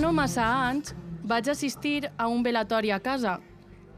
No 0.00 0.08
massa 0.10 0.44
anys 0.66 0.90
vaig 1.22 1.46
assistir 1.48 2.08
a 2.18 2.26
un 2.26 2.42
velatori 2.42 2.90
a 2.90 2.98
casa. 2.98 3.36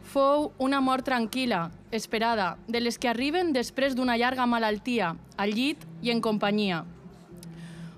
Fou 0.05 0.50
una 0.61 0.82
mort 0.84 1.07
tranquil·la, 1.09 1.70
esperada, 1.91 2.59
de 2.69 2.82
les 2.82 2.98
que 3.00 3.09
arriben 3.09 3.55
després 3.55 3.96
d'una 3.96 4.19
llarga 4.20 4.45
malaltia, 4.46 5.14
al 5.41 5.55
llit 5.56 5.87
i 6.05 6.12
en 6.12 6.20
companyia. 6.20 6.82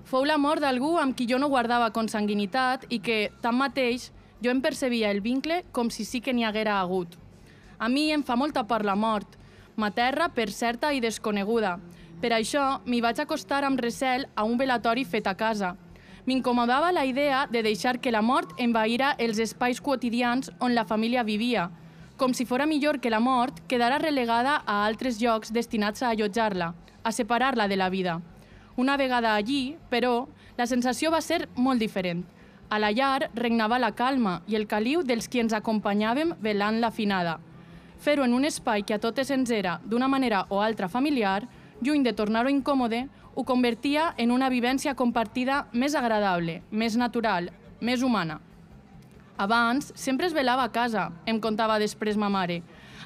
Fou 0.07 0.23
la 0.23 0.37
mort 0.39 0.63
d'algú 0.63 0.93
amb 0.97 1.17
qui 1.17 1.27
jo 1.27 1.41
no 1.43 1.49
guardava 1.51 1.91
consanguinitat 1.91 2.87
i 2.89 3.01
que, 3.03 3.33
tanmateix, 3.43 4.13
jo 4.39 4.49
em 4.49 4.63
percebia 4.63 5.11
el 5.11 5.19
vincle 5.19 5.65
com 5.75 5.91
si 5.91 6.07
sí 6.07 6.23
que 6.23 6.31
n'hi 6.33 6.47
haguera 6.47 6.79
hagut. 6.79 7.19
A 7.77 7.89
mi 7.89 8.13
em 8.15 8.23
fa 8.23 8.39
molta 8.39 8.63
por 8.63 8.87
la 8.87 8.95
mort, 8.95 9.35
materra 9.75 10.29
per 10.29 10.49
certa 10.55 10.93
i 10.95 11.03
desconeguda. 11.03 11.75
Per 12.23 12.31
això 12.31 12.79
m'hi 12.87 13.03
vaig 13.03 13.19
acostar 13.19 13.65
amb 13.67 13.79
recel 13.79 14.25
a 14.35 14.47
un 14.47 14.57
velatori 14.57 15.03
fet 15.03 15.27
a 15.27 15.35
casa. 15.35 15.75
M'incomodava 16.25 16.91
la 16.91 17.05
idea 17.05 17.47
de 17.47 17.63
deixar 17.63 17.99
que 17.99 18.11
la 18.11 18.21
mort 18.21 18.51
envaïra 18.57 19.15
els 19.17 19.39
espais 19.39 19.79
quotidians 19.81 20.51
on 20.59 20.75
la 20.75 20.85
família 20.85 21.23
vivia, 21.23 21.69
com 22.17 22.33
si 22.33 22.45
fora 22.45 22.65
millor 22.65 22.99
que 22.99 23.09
la 23.09 23.21
mort 23.23 23.61
quedara 23.67 23.97
relegada 23.97 24.57
a 24.65 24.85
altres 24.85 25.21
llocs 25.21 25.53
destinats 25.55 26.03
a 26.03 26.09
allotjar-la, 26.09 26.73
a 27.03 27.11
separar-la 27.11 27.67
de 27.67 27.77
la 27.77 27.89
vida. 27.89 28.19
Una 28.75 28.97
vegada 28.97 29.35
allí, 29.35 29.77
però, 29.89 30.27
la 30.57 30.67
sensació 30.67 31.11
va 31.11 31.21
ser 31.21 31.47
molt 31.55 31.79
diferent. 31.79 32.25
A 32.69 32.77
la 32.79 32.91
llar 32.91 33.29
regnava 33.33 33.79
la 33.79 33.93
calma 33.95 34.41
i 34.47 34.55
el 34.59 34.67
caliu 34.67 35.01
dels 35.01 35.27
qui 35.27 35.39
ens 35.39 35.55
acompanyàvem 35.55 36.35
velant 36.43 36.81
la 36.83 36.91
finada. 36.91 37.39
Fer-ho 37.99 38.23
en 38.27 38.35
un 38.35 38.45
espai 38.45 38.83
que 38.83 38.93
a 38.93 38.99
totes 38.99 39.31
ens 39.31 39.49
era, 39.51 39.79
d'una 39.83 40.07
manera 40.07 40.45
o 40.49 40.59
altra 40.61 40.87
familiar, 40.87 41.47
lluny 41.81 42.03
de 42.03 42.13
tornar-ho 42.13 42.51
incòmode, 42.51 43.07
ho 43.35 43.43
convertia 43.45 44.13
en 44.17 44.31
una 44.31 44.49
vivència 44.49 44.95
compartida 44.95 45.67
més 45.71 45.95
agradable, 45.95 46.61
més 46.71 46.97
natural, 46.97 47.51
més 47.79 48.01
humana. 48.03 48.39
Abans, 49.39 49.93
sempre 49.95 50.27
es 50.27 50.33
velava 50.35 50.65
a 50.65 50.71
casa, 50.71 51.09
em 51.25 51.39
contava 51.39 51.79
després 51.79 52.17
ma 52.17 52.27
mare. 52.29 52.61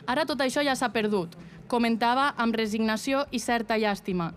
Ara 0.07 0.25
tot 0.25 0.41
això 0.41 0.63
ja 0.65 0.73
s'ha 0.75 0.89
perdut, 0.89 1.35
comentava 1.67 2.31
amb 2.37 2.55
resignació 2.57 3.27
i 3.31 3.39
certa 3.39 3.77
llàstima. 3.77 4.31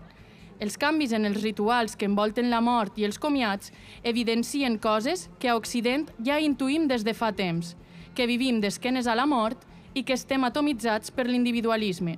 Els 0.59 0.77
canvis 0.77 1.11
en 1.13 1.25
els 1.25 1.41
rituals 1.41 1.95
que 1.95 2.05
envolten 2.05 2.49
la 2.49 2.61
mort 2.61 2.97
i 2.97 3.05
els 3.05 3.19
comiats 3.21 3.71
evidencien 4.03 4.77
coses 4.81 5.27
que 5.39 5.49
a 5.49 5.57
Occident 5.57 6.07
ja 6.25 6.39
intuïm 6.41 6.87
des 6.89 7.05
de 7.05 7.13
fa 7.13 7.31
temps, 7.31 7.75
que 8.13 8.25
vivim 8.25 8.61
d'esquenes 8.61 9.07
a 9.07 9.15
la 9.15 9.27
mort 9.29 9.65
i 9.93 10.03
que 10.03 10.13
estem 10.17 10.43
atomitzats 10.45 11.13
per 11.13 11.27
l'individualisme. 11.27 12.17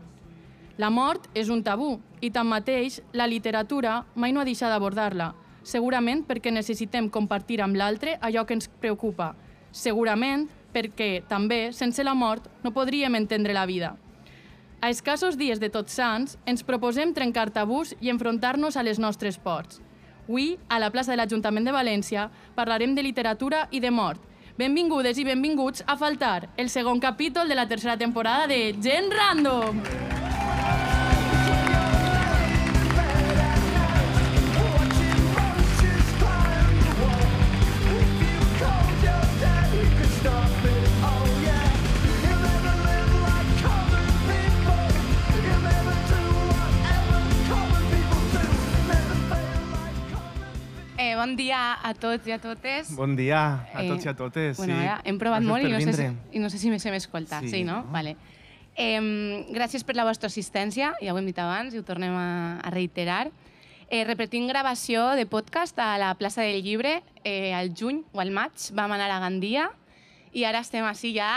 La 0.79 0.87
mort 0.89 1.25
és 1.35 1.49
un 1.51 1.59
tabú 1.59 1.97
i, 2.23 2.29
tanmateix, 2.31 3.01
la 3.11 3.25
literatura 3.27 3.97
mai 4.15 4.31
no 4.31 4.39
ha 4.39 4.47
deixat 4.47 4.71
d'abordar-la, 4.71 5.33
segurament 5.67 6.21
perquè 6.23 6.53
necessitem 6.55 7.09
compartir 7.11 7.57
amb 7.59 7.75
l'altre 7.75 8.13
allò 8.23 8.45
que 8.47 8.55
ens 8.55 8.69
preocupa, 8.79 9.33
segurament 9.75 10.47
perquè, 10.71 11.25
també, 11.27 11.73
sense 11.75 12.05
la 12.05 12.13
mort, 12.15 12.47
no 12.63 12.71
podríem 12.71 13.17
entendre 13.19 13.53
la 13.57 13.65
vida. 13.67 13.97
A 14.79 14.87
escassos 14.87 15.35
dies 15.35 15.59
de 15.59 15.67
Tots 15.67 15.97
Sants, 15.99 16.37
ens 16.47 16.63
proposem 16.63 17.11
trencar 17.11 17.49
tabús 17.51 17.91
i 17.99 18.07
enfrontar-nos 18.13 18.77
a 18.77 18.83
les 18.87 19.01
nostres 19.03 19.35
ports. 19.35 19.81
Avui, 20.29 20.53
a 20.69 20.79
la 20.79 20.91
plaça 20.93 21.11
de 21.11 21.17
l'Ajuntament 21.19 21.67
de 21.67 21.73
València, 21.75 22.29
parlarem 22.55 22.93
de 22.95 23.03
literatura 23.03 23.65
i 23.71 23.81
de 23.83 23.91
mort. 23.91 24.23
Benvingudes 24.55 25.19
i 25.19 25.27
benvinguts 25.27 25.83
a 25.87 25.97
Faltar, 25.99 26.53
el 26.55 26.71
segon 26.71 27.03
capítol 27.03 27.49
de 27.49 27.59
la 27.59 27.67
tercera 27.67 27.97
temporada 27.97 28.47
de 28.47 28.77
Gent 28.79 29.11
Random! 29.11 29.83
Eh, 29.83 30.18
bon 51.19 51.35
dia 51.35 51.59
a 51.83 51.91
tots 51.93 52.27
i 52.29 52.31
a 52.31 52.39
totes. 52.39 52.93
Bon 52.95 53.15
dia 53.17 53.39
a 53.73 53.83
Eh, 53.83 53.87
tots 53.89 54.05
i 54.05 54.09
a 54.09 54.15
totes. 54.15 54.57
Bueno, 54.57 54.77
sí. 54.79 54.85
ja, 54.87 54.99
hem 55.03 55.19
provat 55.19 55.43
molt 55.43 55.65
i 55.67 55.71
no, 55.71 55.79
sé 55.83 55.93
si, 55.93 56.07
i 56.31 56.39
no 56.39 56.49
sé 56.49 56.57
si 56.61 56.71
se 56.79 56.91
m'escolta. 56.91 57.41
Sí, 57.41 57.49
Sí, 57.49 57.63
no? 57.63 57.81
no? 57.83 57.91
Vale. 57.91 58.15
Eh, 58.75 59.45
gràcies 59.51 59.83
per 59.83 59.95
la 59.97 60.05
vostra 60.07 60.27
assistència, 60.31 60.93
ja 61.01 61.13
ho 61.13 61.17
hem 61.19 61.25
dit 61.27 61.37
abans 61.39 61.73
i 61.73 61.79
ho 61.79 61.83
tornem 61.83 62.15
a, 62.15 62.59
a 62.63 62.69
reiterar. 62.71 63.27
Eh, 63.89 64.03
repetim 64.05 64.47
gravació 64.47 65.15
de 65.17 65.25
podcast 65.25 65.77
a 65.81 65.97
la 65.97 66.13
plaça 66.15 66.41
del 66.45 66.61
Llibre 66.63 67.01
eh, 67.23 67.53
al 67.57 67.73
juny 67.75 68.03
o 68.13 68.21
al 68.21 68.29
maig. 68.31 68.53
Vam 68.77 68.91
anar 68.93 69.09
a 69.11 69.19
Gandia 69.19 69.71
i 70.33 70.43
ara 70.45 70.61
estem 70.61 70.85
així 70.85 71.11
ja 71.15 71.27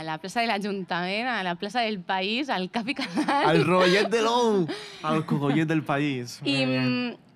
a 0.00 0.02
la 0.06 0.16
plaça 0.18 0.42
de 0.42 0.48
l'Ajuntament, 0.50 1.28
a 1.30 1.42
la 1.46 1.54
plaça 1.60 1.84
del 1.86 2.00
País, 2.02 2.50
al 2.50 2.68
Cap 2.72 2.88
i 2.90 2.96
Canal. 2.98 3.50
El 3.52 3.64
rotllet 3.68 4.10
de 4.10 4.22
l'ou, 4.24 4.64
el 5.12 5.22
cogollet 5.28 5.68
del 5.70 5.84
país. 5.86 6.40
I, 6.42 6.56
Molt 6.64 6.72
bé. 6.74 6.82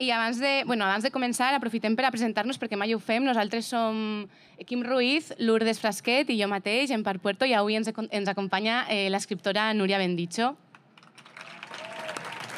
I 0.05 0.11
abans 0.11 0.41
de, 0.43 0.65
bueno, 0.67 0.89
abans 0.89 1.07
de 1.07 1.13
començar, 1.15 1.53
aprofitem 1.55 1.95
per 1.95 2.09
a 2.09 2.13
presentar-nos, 2.15 2.59
perquè 2.59 2.77
mai 2.77 2.97
ho 2.97 2.99
fem. 2.99 3.23
Nosaltres 3.25 3.71
som 3.71 4.27
Quim 4.67 4.83
Ruiz, 4.83 5.31
Lourdes 5.39 5.79
Frasquet 5.81 6.31
i 6.35 6.41
jo 6.41 6.51
mateix, 6.51 6.91
en 6.91 7.07
Parc 7.07 7.23
Puerto, 7.23 7.47
i 7.47 7.55
avui 7.55 7.79
ens, 7.79 7.93
ens 8.11 8.31
acompanya 8.31 8.85
eh, 8.91 9.07
l'escriptora 9.15 9.71
Núria 9.75 10.03
Bendicho. 10.03 10.57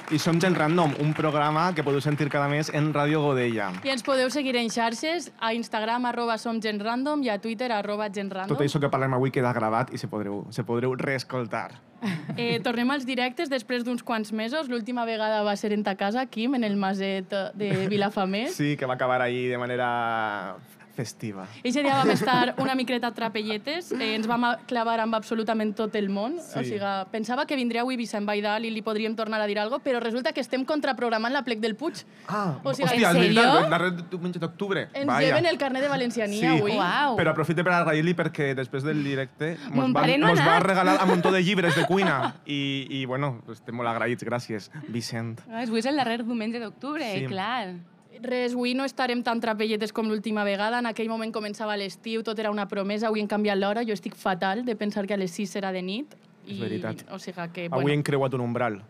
I 0.07 0.19
som 0.23 0.39
Gent 0.39 0.55
Random, 0.55 0.93
un 1.03 1.11
programa 1.19 1.73
que 1.75 1.83
podeu 1.83 1.99
sentir 1.99 2.29
cada 2.31 2.47
mes 2.47 2.69
en 2.71 2.93
Ràdio 2.95 3.19
Godella. 3.25 3.73
I 3.83 3.91
ens 3.91 4.05
podeu 4.07 4.29
seguir 4.31 4.55
en 4.55 4.71
xarxes, 4.71 5.33
a 5.43 5.51
Instagram 5.57 6.07
arroba 6.07 6.37
somgentrandom 6.39 7.25
i 7.27 7.33
a 7.33 7.41
Twitter 7.43 7.73
arroba 7.75 8.07
gentrandom. 8.07 8.55
Tot 8.55 8.63
això 8.63 8.79
que 8.79 8.91
parlem 8.93 9.17
avui 9.19 9.35
queda 9.35 9.51
gravat 9.57 9.91
i 9.91 9.99
se 9.99 10.07
podreu, 10.07 10.45
se 10.55 10.63
podreu 10.63 10.95
reescoltar. 10.95 11.73
Eh, 12.37 12.61
tornem 12.61 12.91
als 12.93 13.07
directes 13.09 13.49
després 13.49 13.81
d'uns 13.83 14.03
quants 14.05 14.29
mesos. 14.37 14.69
L'última 14.69 15.07
vegada 15.09 15.41
va 15.43 15.55
ser 15.57 15.71
en 15.73 15.81
ta 15.83 15.95
casa, 15.97 16.27
Quim, 16.29 16.55
en 16.55 16.67
el 16.69 16.77
maset 16.77 17.33
de 17.57 17.71
Vilafamés. 17.89 18.53
Sí, 18.55 18.77
que 18.77 18.85
va 18.85 18.95
acabar 18.95 19.23
ahí 19.25 19.47
de 19.49 19.57
manera 19.57 20.59
festiva. 20.97 21.45
Eixe 21.63 21.83
dia 21.85 21.95
vam 21.99 22.11
estar 22.11 22.55
una 22.59 22.75
miqueta 22.75 23.13
trapelletes, 23.13 23.93
eh, 23.93 24.15
ens 24.17 24.27
vam 24.27 24.45
a- 24.49 24.57
clavar 24.67 24.99
amb 25.01 25.15
absolutament 25.15 25.75
tot 25.77 25.95
el 25.97 26.09
món. 26.09 26.39
Sí. 26.41 26.59
O 26.59 26.65
sigui, 26.65 26.81
pensava 27.13 27.45
que 27.47 27.55
vindria 27.57 27.83
avui 27.83 27.97
Vicent 28.01 28.25
Baidal 28.27 28.65
i 28.65 28.71
li 28.71 28.83
podríem 28.83 29.15
tornar 29.15 29.41
a 29.41 29.47
dir 29.47 29.59
alguna 29.59 29.83
però 29.85 30.01
resulta 30.01 30.33
que 30.33 30.41
estem 30.41 30.65
contraprogramant 30.65 31.33
la 31.35 31.43
plec 31.45 31.61
del 31.61 31.77
Puig. 31.77 32.05
Ah, 32.29 32.59
O 32.65 32.73
sigui, 32.75 32.89
hòstia, 32.89 33.11
¿en 33.11 33.17
és 33.17 33.23
veritat, 33.35 33.69
darrer 33.71 33.93
diumenge 34.11 34.39
d'octubre. 34.41 34.89
Ens 34.95 35.07
Vaya. 35.07 35.27
lleven 35.29 35.47
el 35.47 35.59
carnet 35.59 35.83
de 35.83 35.89
valenciania 35.89 36.41
Sí. 36.41 36.47
avui. 36.59 36.73
Uau. 36.73 37.17
Però 37.17 37.31
aprofite 37.31 37.63
per 37.63 37.73
agrair-li 37.75 38.15
perquè 38.17 38.55
després 38.55 38.83
del 38.83 39.05
directe 39.05 39.57
mos, 39.71 39.93
van, 39.93 40.21
no 40.21 40.29
mos 40.29 40.41
va 40.41 40.59
regalar 40.61 41.03
un 41.03 41.09
muntó 41.11 41.31
de 41.31 41.43
llibres 41.43 41.75
de 41.77 41.85
cuina 41.87 42.37
i, 42.47 42.87
i 42.91 43.05
bueno, 43.05 43.43
estem 43.53 43.75
molt 43.77 43.89
agraïts, 43.89 44.25
gràcies, 44.25 44.71
Vicent. 44.89 45.41
Ah, 45.51 45.61
Avui 45.67 45.79
és 45.81 45.87
el 45.87 45.97
darrer 45.97 46.25
diumenge 46.25 46.59
d'octubre, 46.59 47.05
Sí. 47.13 47.21
sí. 47.21 47.27
clar. 47.27 47.75
Res, 48.23 48.55
avui 48.55 48.75
no 48.75 48.85
estarem 48.85 49.23
tan 49.23 49.41
trapelletes 49.41 49.93
com 49.93 50.09
l'última 50.09 50.45
vegada. 50.45 50.79
En 50.81 50.87
aquell 50.89 51.09
moment 51.09 51.33
començava 51.35 51.77
l'estiu, 51.77 52.23
tot 52.25 52.39
era 52.39 52.51
una 52.51 52.67
promesa. 52.69 53.09
Avui 53.09 53.21
hem 53.21 53.29
canviat 53.29 53.59
l'hora. 53.59 53.85
Jo 53.85 53.93
estic 53.97 54.17
fatal 54.17 54.65
de 54.65 54.77
pensar 54.77 55.07
que 55.07 55.15
a 55.15 55.21
les 55.21 55.31
6 55.37 55.57
serà 55.59 55.73
de 55.73 55.83
nit. 55.83 56.15
És 56.47 56.59
veritat. 56.61 57.05
O 57.13 57.19
sigui 57.19 57.49
que, 57.53 57.67
Avui 57.67 57.83
bueno, 57.83 57.95
hem 57.99 58.03
creuat 58.07 58.35
un 58.35 58.41
umbral. 58.41 58.83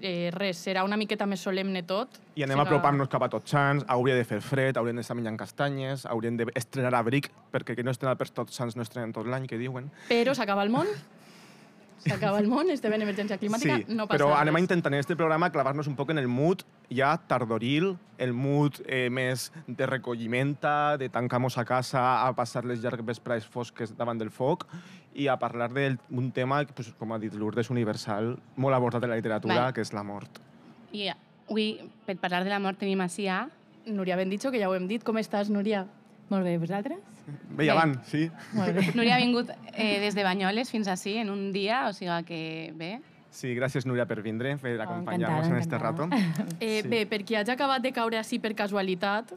eh, 0.00 0.30
res, 0.30 0.58
serà 0.62 0.84
una 0.84 0.96
miqueta 0.96 1.26
més 1.26 1.40
solemne 1.40 1.82
tot. 1.82 2.08
I 2.36 2.44
anem 2.44 2.58
O 2.58 2.60
a 2.60 2.64
sigui, 2.64 2.68
apropar-nos 2.76 3.08
cap 3.08 3.22
a 3.22 3.28
Tots 3.28 3.50
Sants, 3.50 3.84
hauria 3.88 4.14
de 4.14 4.24
fer 4.24 4.40
fred, 4.40 4.76
hauríem 4.76 4.96
d'estar 4.96 5.16
menjant 5.16 5.36
castanyes, 5.36 6.06
hauríem 6.06 6.36
d'estrenar 6.36 6.94
abric, 6.94 7.30
perquè 7.50 7.74
que 7.74 7.82
no 7.82 7.90
estrenen 7.90 8.16
per 8.16 8.28
Tots 8.30 8.54
Sants 8.54 8.76
no 8.76 8.82
estrenen 8.82 9.12
tot 9.12 9.26
l'any, 9.26 9.46
que 9.48 9.58
diuen. 9.58 9.90
Però 10.08 10.34
s'acaba 10.34 10.62
el 10.62 10.70
món. 10.70 10.86
S'acaba 12.04 12.38
el 12.38 12.46
món, 12.46 12.70
estem 12.70 12.92
en 12.94 13.02
emergència 13.02 13.38
climàtica, 13.40 13.80
sí, 13.80 13.94
no 13.94 14.06
passa 14.06 14.18
però 14.18 14.30
anem 14.36 14.54
a 14.54 14.58
res. 14.58 14.66
intentar 14.68 14.92
en 14.92 14.98
este 15.00 15.16
programa 15.16 15.50
clavar-nos 15.50 15.88
un 15.90 15.96
poc 15.96 16.10
en 16.10 16.18
el 16.18 16.28
mood 16.28 16.62
ja 16.94 17.16
tardoril, 17.28 17.96
el 18.18 18.32
mood 18.32 18.80
eh, 18.86 19.08
més 19.10 19.50
de 19.66 19.86
recolliment, 19.86 20.54
de 20.98 21.08
tancar-nos 21.08 21.58
a 21.58 21.64
casa, 21.64 22.26
a 22.26 22.32
passar 22.34 22.64
les 22.64 22.80
llargues 22.82 23.06
vesprades 23.06 23.46
fosques 23.46 23.96
davant 23.96 24.18
del 24.18 24.30
foc 24.30 24.66
i 25.14 25.26
a 25.26 25.36
parlar 25.38 25.72
d'un 25.72 26.30
tema, 26.32 26.64
que, 26.64 26.72
pues, 26.72 26.92
com 26.98 27.12
ha 27.12 27.18
dit 27.18 27.34
Lourdes, 27.34 27.70
universal, 27.70 28.36
molt 28.56 28.74
abordat 28.74 29.04
en 29.04 29.10
la 29.10 29.16
literatura, 29.16 29.54
Vale. 29.54 29.72
que 29.74 29.82
és 29.82 29.92
la 29.92 30.04
mort. 30.04 30.38
I 30.92 31.10
avui, 31.10 31.80
per 32.06 32.16
parlar 32.16 32.44
de 32.44 32.50
la 32.50 32.60
mort, 32.60 32.78
tenim 32.78 33.00
a... 33.00 33.48
Núria 33.88 34.16
ben 34.16 34.28
dicho, 34.28 34.50
que 34.50 34.60
ja 34.60 34.68
ho 34.68 34.74
hem 34.74 34.86
dit. 34.86 35.02
Com 35.02 35.16
estàs, 35.16 35.48
Núria? 35.48 35.86
Molt 36.28 36.44
bé, 36.44 36.56
vosaltres? 36.60 36.98
Bé, 37.26 37.64
i 37.64 37.66
Bé. 37.66 37.70
avant, 37.72 37.94
sí. 38.08 38.26
Molt 38.56 38.74
bé. 38.76 38.86
Núria 38.98 39.16
ha 39.16 39.20
vingut 39.22 39.50
eh, 39.72 39.98
des 40.02 40.14
de 40.16 40.24
Banyoles 40.24 40.70
fins 40.70 40.88
així 40.88 41.16
en 41.22 41.30
un 41.32 41.48
dia, 41.52 41.86
o 41.88 41.94
sigui 41.96 42.18
que 42.28 42.40
bé. 42.76 42.98
Sí, 43.30 43.52
gràcies, 43.54 43.84
Núria, 43.86 44.06
per 44.08 44.20
vindre, 44.24 44.56
per 44.58 44.74
Oh, 44.78 44.82
acompanyar-nos 44.82 45.48
en 45.48 45.56
este 45.56 45.78
rato. 45.78 46.08
Eh, 46.60 46.80
Sí. 46.82 46.88
Bé, 46.88 47.04
per 47.06 47.22
qui 47.24 47.36
hagi 47.36 47.52
acabat 47.52 47.82
de 47.82 47.92
caure 47.92 48.18
així 48.18 48.38
per 48.38 48.54
casualitat, 48.54 49.34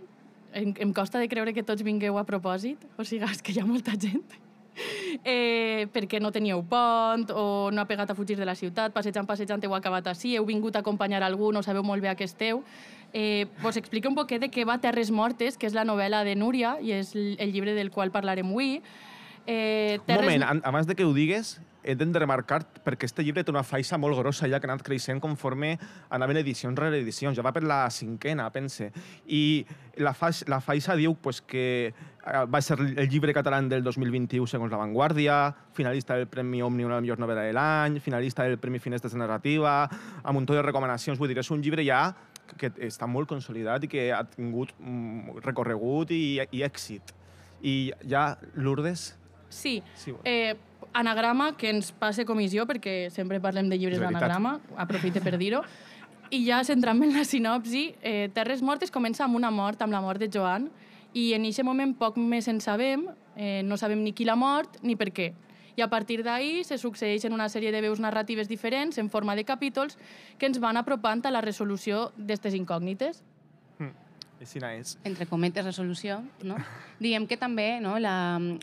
em, 0.54 0.74
em 0.78 0.94
costa 0.94 1.20
de 1.20 1.28
creure 1.28 1.54
que 1.54 1.64
tots 1.64 1.84
vingueu 1.84 2.18
a 2.18 2.24
propòsit. 2.26 2.78
O 2.98 3.04
sigui, 3.04 3.26
és 3.30 3.42
que 3.42 3.52
hi 3.54 3.60
ha 3.60 3.66
molta 3.66 3.96
gent. 4.00 4.40
eh, 5.24 5.88
perquè 5.92 6.20
no 6.22 6.32
teníeu 6.32 6.64
pont 6.64 7.28
o 7.36 7.70
no 7.72 7.82
ha 7.82 7.88
pegat 7.88 8.12
a 8.12 8.16
fugir 8.16 8.38
de 8.40 8.46
la 8.48 8.56
ciutat, 8.56 8.94
passejant, 8.96 9.28
passejant 9.28 9.64
heu 9.64 9.76
acabat 9.76 10.08
així, 10.08 10.36
heu 10.38 10.46
vingut 10.48 10.76
a 10.76 10.80
acompanyar 10.80 11.22
algú, 11.28 11.52
no 11.52 11.62
sabeu 11.64 11.84
molt 11.84 12.02
bé 12.02 12.10
a 12.10 12.16
què 12.16 12.26
esteu. 12.28 12.64
Eh, 13.14 13.48
vos 13.62 13.78
explico 13.78 14.10
un 14.10 14.16
poquet 14.16 14.42
de 14.42 14.52
què 14.52 14.66
va 14.68 14.80
Terres 14.84 15.12
Mortes, 15.12 15.58
que 15.58 15.68
és 15.68 15.76
la 15.76 15.84
novel·la 15.88 16.24
de 16.28 16.36
Núria 16.36 16.78
i 16.82 16.94
és 16.96 17.16
el 17.16 17.52
llibre 17.52 17.76
del 17.76 17.92
qual 17.92 18.12
parlarem 18.12 18.54
avui. 18.54 18.80
Eh, 19.46 20.00
Terres... 20.06 20.28
Un 20.28 20.40
moment, 20.40 20.64
abans 20.64 20.88
de 20.88 20.96
que 20.96 21.06
ho 21.06 21.14
digues, 21.14 21.60
he 21.84 21.96
de 21.96 22.20
remarcar 22.20 22.62
perquè 22.86 23.08
este 23.10 23.24
llibre 23.24 23.44
té 23.44 23.52
una 23.52 23.64
faixa 23.66 23.98
molt 23.98 24.18
grossa 24.20 24.48
ja 24.50 24.60
que 24.60 24.68
ha 24.68 24.72
anat 24.72 24.84
creixent 24.86 25.22
conforme 25.22 25.78
anaven 26.10 26.38
edicions 26.38 26.78
rere 26.78 27.02
edicions. 27.02 27.36
Ja 27.38 27.46
va 27.46 27.54
per 27.54 27.64
la 27.64 27.90
cinquena, 27.90 28.50
pense. 28.54 28.92
I 29.26 29.66
la, 29.98 30.14
fa 30.14 30.32
la 30.48 30.62
faixa 30.62 30.96
diu 30.96 31.16
pues, 31.16 31.42
que 31.42 31.66
eh, 31.90 32.44
va 32.46 32.62
ser 32.62 32.78
el 32.80 33.10
llibre 33.10 33.34
català 33.34 33.62
del 33.62 33.84
2021 33.84 34.48
segons 34.48 34.72
La 34.72 34.82
Vanguardia, 34.82 35.56
finalista 35.74 36.16
del 36.16 36.30
Premi 36.30 36.62
Òmnium 36.62 36.92
a 36.92 37.00
la 37.00 37.02
millor 37.02 37.20
novel·la 37.20 37.48
de 37.50 37.56
l'any, 37.58 38.00
finalista 38.00 38.46
del 38.46 38.60
Premi 38.62 38.80
Finestres 38.80 39.18
de 39.18 39.24
Narrativa, 39.24 39.90
amb 40.24 40.38
un 40.38 40.46
to 40.46 40.58
de 40.58 40.62
recomanacions. 40.62 41.20
Vull 41.20 41.34
dir, 41.34 41.42
és 41.42 41.52
un 41.52 41.66
llibre 41.66 41.86
ja 41.88 42.12
que 42.58 42.72
està 42.88 43.08
molt 43.08 43.30
consolidat 43.30 43.84
i 43.86 43.90
que 43.92 44.10
ha 44.14 44.24
tingut 44.28 44.74
mm, 44.80 45.42
recorregut 45.46 46.12
i, 46.12 46.40
i 46.52 46.64
èxit. 46.68 47.16
I 47.62 47.92
ja, 48.10 48.38
Lourdes, 48.56 49.12
Sí. 49.52 49.84
sí 49.96 50.14
eh, 50.24 50.56
anagrama, 50.94 51.56
que 51.58 51.70
ens 51.70 51.92
passe 51.92 52.26
comissió, 52.26 52.66
perquè 52.68 53.10
sempre 53.12 53.40
parlem 53.44 53.70
de 53.70 53.78
llibres 53.78 54.00
d'anagrama, 54.02 54.58
aprofite 54.80 55.22
per 55.22 55.38
dir-ho. 55.38 55.62
I 56.32 56.46
ja 56.48 56.62
centrant 56.64 57.04
en 57.04 57.14
la 57.16 57.26
sinopsi, 57.28 57.94
eh, 58.02 58.30
Terres 58.34 58.64
Mortes 58.64 58.92
comença 58.92 59.26
amb 59.26 59.36
una 59.36 59.52
mort, 59.52 59.82
amb 59.82 59.92
la 59.94 60.02
mort 60.02 60.20
de 60.20 60.30
Joan, 60.32 60.70
i 61.14 61.34
en 61.36 61.44
aquest 61.44 61.68
moment 61.68 61.94
poc 62.00 62.18
més 62.18 62.48
en 62.48 62.62
sabem, 62.64 63.06
eh, 63.36 63.62
no 63.64 63.78
sabem 63.78 64.00
ni 64.04 64.14
qui 64.16 64.26
l'ha 64.26 64.36
mort 64.40 64.80
ni 64.82 64.96
per 64.96 65.12
què. 65.12 65.34
I 65.82 65.84
a 65.84 65.90
partir 65.90 66.22
d'ahir 66.22 66.62
se 66.62 66.78
succeeixen 66.78 67.34
una 67.34 67.48
sèrie 67.50 67.72
de 67.74 67.80
veus 67.82 67.98
narratives 67.98 68.46
diferents 68.46 69.00
en 69.02 69.08
forma 69.10 69.34
de 69.34 69.42
capítols 69.50 69.96
que 70.38 70.46
ens 70.46 70.60
van 70.62 70.78
apropant 70.78 71.24
a 71.26 71.32
la 71.34 71.42
resolució 71.42 72.12
d'aquestes 72.20 72.54
incògnites. 72.54 73.24
Aixina 74.42 74.72
és. 74.78 74.94
Entre 75.06 75.26
cometes, 75.26 75.66
resolució, 75.66 76.20
no? 76.46 76.60
diem 77.02 77.26
que 77.26 77.38
també 77.38 77.80
no, 77.82 77.96
la, 77.98 78.14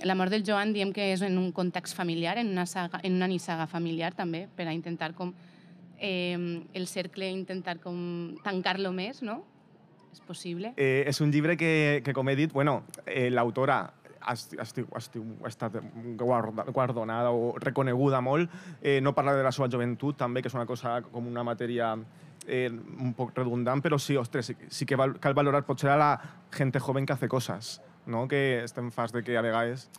la 0.06 0.14
mort 0.14 0.30
del 0.30 0.46
Joan 0.46 0.70
diem 0.76 0.94
que 0.94 1.10
és 1.16 1.26
en 1.26 1.42
un 1.42 1.50
context 1.50 1.98
familiar, 1.98 2.36
en 2.38 2.54
una, 2.54 2.66
saga, 2.70 3.02
en 3.02 3.18
una 3.18 3.26
nissaga 3.26 3.66
familiar 3.66 4.12
també, 4.14 4.46
per 4.54 4.68
a 4.68 4.74
intentar 4.78 5.10
com 5.18 5.34
eh, 5.98 6.38
el 6.70 6.86
cercle, 6.86 7.32
intentar 7.34 7.80
com 7.82 7.98
tancar-lo 8.46 8.94
més, 8.94 9.24
no? 9.26 9.40
És 10.14 10.22
possible. 10.22 10.70
Eh, 10.78 11.02
és 11.06 11.18
un 11.22 11.34
llibre 11.34 11.58
que, 11.58 12.00
que 12.06 12.14
com 12.14 12.30
he 12.30 12.38
dit, 12.38 12.54
bueno, 12.54 12.84
eh, 13.06 13.26
l'autora 13.30 13.82
estiu, 14.32 14.86
estiu, 14.96 15.24
ha 15.44 15.48
estat 15.48 15.78
guardonada 16.18 17.30
o 17.30 17.54
reconeguda 17.58 18.20
molt. 18.20 18.50
Eh, 18.82 19.00
no 19.00 19.14
parla 19.14 19.36
de 19.36 19.44
la 19.46 19.52
seva 19.52 19.70
joventut, 19.70 20.18
també, 20.18 20.42
que 20.42 20.50
és 20.50 20.56
una 20.56 20.66
cosa 20.66 20.98
com 21.06 21.26
una 21.26 21.44
matèria 21.46 21.94
eh, 22.46 22.70
un 22.70 23.14
poc 23.16 23.36
redundant, 23.36 23.82
però 23.84 23.98
sí, 24.00 24.16
ostres, 24.16 24.50
sí, 24.50 24.56
sí 24.68 24.86
que 24.86 24.96
val, 24.96 25.18
cal 25.20 25.36
valorar 25.36 25.64
potser 25.66 25.92
a 25.92 25.98
la 26.00 26.12
gent 26.54 26.72
joven 26.80 27.06
que 27.06 27.12
hace 27.12 27.28
coses, 27.28 27.80
no? 28.06 28.26
que 28.28 28.64
estem 28.64 28.90
fas 28.90 29.12
de 29.12 29.22
que 29.22 29.36
a 29.36 29.42
vegades 29.44 29.90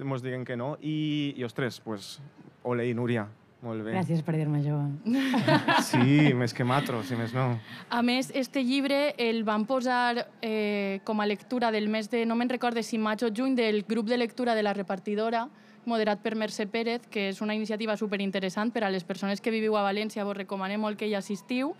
ens 0.00 0.22
diguen 0.22 0.44
que 0.44 0.56
no, 0.56 0.76
i, 0.80 1.34
i 1.36 1.44
ostres, 1.44 1.80
pues, 1.84 2.18
ole 2.64 2.86
i 2.88 2.94
Núria, 2.94 3.26
molt 3.62 3.84
bé. 3.84 3.92
Gràcies 3.94 4.22
per 4.24 4.34
dir-me 4.38 4.62
jove. 4.64 4.86
Sí, 5.90 6.32
més 6.36 6.54
que 6.56 6.64
matro, 6.64 7.02
si 7.04 7.16
més 7.18 7.34
no. 7.36 7.46
A 7.90 8.00
més, 8.06 8.30
este 8.34 8.62
llibre 8.64 9.14
el 9.20 9.42
van 9.44 9.66
posar 9.68 10.26
eh, 10.40 11.00
com 11.04 11.20
a 11.20 11.26
lectura 11.26 11.70
del 11.74 11.88
mes 11.88 12.10
de, 12.10 12.24
no 12.26 12.36
me'n 12.38 12.52
recorde 12.52 12.84
si 12.86 12.98
maig 12.98 13.24
o 13.26 13.30
juny, 13.34 13.56
del 13.58 13.82
grup 13.88 14.08
de 14.08 14.18
lectura 14.20 14.54
de 14.54 14.64
la 14.64 14.74
repartidora, 14.76 15.46
moderat 15.84 16.20
per 16.22 16.36
Mercè 16.36 16.66
Pérez, 16.70 17.06
que 17.10 17.30
és 17.30 17.40
una 17.40 17.56
iniciativa 17.56 17.96
superinteressant 17.96 18.72
per 18.72 18.84
a 18.84 18.90
les 18.92 19.04
persones 19.04 19.40
que 19.40 19.52
viviu 19.52 19.76
a 19.76 19.84
València. 19.84 20.24
Vos 20.24 20.36
recomanem 20.36 20.80
molt 20.80 21.00
que 21.00 21.08
hi 21.08 21.16
assistiu. 21.16 21.74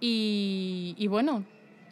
I, 0.00 0.94
i 0.98 1.08
bueno, 1.08 1.40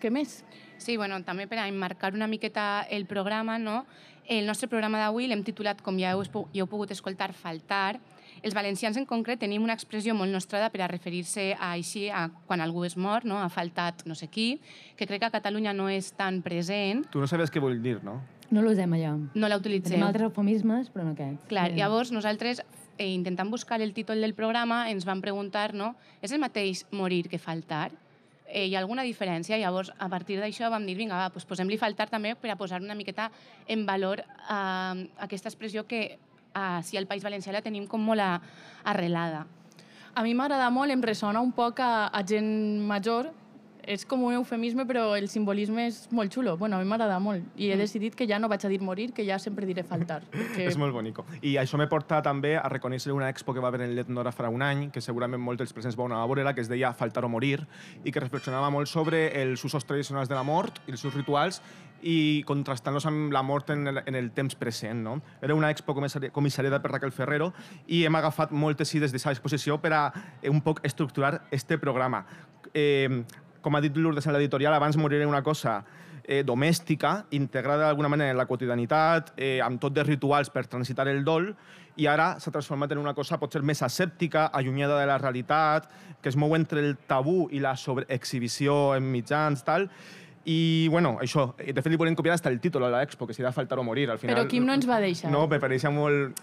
què 0.00 0.12
més? 0.12 0.42
Sí, 0.76 0.98
bueno, 1.00 1.22
també 1.24 1.46
per 1.48 1.62
a 1.62 1.68
emmarcar 1.68 2.12
una 2.12 2.28
miqueta 2.28 2.84
el 2.92 3.06
programa, 3.08 3.58
no? 3.58 3.84
el 4.26 4.46
nostre 4.46 4.68
programa 4.68 4.98
d'avui 5.00 5.28
l'hem 5.28 5.42
titulat, 5.44 5.80
com 5.84 5.98
ja 6.00 6.14
heu, 6.14 6.22
ja 6.24 6.62
heu 6.62 6.68
pogut 6.68 6.92
escoltar, 6.94 7.32
Faltar. 7.36 7.98
Els 8.44 8.52
valencians 8.52 8.98
en 9.00 9.06
concret 9.08 9.40
tenim 9.40 9.62
una 9.64 9.72
expressió 9.72 10.12
molt 10.12 10.28
nostrada 10.28 10.68
per 10.68 10.82
a 10.84 10.88
referir-se 10.90 11.54
a 11.54 11.70
així 11.72 12.10
a 12.12 12.26
quan 12.44 12.60
algú 12.60 12.82
és 12.84 12.98
mort, 13.00 13.24
no? 13.24 13.38
ha 13.40 13.48
faltat 13.48 14.04
no 14.04 14.12
sé 14.18 14.28
qui, 14.28 14.58
que 14.98 15.08
crec 15.08 15.22
que 15.22 15.30
a 15.30 15.32
Catalunya 15.32 15.72
no 15.72 15.88
és 15.88 16.10
tan 16.12 16.42
present. 16.44 17.06
Tu 17.08 17.22
no 17.22 17.28
sabes 17.30 17.52
què 17.52 17.62
vol 17.64 17.80
dir, 17.80 18.02
no? 18.04 18.18
No 18.52 18.60
l'usem, 18.60 18.92
allò. 18.92 19.14
No 19.32 19.48
la 19.48 19.56
utilitzem. 19.56 19.96
Tenim 19.96 20.04
altres 20.06 20.28
eufemismes, 20.28 20.90
però 20.92 21.06
no 21.06 21.14
aquest. 21.14 21.46
Clar, 21.48 21.70
sí. 21.72 21.80
llavors 21.80 22.12
nosaltres, 22.12 22.60
eh, 22.98 23.08
intentant 23.08 23.48
buscar 23.50 23.80
el 23.80 23.94
títol 23.96 24.20
del 24.20 24.36
programa, 24.36 24.90
ens 24.92 25.08
vam 25.08 25.24
preguntar, 25.24 25.72
no? 25.72 25.94
És 26.20 26.36
el 26.36 26.42
mateix 26.42 26.84
morir 26.92 27.24
que 27.32 27.40
faltar? 27.40 27.88
Eh, 28.44 28.66
hi 28.68 28.76
ha 28.76 28.82
alguna 28.84 29.08
diferència? 29.08 29.56
Llavors, 29.56 29.88
a 29.96 30.10
partir 30.12 30.36
d'això 30.38 30.68
vam 30.70 30.84
dir, 30.84 30.98
vinga, 31.00 31.16
va, 31.16 31.32
doncs 31.32 31.48
posem-li 31.48 31.80
faltar 31.80 32.10
també 32.12 32.36
per 32.36 32.52
a 32.52 32.60
posar 32.60 32.84
una 32.84 32.94
miqueta 32.94 33.30
en 33.66 33.88
valor 33.88 34.20
eh, 34.20 35.08
aquesta 35.24 35.48
expressió 35.48 35.88
que 35.88 36.04
si 36.82 36.96
al 36.96 37.06
País 37.06 37.24
Valencià 37.24 37.52
la 37.52 37.62
tenim 37.62 37.86
com 37.86 38.02
molt 38.02 38.22
arrelada. 38.84 39.44
A 40.14 40.22
mi 40.22 40.34
m'agrada 40.34 40.68
molt, 40.70 40.92
em 40.94 41.02
ressona 41.02 41.40
un 41.42 41.50
poc 41.52 41.80
a, 41.82 42.08
a 42.14 42.20
gent 42.22 42.46
major 42.86 43.32
és 43.86 44.04
com 44.08 44.22
un 44.24 44.34
eufemisme, 44.36 44.86
però 44.88 45.06
el 45.18 45.28
simbolisme 45.32 45.86
és 45.88 46.04
molt 46.14 46.32
xulo. 46.34 46.56
Bueno, 46.60 46.76
a 46.76 46.82
mi 46.82 46.88
m'agrada 46.88 47.18
molt. 47.22 47.44
I 47.56 47.70
he 47.70 47.76
mm. 47.76 47.84
decidit 47.84 48.16
que 48.18 48.26
ja 48.30 48.38
no 48.38 48.48
vaig 48.52 48.64
a 48.64 48.70
dir 48.72 48.80
morir, 48.82 49.12
que 49.12 49.26
ja 49.26 49.38
sempre 49.38 49.66
diré 49.66 49.84
faltar. 49.86 50.22
Perquè... 50.32 50.68
és 50.70 50.78
molt 50.80 50.94
bonico. 50.96 51.26
I 51.42 51.56
això 51.60 51.80
me 51.80 51.88
porta 51.90 52.20
també 52.24 52.54
a 52.58 52.66
reconèixer 52.72 53.14
una 53.14 53.30
expo 53.32 53.54
que 53.54 53.62
va 53.62 53.70
haver 53.72 53.84
en 53.86 53.94
l'Etnora 53.96 54.32
farà 54.34 54.50
un 54.52 54.64
any, 54.64 54.88
que 54.94 55.02
segurament 55.04 55.42
molts 55.42 55.62
dels 55.62 55.74
presents 55.76 55.96
vau 55.98 56.08
anar 56.08 56.22
a 56.22 56.28
veure 56.30 56.54
que 56.54 56.64
es 56.64 56.70
deia 56.70 56.92
Faltar 56.94 57.24
o 57.24 57.28
morir, 57.28 57.64
i 58.04 58.12
que 58.12 58.22
reflexionava 58.22 58.70
molt 58.70 58.88
sobre 58.88 59.26
els 59.42 59.64
usos 59.64 59.84
tradicionals 59.84 60.28
de 60.28 60.36
la 60.36 60.44
mort 60.46 60.80
i 60.86 60.94
els 60.94 61.02
seus 61.02 61.14
rituals 61.16 61.60
i 62.04 62.44
contrastant-los 62.46 63.06
amb 63.08 63.32
la 63.32 63.42
mort 63.42 63.70
en 63.72 63.88
el, 63.88 64.02
en 64.04 64.14
el 64.14 64.30
temps 64.36 64.54
present. 64.60 65.00
No? 65.02 65.20
Era 65.42 65.54
una 65.54 65.70
expo 65.72 65.94
comissariada 65.96 66.82
per 66.82 66.92
Raquel 66.92 67.12
Ferrero 67.12 67.52
i 67.86 68.04
hem 68.04 68.20
agafat 68.20 68.52
moltes 68.52 68.92
idees 68.94 69.12
d'aquesta 69.12 69.32
exposició 69.34 69.80
per 69.80 69.94
a 69.96 70.02
eh, 70.42 70.50
un 70.52 70.60
poc 70.60 70.84
estructurar 70.84 71.46
este 71.50 71.78
programa. 71.78 72.24
Eh, 72.74 73.24
com 73.64 73.76
ha 73.76 73.82
dit 73.82 73.96
Lourdes 73.96 74.26
en 74.28 74.36
l'editorial, 74.36 74.76
abans 74.76 74.98
moriré 75.00 75.26
una 75.26 75.42
cosa 75.42 75.78
eh, 76.24 76.42
domèstica, 76.44 77.26
integrada 77.36 77.86
d'alguna 77.86 78.10
manera 78.12 78.32
en 78.32 78.38
la 78.38 78.46
quotidianitat, 78.46 79.32
eh, 79.36 79.60
amb 79.64 79.80
tot 79.80 79.94
de 79.96 80.04
rituals 80.04 80.50
per 80.50 80.66
transitar 80.68 81.08
el 81.08 81.24
dol, 81.24 81.52
i 81.96 82.08
ara 82.10 82.34
s'ha 82.42 82.50
transformat 82.50 82.92
en 82.92 83.00
una 83.02 83.14
cosa 83.14 83.38
potser 83.38 83.62
més 83.62 83.82
asèptica, 83.86 84.48
allunyada 84.52 84.98
de 84.98 85.06
la 85.06 85.18
realitat, 85.18 85.88
que 86.20 86.32
es 86.32 86.36
mou 86.36 86.56
entre 86.56 86.82
el 86.82 86.96
tabú 87.06 87.48
i 87.52 87.60
la 87.62 87.76
sobreexhibició 87.76 88.96
en 88.96 89.06
mitjans, 89.12 89.62
tal, 89.64 89.88
i, 90.44 90.88
bueno, 90.92 91.14
això, 91.24 91.52
de 91.56 91.80
fet 91.80 91.92
li 91.92 92.00
volem 92.00 92.16
copiar 92.16 92.36
fins 92.36 92.50
el 92.50 92.58
títol 92.60 92.84
a 92.84 92.90
l'expo, 92.92 93.26
que 93.26 93.36
si 93.36 93.42
de 93.42 93.52
faltar 93.52 93.78
o 93.80 93.84
morir, 93.86 94.10
al 94.10 94.18
final... 94.18 94.36
Però 94.36 94.48
Quim 94.50 94.66
no 94.66 94.74
ens 94.76 94.88
va 94.88 95.00
deixar. 95.00 95.30
No, 95.32 95.46
me 95.48 95.60
pareixia 95.60 95.92
molt, 95.92 96.40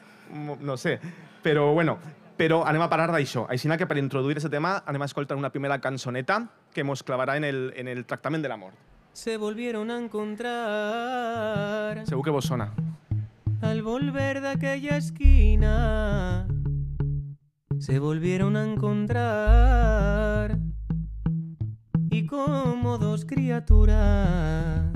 no 0.61 0.77
sé, 0.77 0.97
però, 1.43 1.69
bueno, 1.75 1.99
però 2.37 2.63
anem 2.65 2.81
a 2.81 2.89
parar 2.89 3.11
d'això. 3.13 3.45
Així 3.49 3.69
que 3.77 3.85
per 3.85 3.99
introduir 4.01 4.37
aquest 4.37 4.49
tema 4.49 4.79
anem 4.85 5.03
a 5.03 5.09
escoltar 5.09 5.37
una 5.37 5.51
primera 5.51 5.77
cançoneta 5.81 6.41
que 6.71 6.83
mos 6.83 7.03
clavarà 7.03 7.37
en 7.37 7.43
el, 7.43 7.73
en 7.75 7.87
el 7.87 8.05
tractament 8.05 8.43
de. 8.43 8.49
Se 9.13 9.37
volvieron 9.37 9.91
a 9.91 9.97
encontrar. 9.99 10.47
Segur 12.07 12.23
que 12.23 12.31
vos 12.31 12.45
sona. 12.45 12.73
Al 13.61 13.83
volver 13.83 14.41
de 14.41 14.47
aquella 14.49 14.97
esquina, 14.97 16.47
se 17.79 17.99
volvieron 17.99 18.55
a 18.55 18.63
encontrar. 18.63 20.57
Y 22.09 22.25
como 22.25 22.97
dos 22.97 23.25
criaturas 23.25 24.91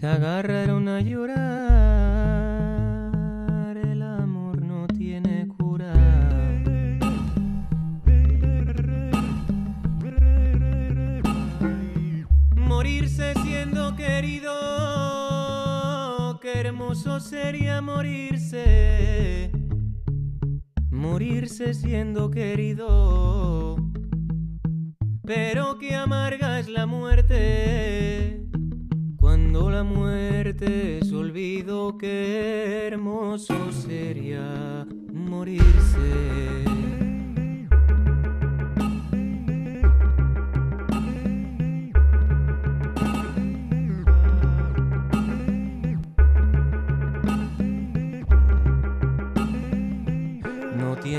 se 0.00 0.06
agarraron 0.06 0.88
a 0.88 1.00
llorar. 1.00 2.17
Hermoso 16.88 17.20
sería 17.20 17.82
morirse, 17.82 19.52
morirse 20.90 21.74
siendo 21.74 22.30
querido, 22.30 23.76
pero 25.22 25.76
qué 25.78 25.94
amarga 25.94 26.58
es 26.58 26.68
la 26.68 26.86
muerte, 26.86 28.42
cuando 29.16 29.70
la 29.70 29.84
muerte 29.84 31.00
es 31.00 31.12
olvido, 31.12 31.98
qué 31.98 32.86
hermoso 32.86 33.70
sería 33.70 34.86
morirse. 35.12 36.67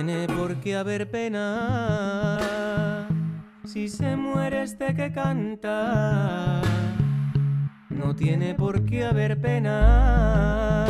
Tiene 0.02 0.28
por 0.28 0.56
qué 0.62 0.78
haber 0.78 1.12
pena. 1.12 2.40
Si 3.66 3.90
se 3.90 4.16
muere 4.16 4.64
este 4.64 4.96
que 4.96 5.12
canta, 5.12 6.62
no 7.90 8.16
tiene 8.16 8.56
por 8.56 8.86
qué 8.86 9.04
haber 9.04 9.42
pena. 9.42 10.86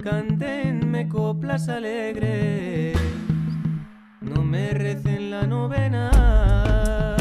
Cántenme 0.00 1.08
coplas 1.08 1.68
alegres, 1.68 2.96
no 4.20 4.44
me 4.44 4.70
recen 4.74 5.32
la 5.32 5.44
novena. 5.48 7.16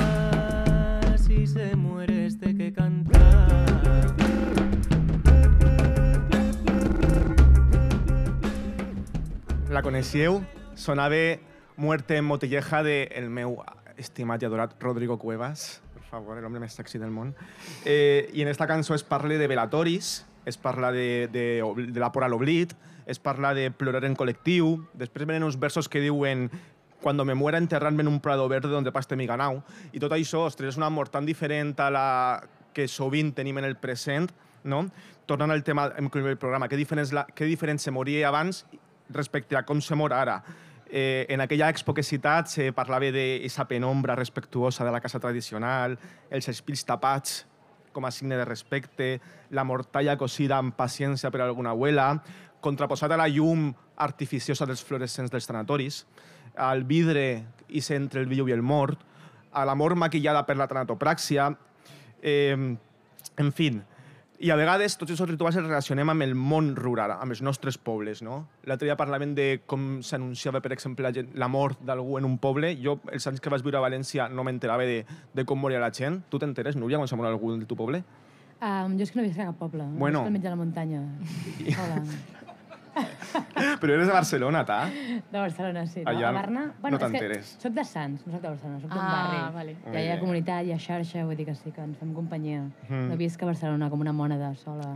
Si 1.17 1.47
se 1.47 1.75
muere 1.75 2.27
este 2.27 2.55
que 2.55 2.71
canta. 2.71 3.70
La 9.71 9.79
coneixeu? 9.79 10.41
Sonava 10.75 11.39
Muerte 11.77 12.17
en 12.17 12.25
Motilleja 12.27 12.81
de 12.83 13.05
el 13.15 13.29
meu 13.31 13.53
estimat 13.95 14.41
i 14.43 14.47
adorat 14.49 14.73
Rodrigo 14.83 15.15
Cuevas. 15.15 15.79
Per 15.93 16.01
favor, 16.09 16.41
l'home 16.43 16.59
més 16.59 16.75
sexy 16.75 16.99
del 16.99 17.13
món. 17.15 17.29
Eh, 17.87 18.27
I 18.35 18.43
en 18.43 18.51
esta 18.51 18.67
cançó 18.67 18.97
es 18.97 19.05
parla 19.07 19.37
de 19.39 19.47
velatoris, 19.47 20.25
es 20.43 20.57
parla 20.59 20.91
de, 20.91 21.29
de, 21.31 21.63
de 21.87 22.03
la 22.03 22.11
por 22.11 22.27
a 22.27 22.27
l'oblit, 22.27 22.75
es 23.07 23.23
parla 23.23 23.53
de 23.55 23.69
plorar 23.71 24.03
en 24.03 24.19
col·lectiu, 24.19 24.73
després 24.91 25.29
venen 25.29 25.47
uns 25.47 25.55
versos 25.55 25.87
que 25.87 26.03
diuen 26.03 26.49
cuando 26.99 27.23
me 27.23 27.39
muera 27.39 27.57
enterradme 27.57 28.03
en 28.03 28.11
un 28.11 28.19
prado 28.19 28.49
verde 28.49 28.75
donde 28.75 28.91
paste 28.91 29.15
mi 29.15 29.25
ganau. 29.25 29.63
I 29.95 30.03
tot 30.03 30.11
això, 30.11 30.49
ostres, 30.51 30.75
és 30.75 30.83
una 30.83 30.91
mort 30.91 31.15
tan 31.15 31.23
diferent 31.23 31.77
a 31.79 31.87
la 31.87 32.07
que 32.75 32.91
sovint 32.91 33.31
tenim 33.39 33.63
en 33.63 33.71
el 33.71 33.79
present, 33.79 34.35
no? 34.67 34.89
Tornant 35.31 35.55
al 35.55 35.63
tema 35.63 35.87
del 35.95 36.37
programa, 36.37 36.67
què 36.67 36.75
diferent, 36.75 37.07
la, 37.15 37.23
què 37.23 37.47
diferent 37.47 37.79
se 37.79 37.95
moria 37.95 38.27
abans 38.27 38.65
respecte 39.13 39.57
a 39.57 39.63
com 39.63 39.81
se 39.81 39.95
mor 39.95 40.13
ara. 40.13 40.41
Eh, 40.91 41.25
en 41.29 41.39
aquella 41.39 41.69
expo 41.71 41.93
que 41.93 42.03
he 42.03 42.07
citat 42.07 42.49
se 42.51 42.71
parlava 42.75 43.13
d'aquesta 43.15 43.67
penombra 43.67 44.15
respectuosa 44.15 44.83
de 44.83 44.91
la 44.91 44.99
casa 44.99 45.21
tradicional, 45.23 45.95
els 46.29 46.49
espills 46.51 46.83
tapats 46.83 47.45
com 47.91 48.05
a 48.05 48.11
signe 48.11 48.35
de 48.35 48.45
respecte, 48.45 49.21
la 49.51 49.63
mortalla 49.63 50.17
cosida 50.17 50.57
amb 50.57 50.75
paciència 50.75 51.31
per 51.31 51.41
alguna 51.43 51.71
abuela, 51.75 52.15
contraposat 52.61 53.11
a 53.11 53.19
la 53.19 53.27
llum 53.27 53.71
artificiosa 54.01 54.65
dels 54.65 54.83
fluorescents 54.83 55.31
dels 55.31 55.47
tanatoris, 55.47 56.05
al 56.55 56.83
vidre 56.83 57.43
i 57.69 57.83
entre 57.95 58.21
el 58.21 58.27
viu 58.27 58.47
i 58.49 58.55
el 58.55 58.61
mort, 58.61 58.99
a 59.51 59.65
l'amor 59.65 59.95
maquillada 59.95 60.43
per 60.47 60.57
la 60.57 60.67
tanatopràxia, 60.67 61.51
eh, 62.21 62.55
en 63.37 63.51
fi, 63.51 63.71
i 64.41 64.49
a 64.49 64.55
vegades 64.57 64.95
tots 64.97 65.13
aquests 65.13 65.29
rituals 65.29 65.57
els 65.59 65.67
relacionem 65.67 66.09
amb 66.09 66.25
el 66.25 66.33
món 66.33 66.71
rural, 66.77 67.13
amb 67.13 67.35
els 67.35 67.43
nostres 67.45 67.77
pobles, 67.77 68.23
no? 68.25 68.39
L'altre 68.65 68.87
dia 68.89 68.97
parlàvem 68.97 69.35
de 69.37 69.45
com 69.69 69.99
s'anunciava, 70.05 70.63
per 70.65 70.73
exemple, 70.73 71.05
la, 71.05 71.13
gent, 71.13 71.29
la 71.37 71.49
mort 71.51 71.83
d'algú 71.85 72.17
en 72.17 72.25
un 72.25 72.39
poble. 72.41 72.73
Jo, 72.81 72.97
els 73.13 73.27
anys 73.29 73.43
que 73.43 73.53
vaig 73.53 73.61
viure 73.65 73.77
a 73.77 73.85
València, 73.85 74.27
no 74.33 74.45
m'enterava 74.47 74.87
de, 74.89 75.03
de 75.05 75.45
com 75.45 75.61
moria 75.61 75.83
la 75.83 75.91
gent. 75.93 76.23
Tu 76.33 76.41
t'enteres, 76.41 76.79
Núria, 76.79 76.97
quan 76.97 77.11
se 77.11 77.19
mor 77.19 77.29
algú 77.29 77.53
del 77.53 77.67
teu 77.69 77.77
poble? 77.77 78.01
Um, 78.61 78.97
jo 78.97 79.05
és 79.05 79.13
que 79.13 79.17
no 79.17 79.25
visc 79.25 79.39
a 79.41 79.47
cap 79.51 79.61
poble. 79.61 79.85
Bueno. 79.97 80.21
Visc 80.21 80.29
al 80.29 80.35
mig 80.37 80.43
de 80.45 80.53
la 80.53 80.59
muntanya. 80.59 81.05
Sola. 81.77 82.01
Però 83.81 83.93
eres 83.93 84.07
de 84.07 84.13
Barcelona, 84.13 84.65
ta? 84.65 84.79
De 84.89 85.37
Barcelona, 85.39 85.85
sí. 85.87 86.03
Allà 86.05 86.29
a 86.29 86.31
Barna... 86.35 86.65
no 86.81 86.89
és 86.89 86.93
que 86.95 86.99
t'enteres. 87.05 87.51
Soc 87.61 87.73
de 87.77 87.85
Sants, 87.87 88.25
no 88.27 88.33
soc 88.33 88.41
de 88.43 88.49
Barcelona, 88.49 88.79
soc 88.81 88.89
d'un 88.91 88.99
Ah, 88.99 89.13
barri. 89.15 89.41
vale. 89.55 89.75
Ja 89.95 90.01
hi 90.03 90.09
ha 90.11 90.19
comunitat, 90.19 90.65
hi 90.67 90.73
ha 90.75 90.79
xarxa, 90.79 91.23
vull 91.25 91.37
dir 91.39 91.45
que 91.47 91.55
sí, 91.55 91.71
que 91.71 91.81
ens 91.85 91.97
fem 92.01 92.11
companyia. 92.13 92.65
Mm. 92.89 93.07
No 93.13 93.17
visc 93.19 93.41
a 93.43 93.49
Barcelona 93.49 93.89
com 93.89 94.03
una 94.03 94.11
mònada 94.13 94.51
sola, 94.59 94.91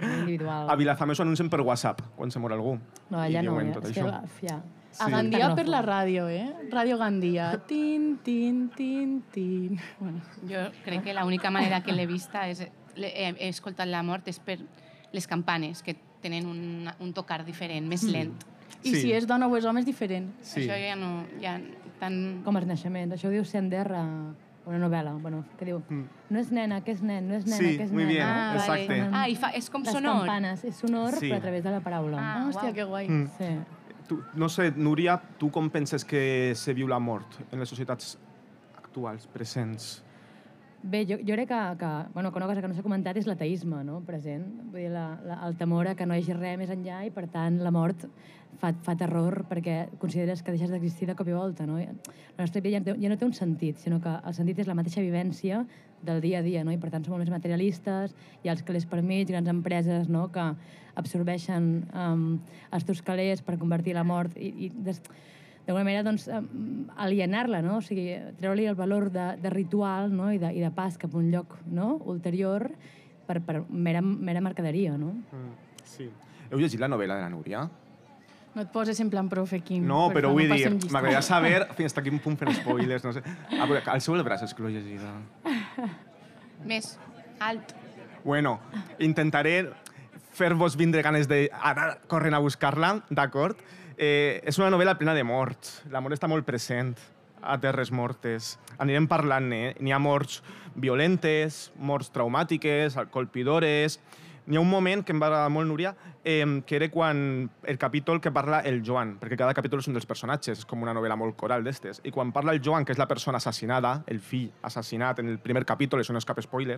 individual. 0.00 0.70
A 0.70 0.76
Vilafamés 0.76 1.18
ho 1.20 1.22
anuncien 1.26 1.50
per 1.50 1.60
WhatsApp, 1.62 2.00
quan 2.16 2.30
se 2.30 2.38
mor 2.42 2.52
algú. 2.54 2.76
No, 3.10 3.18
allà 3.20 3.42
no, 3.42 3.52
diuen 3.52 3.72
ja, 3.72 3.74
tot 3.80 3.90
és 3.90 3.94
que 3.98 4.02
això. 4.02 4.10
la, 4.10 4.22
ja. 4.42 4.60
A 4.94 5.06
Sí. 5.06 5.10
Gandia 5.10 5.48
per 5.58 5.64
la 5.66 5.80
ràdio, 5.82 6.28
eh? 6.30 6.68
Ràdio 6.70 6.96
Gandia. 7.00 7.48
Tin, 7.66 8.18
tin, 8.22 8.68
tin, 8.76 9.22
tin. 9.32 9.80
Bueno, 9.98 10.20
Jo 10.46 10.68
crec 10.84 11.02
que 11.02 11.14
l'única 11.14 11.50
manera 11.50 11.80
que 11.82 11.90
l'he 11.92 12.06
vista 12.06 12.46
és... 12.48 12.60
he 12.94 13.48
escoltat 13.48 13.88
la 13.90 14.04
mort 14.06 14.28
és 14.30 14.38
per 14.38 14.60
les 15.10 15.26
campanes, 15.26 15.82
que 15.82 15.96
tenen 16.24 16.46
un, 16.48 16.88
un 17.04 17.12
tocar 17.16 17.42
diferent, 17.44 17.86
més 17.90 18.02
lent. 18.08 18.32
I 18.84 18.90
Sí. 18.94 19.00
si 19.02 19.12
és 19.16 19.26
dona 19.28 19.46
o 19.48 19.56
és 19.56 19.64
home 19.64 19.80
és 19.80 19.86
diferent. 19.86 20.30
Sí. 20.44 20.64
Això 20.64 20.76
ja 20.80 20.96
no... 20.96 21.24
Ja, 21.40 21.58
tan... 22.00 22.42
Com 22.44 22.56
els 22.60 22.66
naixements. 22.68 23.14
Això 23.16 23.28
ho 23.30 23.32
diu 23.32 23.44
Sender 23.48 23.86
a 23.96 24.02
una 24.66 24.78
novel·la, 24.80 25.12
bueno, 25.20 25.42
que 25.58 25.64
diu 25.68 25.82
no 25.88 26.40
és 26.40 26.50
nena, 26.52 26.78
que 26.84 26.92
és 26.92 27.02
nen, 27.04 27.26
no 27.28 27.34
és 27.36 27.44
nena, 27.46 27.56
Mm. 27.58 27.70
Sí, 27.70 27.76
que 27.76 27.84
és 27.84 27.92
muy 27.92 28.04
nena. 28.04 28.12
bien, 28.12 28.26
Ah, 28.26 28.54
exacte. 28.56 28.88
vale. 29.00 29.10
Ah, 29.12 29.28
i 29.28 29.36
fa, 29.36 29.50
és 29.56 29.68
com 29.70 29.82
Les 29.84 29.92
sonor. 29.92 30.18
campanes, 30.24 30.64
és 30.64 30.76
sonor, 30.76 31.14
Sí. 31.18 31.28
però 31.30 31.36
a 31.36 31.40
través 31.40 31.64
de 31.64 31.70
la 31.70 31.80
paraula. 31.80 32.18
Ah, 32.20 32.34
Ah, 32.38 32.46
hòstia, 32.48 32.64
uau. 32.70 32.74
que 32.74 32.84
guai. 32.84 33.08
Mm. 33.08 33.26
Sí. 33.38 33.50
Tu, 34.08 34.20
no 34.34 34.48
sé, 34.48 34.70
Núria, 34.76 35.20
tu 35.38 35.50
com 35.50 35.68
penses 35.70 36.04
que 36.04 36.52
se 36.54 36.74
viu 36.74 36.86
la 36.88 36.98
mort 36.98 37.26
en 37.52 37.58
les 37.58 37.68
societats 37.68 38.18
actuals, 38.76 39.26
presents? 39.26 40.02
Bé, 40.84 41.06
jo, 41.08 41.16
jo 41.16 41.32
crec 41.32 41.48
que, 41.48 41.58
que, 41.80 41.90
bueno, 42.12 42.30
que 42.30 42.36
una 42.36 42.46
cosa 42.46 42.60
que 42.60 42.68
no 42.68 42.74
s'ha 42.76 42.82
comentat 42.84 43.16
és 43.16 43.24
l'ateisme 43.24 43.78
no? 43.88 44.02
present. 44.04 44.42
Vull 44.68 44.82
dir, 44.82 44.90
la, 44.92 45.04
la, 45.24 45.38
el 45.46 45.56
temor 45.56 45.88
a 45.88 45.94
que 45.96 46.04
no 46.04 46.12
hi 46.12 46.20
hagi 46.20 46.36
res 46.36 46.58
més 46.60 46.72
enllà 46.74 46.98
i, 47.06 47.12
per 47.14 47.24
tant, 47.32 47.56
la 47.64 47.72
mort 47.72 48.04
fa, 48.60 48.74
fa 48.84 48.92
terror 49.00 49.46
perquè 49.48 49.78
consideres 50.02 50.42
que 50.44 50.52
deixes 50.52 50.68
d'existir 50.68 51.08
de 51.08 51.16
cop 51.16 51.30
i 51.32 51.32
volta. 51.32 51.64
No? 51.64 51.78
La 51.80 52.44
nostra 52.44 52.60
vida 52.60 52.76
ja 52.76 52.82
no, 52.82 52.90
té, 52.90 52.96
ja 53.00 53.14
no 53.14 53.16
té 53.16 53.24
un 53.24 53.32
sentit, 53.32 53.80
sinó 53.80 53.96
que 54.04 54.12
el 54.12 54.36
sentit 54.36 54.60
és 54.60 54.68
la 54.68 54.76
mateixa 54.76 55.00
vivència 55.00 55.64
del 56.04 56.20
dia 56.20 56.42
a 56.42 56.44
dia, 56.44 56.68
no? 56.68 56.76
i 56.76 56.76
per 56.76 56.92
tant 56.92 57.08
som 57.08 57.16
molt 57.16 57.24
més 57.24 57.32
materialistes, 57.32 58.12
hi 58.42 58.52
ha 58.52 58.52
els 58.52 58.64
calés 58.68 58.84
per 58.84 59.00
mig, 59.00 59.24
grans 59.32 59.48
empreses 59.48 60.12
no? 60.12 60.26
que 60.36 60.50
absorbeixen 61.00 61.70
um, 61.96 62.26
els 62.76 62.84
teus 62.84 63.00
calés 63.00 63.40
per 63.40 63.56
convertir 63.56 63.96
la 63.96 64.04
mort 64.04 64.36
i, 64.36 64.52
i 64.68 64.74
des, 64.84 65.00
d'alguna 65.66 65.84
manera 65.84 66.02
doncs, 66.04 66.26
alienar-la, 66.96 67.62
no? 67.64 67.78
o 67.80 67.84
sigui, 67.84 68.10
treure-li 68.40 68.66
el 68.68 68.76
valor 68.76 69.10
de, 69.14 69.30
de 69.40 69.52
ritual 69.52 70.12
no? 70.12 70.30
I, 70.32 70.40
de, 70.42 70.52
i 70.52 70.60
de 70.60 70.70
pas 70.74 70.98
cap 71.00 71.14
a 71.14 71.20
un 71.20 71.30
lloc 71.32 71.56
no? 71.66 71.94
ulterior 72.10 72.68
per, 73.26 73.40
per 73.44 73.62
mera, 73.70 74.02
mera 74.02 74.42
mercaderia. 74.44 74.98
No? 75.00 75.14
Mm, 75.32 75.80
sí. 75.88 76.10
Heu 76.50 76.60
llegit 76.60 76.82
la 76.82 76.90
novel·la 76.92 77.16
de 77.16 77.24
la 77.24 77.32
Núria? 77.32 77.64
No 78.54 78.62
et 78.62 78.68
poses 78.70 78.98
en 79.02 79.08
plan 79.10 79.26
profe, 79.26 79.58
Quim. 79.66 79.82
No, 79.88 80.04
per 80.12 80.20
però 80.20 80.34
vull 80.34 80.44
dir, 80.44 80.50
passem 80.52 80.76
llista. 80.76 80.94
m'agradaria 80.94 81.22
saber 81.26 81.64
fins 81.78 81.96
a 81.98 82.04
quin 82.06 82.20
punt 82.22 82.36
fent 82.38 82.52
spoilers, 82.60 83.06
no 83.06 83.14
sé. 83.16 83.24
Ah, 83.56 83.64
però 83.66 83.80
al 83.96 84.04
seu 84.04 84.14
el 84.14 84.22
braç 84.26 84.44
és 84.46 84.54
que 84.54 84.62
l'ho 84.62 84.70
he 84.70 84.76
llegida. 84.76 85.10
Més 86.70 86.92
alt. 87.42 87.74
Bueno, 88.22 88.58
intentaré 89.02 89.56
fer-vos 90.34 90.78
vindre 90.78 91.02
ganes 91.02 91.26
d'anar 91.30 91.88
corrent 92.10 92.38
a 92.38 92.42
buscar-la, 92.42 92.94
d'acord? 93.10 93.58
Eh, 93.96 94.42
és 94.42 94.58
una 94.58 94.70
novel·la 94.74 94.96
plena 94.98 95.14
de 95.14 95.24
morts. 95.24 95.82
La 95.92 96.02
mort 96.02 96.16
està 96.16 96.30
molt 96.30 96.46
present 96.46 96.94
a 97.44 97.58
Terres 97.60 97.92
Mortes. 97.92 98.54
Anirem 98.82 99.06
parlant-ne. 99.10 99.74
N'hi 99.80 99.94
ha 99.94 100.02
morts 100.02 100.40
violentes, 100.74 101.70
morts 101.78 102.12
traumàtiques, 102.14 102.98
colpidores... 103.14 104.00
N'hi 104.44 104.58
ha 104.58 104.60
un 104.60 104.68
moment 104.68 105.00
que 105.00 105.14
em 105.14 105.20
va 105.22 105.30
agradar 105.30 105.48
molt, 105.48 105.64
Núria, 105.70 105.94
eh, 106.20 106.44
que 106.68 106.76
era 106.76 106.90
quan 106.92 107.48
el 107.62 107.78
capítol 107.80 108.20
que 108.20 108.28
parla 108.28 108.58
el 108.68 108.82
Joan, 108.84 109.14
perquè 109.16 109.38
cada 109.40 109.54
capítol 109.56 109.80
és 109.80 109.88
un 109.88 109.96
dels 109.96 110.04
personatges, 110.04 110.58
és 110.58 110.68
com 110.68 110.82
una 110.84 110.92
novel·la 110.92 111.16
molt 111.16 111.32
coral 111.40 111.64
d'estes. 111.64 112.02
I 112.04 112.12
quan 112.12 112.28
parla 112.28 112.52
el 112.52 112.60
Joan, 112.60 112.84
que 112.84 112.92
és 112.92 113.00
la 113.00 113.08
persona 113.08 113.40
assassinada, 113.40 113.94
el 114.06 114.20
fill 114.20 114.50
assassinat 114.60 115.22
en 115.22 115.32
el 115.32 115.38
primer 115.40 115.64
capítol, 115.64 116.02
això 116.04 116.12
no 116.12 116.20
és 116.20 116.28
cap 116.28 116.42
spoiler, 116.44 116.76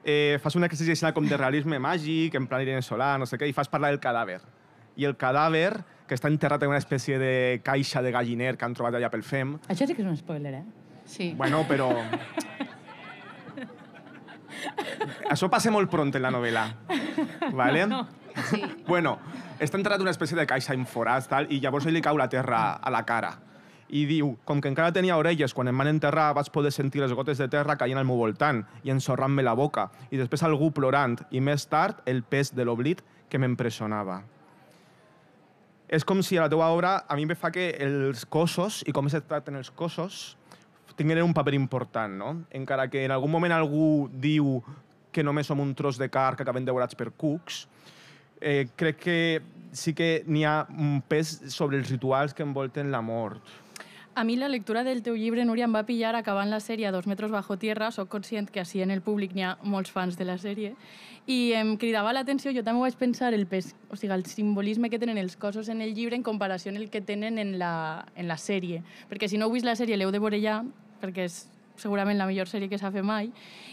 eh, 0.00 0.38
fas 0.40 0.56
un 0.56 0.64
exercici 0.64 1.12
com 1.12 1.28
de 1.28 1.36
realisme 1.36 1.76
màgic, 1.76 2.40
en 2.40 2.46
plan 2.48 2.64
Irene 2.64 2.80
Solà, 2.80 3.18
no 3.18 3.28
sé 3.28 3.36
què, 3.36 3.50
i 3.50 3.52
fas 3.52 3.68
parlar 3.68 3.92
del 3.92 4.00
cadàver. 4.00 4.40
I 4.96 5.04
el 5.04 5.18
cadàver, 5.20 5.84
que 6.08 6.16
està 6.16 6.28
enterrat 6.28 6.62
en 6.62 6.72
una 6.72 6.80
espècie 6.80 7.18
de 7.18 7.60
caixa 7.64 8.02
de 8.04 8.12
galliner 8.12 8.56
que 8.58 8.66
han 8.66 8.74
trobat 8.76 8.98
allà 8.98 9.10
pel 9.12 9.24
FEM, 9.24 9.58
Això 9.68 9.86
sí 9.86 9.94
que 9.96 10.02
és 10.04 10.08
un 10.08 10.16
spoiler, 10.16 10.54
eh? 10.60 10.64
Sí. 11.04 11.32
Bueno, 11.36 11.64
però... 11.68 11.90
Això 15.30 15.48
passa 15.52 15.72
molt 15.72 15.90
pront 15.92 16.12
en 16.14 16.22
la 16.22 16.30
novel·la. 16.32 16.66
Vale? 17.52 17.86
sí. 18.50 18.62
Bueno, 18.86 19.18
està 19.60 19.78
entrat 19.78 20.00
en 20.00 20.06
una 20.06 20.14
espècie 20.14 20.36
de 20.38 20.46
caixa 20.48 20.76
forats, 20.88 21.28
tal, 21.30 21.48
i 21.50 21.60
llavors 21.60 21.86
li 21.86 22.02
cau 22.02 22.16
la 22.18 22.28
terra 22.28 22.72
a 22.76 22.92
la 22.92 23.04
cara. 23.04 23.34
I 23.94 24.06
diu, 24.08 24.32
com 24.48 24.60
que 24.60 24.70
encara 24.72 24.92
tenia 24.92 25.16
orelles, 25.20 25.52
quan 25.54 25.68
em 25.68 25.78
van 25.78 25.90
enterrar 25.90 26.32
vaig 26.34 26.48
poder 26.50 26.72
sentir 26.72 27.02
les 27.02 27.12
gotes 27.12 27.38
de 27.38 27.48
terra 27.52 27.76
caient 27.76 28.00
al 28.00 28.08
meu 28.08 28.16
voltant 28.16 28.64
i 28.82 28.90
ensorrant-me 28.90 29.44
la 29.44 29.54
boca, 29.54 29.90
i 30.10 30.18
després 30.18 30.42
algú 30.42 30.72
plorant, 30.74 31.18
i 31.30 31.40
més 31.40 31.68
tard 31.70 32.00
el 32.10 32.24
pes 32.24 32.54
de 32.56 32.64
l'oblit 32.64 33.04
que 33.28 33.38
m'empresonava. 33.38 34.22
És 35.88 36.04
com 36.04 36.22
si 36.24 36.38
a 36.38 36.46
la 36.46 36.48
teva 36.48 36.70
obra 36.72 36.96
a 37.08 37.16
mi 37.16 37.26
em 37.26 37.34
fa 37.36 37.50
que 37.52 37.70
els 37.84 38.24
cossos 38.24 38.82
i 38.88 38.92
com 38.92 39.06
es 39.06 39.16
tracten 39.28 39.56
els 39.60 39.70
cossos 39.70 40.36
tinguin 40.96 41.22
un 41.22 41.34
paper 41.34 41.54
important, 41.54 42.12
no? 42.14 42.30
Encara 42.54 42.86
que 42.90 43.04
en 43.04 43.10
algun 43.10 43.32
moment 43.32 43.52
algú 43.52 44.08
diu 44.08 44.60
que 45.14 45.24
només 45.26 45.46
som 45.46 45.60
un 45.62 45.74
tros 45.74 45.98
de 45.98 46.08
car 46.10 46.34
que 46.36 46.44
acaben 46.44 46.66
devorats 46.66 46.94
per 46.98 47.10
cucs, 47.10 47.64
eh, 48.40 48.68
crec 48.76 48.98
que 49.02 49.42
sí 49.74 49.94
que 49.94 50.22
n'hi 50.26 50.44
ha 50.46 50.66
un 50.70 51.00
pes 51.02 51.40
sobre 51.54 51.78
els 51.78 51.90
rituals 51.90 52.34
que 52.34 52.46
envolten 52.46 52.92
la 52.94 53.02
mort. 53.02 53.42
A 54.16 54.22
mi 54.22 54.36
la 54.36 54.48
lectura 54.48 54.84
del 54.84 55.02
teu 55.02 55.16
llibre, 55.18 55.42
Núria, 55.44 55.66
em 55.66 55.72
va 55.74 55.80
pillar 55.88 56.12
acabant 56.14 56.46
la 56.46 56.60
sèrie 56.62 56.92
Dos 56.94 57.08
metres 57.10 57.32
bajo 57.32 57.56
tierra. 57.58 57.88
Soc 57.90 58.06
conscient 58.12 58.46
que 58.46 58.60
així 58.62 58.78
en 58.84 58.92
el 58.94 59.00
públic 59.02 59.32
n'hi 59.34 59.42
ha 59.42 59.56
molts 59.66 59.90
fans 59.90 60.14
de 60.14 60.24
la 60.28 60.36
sèrie. 60.38 60.76
I 61.26 61.38
em 61.58 61.72
cridava 61.82 62.12
l'atenció, 62.14 62.52
jo 62.54 62.62
també 62.62 62.84
vaig 62.84 62.94
pensar 62.94 63.32
el, 63.34 63.48
pes, 63.50 63.72
o 63.90 63.98
sigui, 63.98 64.12
el 64.14 64.22
simbolisme 64.30 64.86
que 64.92 65.00
tenen 65.02 65.18
els 65.18 65.34
cossos 65.34 65.68
en 65.68 65.82
el 65.82 65.96
llibre 65.96 66.14
en 66.14 66.22
comparació 66.22 66.70
amb 66.70 66.78
el 66.78 66.92
que 66.94 67.00
tenen 67.02 67.42
en 67.42 67.58
la, 67.58 68.06
en 68.14 68.30
la 68.30 68.36
sèrie. 68.38 68.84
Perquè 69.10 69.26
si 69.26 69.40
no 69.40 69.48
heu 69.48 69.56
vist 69.56 69.66
la 69.66 69.74
sèrie, 69.74 69.98
l'heu 69.98 70.14
de 70.14 70.22
veure 70.22 70.38
ja, 70.38 70.60
perquè 71.02 71.26
és 71.26 71.40
segurament 71.74 72.14
la 72.14 72.30
millor 72.30 72.46
sèrie 72.46 72.70
que 72.70 72.78
s'ha 72.78 72.94
fet 72.94 73.02
mai. 73.02 73.32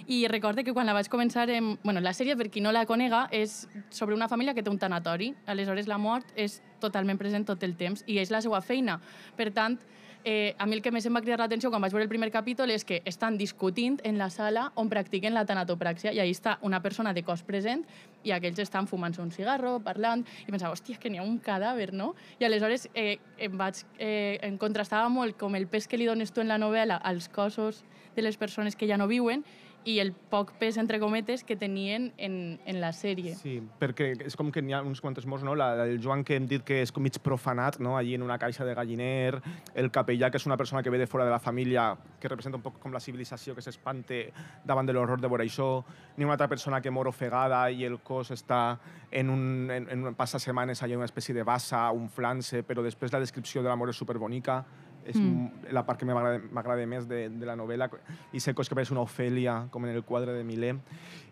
I 0.09 0.25
recorde 0.25 0.65
que 0.65 0.73
quan 0.73 0.89
la 0.89 0.97
vaig 0.97 1.05
començar... 1.05 1.45
En... 1.53 1.75
Bueno, 1.83 2.01
la 2.01 2.15
sèrie, 2.17 2.33
per 2.33 2.49
qui 2.49 2.65
no 2.65 2.73
la 2.73 2.87
conega, 2.89 3.27
és 3.29 3.67
sobre 3.93 4.17
una 4.17 4.31
família 4.31 4.57
que 4.57 4.65
té 4.65 4.73
un 4.73 4.81
tanatori. 4.81 5.35
Aleshores, 5.45 5.85
la 5.85 6.01
mort 6.01 6.33
és 6.33 6.63
totalment 6.81 7.21
present 7.21 7.45
tot 7.45 7.61
el 7.61 7.77
temps 7.77 8.01
i 8.07 8.17
és 8.17 8.33
la 8.33 8.41
seva 8.41 8.65
feina. 8.65 8.97
Per 9.37 9.51
tant, 9.53 9.77
eh, 10.23 10.55
a 10.57 10.65
mi 10.65 10.75
el 10.75 10.81
que 10.81 10.91
més 10.91 11.05
em 11.05 11.15
va 11.15 11.21
cridar 11.23 11.39
l'atenció 11.41 11.69
quan 11.71 11.81
vaig 11.81 11.93
veure 11.93 12.05
el 12.05 12.11
primer 12.11 12.31
capítol 12.31 12.71
és 12.71 12.85
que 12.87 13.01
estan 13.05 13.37
discutint 13.37 13.99
en 14.07 14.17
la 14.17 14.29
sala 14.29 14.69
on 14.75 14.89
practiquen 14.89 15.33
la 15.33 15.45
tanatopràxia 15.45 16.13
i 16.13 16.19
ahí 16.19 16.31
està 16.33 16.57
una 16.61 16.81
persona 16.81 17.13
de 17.13 17.23
cos 17.23 17.43
present 17.47 17.85
i 18.23 18.33
aquells 18.35 18.59
estan 18.61 18.87
fumant-se 18.87 19.21
un 19.21 19.31
cigarro, 19.33 19.79
parlant, 19.81 20.25
i 20.45 20.51
pensava, 20.51 20.75
hòstia, 20.75 20.99
que 21.01 21.09
n'hi 21.09 21.17
ha 21.17 21.25
un 21.25 21.39
cadàver, 21.41 21.91
no? 21.93 22.13
I 22.39 22.45
aleshores 22.45 22.87
eh, 22.93 23.17
em 23.37 23.57
vaig... 23.57 23.81
Eh, 23.97 24.37
em 24.45 24.57
contrastava 24.61 25.09
molt 25.09 25.37
com 25.39 25.55
el 25.57 25.67
pes 25.67 25.87
que 25.87 25.97
li 25.97 26.05
dones 26.05 26.31
tu 26.31 26.41
en 26.41 26.49
la 26.51 26.59
novel·la 26.61 26.99
als 27.01 27.27
cossos 27.29 27.83
de 28.15 28.21
les 28.21 28.37
persones 28.37 28.75
que 28.75 28.87
ja 28.87 28.97
no 28.97 29.07
viuen 29.09 29.43
i 29.85 29.97
el 29.99 30.11
poc 30.13 30.51
pes, 30.59 30.77
entre 30.77 30.99
cometes, 31.01 31.43
que 31.43 31.55
tenien 31.57 32.11
en, 32.17 32.59
en 32.65 32.79
la 32.81 32.91
sèrie. 32.93 33.33
Sí, 33.39 33.57
perquè 33.81 34.11
és 34.27 34.35
com 34.37 34.51
que 34.53 34.61
n'hi 34.61 34.75
ha 34.77 34.81
uns 34.85 35.01
quantes 35.01 35.25
morts, 35.25 35.45
no? 35.47 35.55
La, 35.57 35.71
del 35.79 35.97
Joan 36.03 36.23
que 36.27 36.37
hem 36.37 36.45
dit 36.49 36.63
que 36.65 36.81
és 36.83 36.93
com 36.93 37.03
mig 37.03 37.17
profanat, 37.23 37.79
no? 37.81 37.95
Allí 37.97 38.13
en 38.15 38.25
una 38.25 38.37
caixa 38.41 38.65
de 38.67 38.75
galliner, 38.77 39.41
el 39.73 39.91
capellà, 39.93 40.29
que 40.29 40.37
és 40.37 40.45
una 40.45 40.57
persona 40.57 40.83
que 40.83 40.93
ve 40.93 41.01
de 41.01 41.07
fora 41.09 41.25
de 41.25 41.33
la 41.33 41.39
família, 41.39 41.95
que 42.19 42.29
representa 42.29 42.59
un 42.59 42.65
poc 42.65 42.77
com 42.81 42.93
la 42.93 43.01
civilització 43.01 43.55
que 43.57 43.65
s'espante 43.65 44.21
davant 44.67 44.85
de 44.85 44.93
l'horror 44.93 45.21
de 45.21 45.31
veure 45.31 45.47
això, 45.47 45.71
ni 46.17 46.27
una 46.27 46.37
altra 46.37 46.49
persona 46.51 46.81
que 46.81 46.93
mor 46.93 47.09
ofegada 47.09 47.63
i 47.71 47.85
el 47.87 47.99
cos 48.05 48.31
està 48.35 48.77
en 49.11 49.29
un, 49.33 49.43
en, 49.73 49.89
en 49.89 50.07
un 50.07 50.15
passasetmanes 50.15 50.83
allà 50.83 50.99
una 50.99 51.09
espècie 51.09 51.35
de 51.35 51.43
bassa, 51.43 51.89
un 51.91 52.07
flanse, 52.09 52.61
però 52.63 52.85
després 52.85 53.13
la 53.13 53.19
descripció 53.19 53.65
de 53.65 53.69
la 53.71 53.75
mort 53.79 53.91
és 53.91 53.99
superbonica 53.99 54.61
és 55.05 55.17
mm. 55.17 55.71
la 55.75 55.83
part 55.87 55.99
que 55.99 56.05
m'agrada 56.05 56.85
més 56.89 57.07
de, 57.09 57.23
de 57.29 57.47
la 57.47 57.55
novel·la 57.57 57.89
i 58.33 58.41
sé 58.43 58.53
que 58.53 58.65
pareix 58.73 58.91
una 58.93 59.03
Ofèlia 59.05 59.67
com 59.71 59.85
en 59.85 59.95
el 59.95 60.03
quadre 60.07 60.35
de 60.37 60.43
Millet 60.47 60.79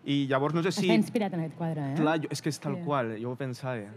i 0.04 0.24
llavors 0.30 0.56
no 0.56 0.62
sé 0.64 0.72
si... 0.72 0.88
Està 0.88 0.98
inspirat 0.98 1.34
en 1.36 1.44
aquest 1.44 1.58
quadre, 1.58 1.92
eh? 1.92 1.98
Clar, 2.00 2.16
jo, 2.24 2.30
és 2.32 2.42
que 2.42 2.50
és 2.52 2.58
tal 2.62 2.78
sí. 2.78 2.84
qual, 2.86 3.14
jo 3.20 3.34
ho 3.34 3.38
pensava. 3.38 3.90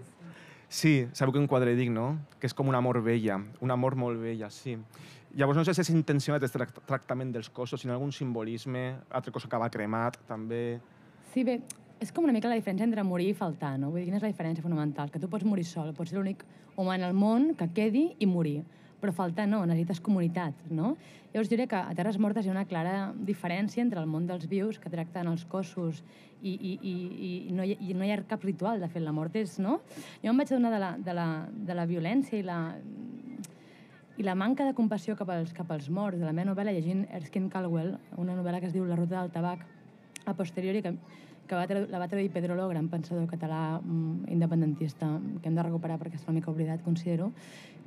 Sí, 0.73 1.07
sabeu 1.13 1.37
un 1.37 1.47
quadre 1.47 1.75
dic, 1.77 1.91
no? 1.93 2.17
Que 2.41 2.49
és 2.49 2.55
com 2.57 2.67
una 2.67 2.79
amor 2.81 2.99
vella, 3.05 3.37
un 3.61 3.71
amor 3.71 3.95
molt 3.99 4.19
vella, 4.21 4.49
sí. 4.49 4.75
Llavors 5.37 5.57
no 5.57 5.63
sé 5.65 5.73
si 5.73 5.81
és 5.81 5.91
intencionat 5.93 6.43
el 6.45 6.67
tractament 6.85 7.31
dels 7.33 7.49
cossos, 7.49 7.81
sinó 7.81 7.93
algun 7.93 8.11
simbolisme, 8.13 8.83
altra 9.09 9.33
cosa 9.33 9.49
que 9.49 9.61
va 9.61 9.69
cremat, 9.73 10.19
també... 10.29 10.79
Sí, 11.33 11.45
bé, 11.45 11.59
és 12.03 12.11
com 12.11 12.25
una 12.27 12.33
mica 12.35 12.49
la 12.51 12.57
diferència 12.59 12.85
entre 12.85 13.05
morir 13.05 13.31
i 13.31 13.37
faltar, 13.37 13.77
no? 13.79 13.89
Vull 13.89 14.01
dir, 14.01 14.09
quina 14.09 14.19
és 14.19 14.25
la 14.25 14.31
diferència 14.33 14.65
fonamental? 14.65 15.09
Que 15.13 15.21
tu 15.21 15.29
pots 15.31 15.45
morir 15.47 15.65
sol, 15.65 15.93
pots 15.97 16.11
ser 16.11 16.19
l'únic 16.19 16.43
humà 16.75 16.97
en 16.97 17.05
el 17.07 17.13
món 17.17 17.53
que 17.57 17.69
quedi 17.73 18.09
i 18.19 18.27
morir 18.29 18.63
però 19.03 19.11
falta 19.11 19.43
no, 19.49 19.65
necessites 19.67 19.99
comunitat, 19.99 20.61
no? 20.71 20.93
Llavors 21.33 21.49
diré 21.51 21.65
que 21.67 21.75
a 21.75 21.95
Terres 21.97 22.19
Mortes 22.23 22.45
hi 22.45 22.51
ha 22.51 22.53
una 22.53 22.67
clara 22.69 23.09
diferència 23.27 23.83
entre 23.83 23.99
el 23.99 24.07
món 24.07 24.29
dels 24.29 24.45
vius, 24.47 24.79
que 24.79 24.91
tracten 24.93 25.27
els 25.27 25.43
cossos, 25.49 25.99
i, 26.39 26.53
i, 26.53 26.71
i, 26.79 26.93
i, 26.93 27.31
no, 27.55 27.65
hi, 27.67 27.75
i 27.83 27.95
no 27.97 28.07
hi 28.07 28.13
ha 28.13 28.19
cap 28.29 28.45
ritual, 28.47 28.79
de 28.79 28.87
fet, 28.91 29.03
la 29.03 29.11
mort 29.15 29.35
és, 29.39 29.57
no? 29.59 29.81
Jo 30.23 30.31
em 30.31 30.39
vaig 30.39 30.53
adonar 30.53 30.71
de 30.71 30.79
la, 30.83 30.91
de 31.09 31.17
la, 31.17 31.27
de 31.71 31.77
la 31.79 31.87
violència 31.89 32.39
i 32.39 32.45
la, 32.47 32.59
i 34.15 34.23
la 34.23 34.37
manca 34.39 34.67
de 34.69 34.75
compassió 34.77 35.17
cap 35.19 35.33
als, 35.35 35.51
cap 35.57 35.71
als 35.75 35.89
morts 35.91 36.21
de 36.21 36.27
la 36.27 36.31
meva 36.31 36.53
novel·la 36.53 36.75
llegint 36.75 37.03
Erskine 37.11 37.51
Caldwell, 37.51 37.97
una 38.23 38.37
novel·la 38.39 38.63
que 38.63 38.71
es 38.71 38.77
diu 38.77 38.87
La 38.87 38.99
ruta 38.99 39.19
del 39.19 39.35
tabac, 39.35 39.67
a 40.23 40.37
posteriori, 40.37 40.79
que 40.85 40.95
que 41.47 41.55
va 41.55 41.65
la 41.67 41.99
va 41.99 42.07
traduir 42.07 42.31
Pedro 42.31 42.55
Lo, 42.55 42.67
gran 42.69 42.87
pensador 42.89 43.27
català 43.27 43.79
mm, 43.81 44.29
independentista, 44.31 45.09
que 45.41 45.49
hem 45.49 45.57
de 45.57 45.65
recuperar 45.65 45.97
perquè 45.99 46.17
és 46.19 46.25
una 46.27 46.37
mica 46.37 46.51
oblidat, 46.51 46.83
considero, 46.85 47.31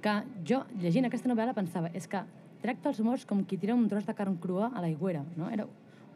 que 0.02 0.16
jo, 0.46 0.62
llegint 0.80 1.08
aquesta 1.08 1.30
novel·la, 1.30 1.54
pensava, 1.56 1.90
és 1.94 2.06
que 2.10 2.22
tracta 2.62 2.90
els 2.90 3.00
morts 3.04 3.26
com 3.28 3.44
qui 3.44 3.59
tira 3.61 3.74
un 3.74 3.88
tros 3.88 4.06
de 4.06 4.14
carn 4.16 4.37
crua 4.42 4.70
a 4.74 4.82
l'aigüera, 4.85 5.22
no? 5.37 5.50
Era 5.52 5.66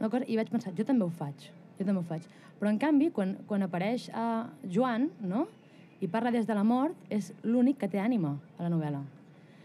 una 0.01 0.09
cosa, 0.09 0.25
i 0.27 0.37
vaig 0.39 0.51
pensar, 0.53 0.73
jo 0.77 0.87
també 0.87 1.05
ho 1.05 1.13
faig, 1.13 1.51
jo 1.79 1.87
també 1.87 2.01
ho 2.01 2.07
faig. 2.09 2.27
Però, 2.61 2.71
en 2.73 2.79
canvi, 2.81 3.11
quan, 3.17 3.37
quan 3.49 3.65
apareix 3.65 4.11
a 4.13 4.27
Joan, 4.69 5.09
no?, 5.21 5.47
i 6.01 6.09
parla 6.09 6.33
des 6.33 6.47
de 6.49 6.55
la 6.57 6.65
mort, 6.65 6.97
és 7.13 7.29
l'únic 7.45 7.77
que 7.81 7.89
té 7.93 8.01
ànima 8.01 8.33
a 8.57 8.65
la 8.65 8.71
novel·la. 8.73 9.03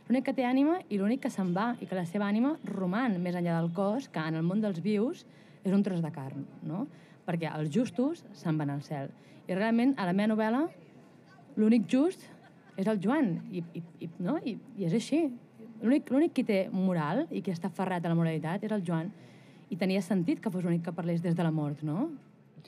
L'únic 0.05 0.25
que 0.27 0.33
té 0.37 0.43
ànima 0.45 0.81
i 0.91 0.99
l'únic 0.99 1.23
que 1.23 1.31
se'n 1.33 1.53
va 1.55 1.71
i 1.81 1.87
que 1.87 1.95
la 1.97 2.05
seva 2.05 2.27
ànima 2.27 2.57
roman 2.67 3.15
més 3.23 3.37
enllà 3.39 3.55
del 3.55 3.71
cos, 3.73 4.09
que 4.11 4.21
en 4.21 4.35
el 4.37 4.43
món 4.45 4.59
dels 4.61 4.81
vius 4.83 5.23
és 5.63 5.73
un 5.73 5.81
tros 5.83 6.03
de 6.03 6.11
carn, 6.13 6.43
no? 6.67 6.85
perquè 7.25 7.49
els 7.49 7.71
justos 7.73 8.21
se'n 8.37 8.59
van 8.59 8.69
al 8.75 8.83
cel. 8.85 9.09
I 9.47 9.55
realment, 9.55 9.95
a 9.97 10.05
la 10.05 10.13
meva 10.13 10.35
novel·la, 10.35 10.61
l'únic 11.57 11.87
just 11.89 12.27
és 12.75 12.87
el 12.91 12.99
Joan, 13.01 13.35
i, 13.51 13.63
i, 13.73 13.83
i, 14.03 14.09
no? 14.23 14.37
I, 14.43 14.57
i 14.77 14.87
és 14.87 14.95
així. 14.97 15.25
L'únic 15.85 16.33
qui 16.35 16.45
té 16.47 16.65
moral 16.73 17.25
i 17.29 17.41
qui 17.43 17.53
està 17.53 17.69
ferrat 17.71 18.05
a 18.05 18.11
la 18.11 18.17
moralitat 18.17 18.63
és 18.65 18.73
el 18.75 18.83
Joan. 18.87 19.11
I 19.71 19.77
tenia 19.79 20.03
sentit 20.03 20.41
que 20.43 20.51
fos 20.51 20.63
l'únic 20.63 20.83
que 20.85 20.93
parlés 20.95 21.23
des 21.23 21.35
de 21.35 21.43
la 21.43 21.51
mort, 21.53 21.81
no? 21.85 22.09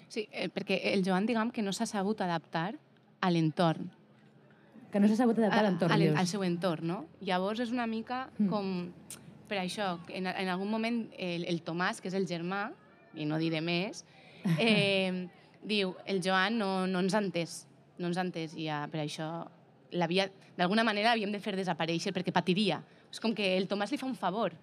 Sí, 0.07 0.27
eh, 0.31 0.47
perquè 0.53 0.79
el 0.93 1.03
Joan, 1.05 1.27
diguem, 1.27 1.51
que 1.51 1.63
no 1.65 1.73
s'ha 1.75 1.87
sabut 1.89 2.21
adaptar 2.21 2.71
a 3.21 3.31
l'entorn. 3.31 3.89
Que 4.91 5.01
no 5.03 5.09
s'ha 5.09 5.17
sabut 5.19 5.39
adaptar 5.39 5.63
a 5.63 5.67
l'entorn, 5.67 5.93
al, 5.93 6.05
al 6.21 6.29
seu 6.29 6.45
entorn, 6.47 6.87
no? 6.87 6.99
Llavors 7.21 7.63
és 7.65 7.73
una 7.75 7.87
mica 7.89 8.27
mm. 8.37 8.51
com... 8.51 8.91
Per 9.47 9.55
això, 9.61 9.93
en, 10.11 10.25
en 10.27 10.49
algun 10.51 10.67
moment 10.67 11.05
el, 11.15 11.45
el 11.47 11.61
Tomàs, 11.63 12.01
que 12.03 12.09
és 12.09 12.15
el 12.19 12.25
germà, 12.27 12.65
i 13.15 13.23
no 13.23 13.37
diré 13.39 13.61
més, 13.63 14.03
eh, 14.59 15.27
diu, 15.63 15.93
el 16.05 16.19
Joan 16.23 16.59
no, 16.59 16.71
no 16.87 16.99
ens 16.99 17.15
ha 17.15 17.21
entès, 17.23 17.61
no 17.97 18.09
ens 18.11 18.19
ha 18.19 18.25
entès, 18.27 18.57
i 18.59 18.67
ja, 18.67 18.81
per 18.91 19.05
això 19.05 19.29
d'alguna 19.91 20.83
manera 20.83 21.13
havíem 21.13 21.31
de 21.31 21.39
fer 21.43 21.55
desaparèixer 21.57 22.13
perquè 22.15 22.33
patiria. 22.33 22.81
És 23.11 23.21
com 23.23 23.35
que 23.35 23.55
el 23.57 23.67
Tomàs 23.67 23.93
li 23.93 23.99
fa 24.01 24.07
un 24.07 24.15
favor. 24.15 24.55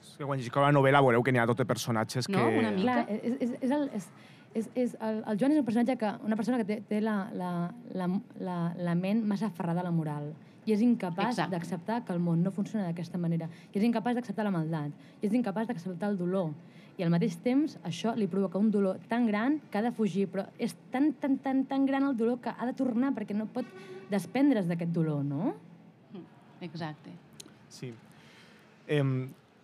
És 0.00 0.16
que 0.16 0.26
quan 0.26 0.38
llegiu 0.38 0.62
la 0.62 0.72
novel·la 0.74 1.02
veureu 1.04 1.22
que 1.22 1.32
n'hi 1.32 1.42
ha 1.42 1.46
tots 1.46 1.66
personatges 1.68 2.26
que... 2.26 2.36
No, 2.36 2.48
una 2.48 2.72
mica. 2.74 3.04
Clar, 3.04 3.20
és, 3.22 3.38
és, 3.40 3.54
és, 3.60 3.70
el, 3.70 3.88
és, 3.94 4.10
és, 4.54 4.68
és 4.74 4.96
el, 5.00 5.22
el 5.30 5.40
Joan 5.40 5.54
és 5.54 5.62
un 5.62 5.66
personatge 5.66 5.98
que, 6.00 6.12
una 6.26 6.36
persona 6.36 6.60
que 6.62 6.68
té, 6.68 6.80
té 6.88 7.00
la, 7.04 7.16
la, 7.34 7.52
la, 7.94 8.10
la, 8.40 8.58
la 8.76 8.98
ment 8.98 9.24
massa 9.26 9.50
aferrada 9.52 9.84
a 9.84 9.88
la 9.88 9.94
moral 9.94 10.32
i 10.68 10.74
és 10.74 10.82
incapaç 10.84 11.38
d'acceptar 11.48 12.02
que 12.04 12.12
el 12.12 12.18
món 12.20 12.42
no 12.44 12.50
funciona 12.52 12.84
d'aquesta 12.84 13.16
manera. 13.16 13.46
I 13.72 13.78
és 13.80 13.84
incapaç 13.86 14.18
d'acceptar 14.18 14.44
la 14.44 14.52
maldat. 14.52 14.92
I 15.22 15.30
és 15.30 15.36
incapaç 15.38 15.70
d'acceptar 15.70 16.10
el 16.12 16.18
dolor 16.20 16.50
i 16.98 17.04
al 17.06 17.12
mateix 17.14 17.38
temps 17.44 17.76
això 17.86 18.12
li 18.18 18.26
provoca 18.30 18.58
un 18.58 18.72
dolor 18.74 18.98
tan 19.08 19.26
gran 19.30 19.60
que 19.70 19.78
ha 19.78 19.84
de 19.84 19.94
fugir, 19.94 20.26
però 20.32 20.48
és 20.58 20.74
tan, 20.92 21.12
tan, 21.22 21.38
tan, 21.38 21.62
tan 21.70 21.86
gran 21.86 22.08
el 22.10 22.16
dolor 22.18 22.40
que 22.42 22.50
ha 22.50 22.66
de 22.66 22.74
tornar 22.74 23.14
perquè 23.14 23.36
no 23.38 23.46
pot 23.54 23.66
desprendre's 24.10 24.66
d'aquest 24.66 24.90
dolor, 24.92 25.22
no? 25.24 25.54
Mm, 26.12 26.24
exacte. 26.66 27.14
Sí. 27.70 27.92
Eh, 28.88 29.02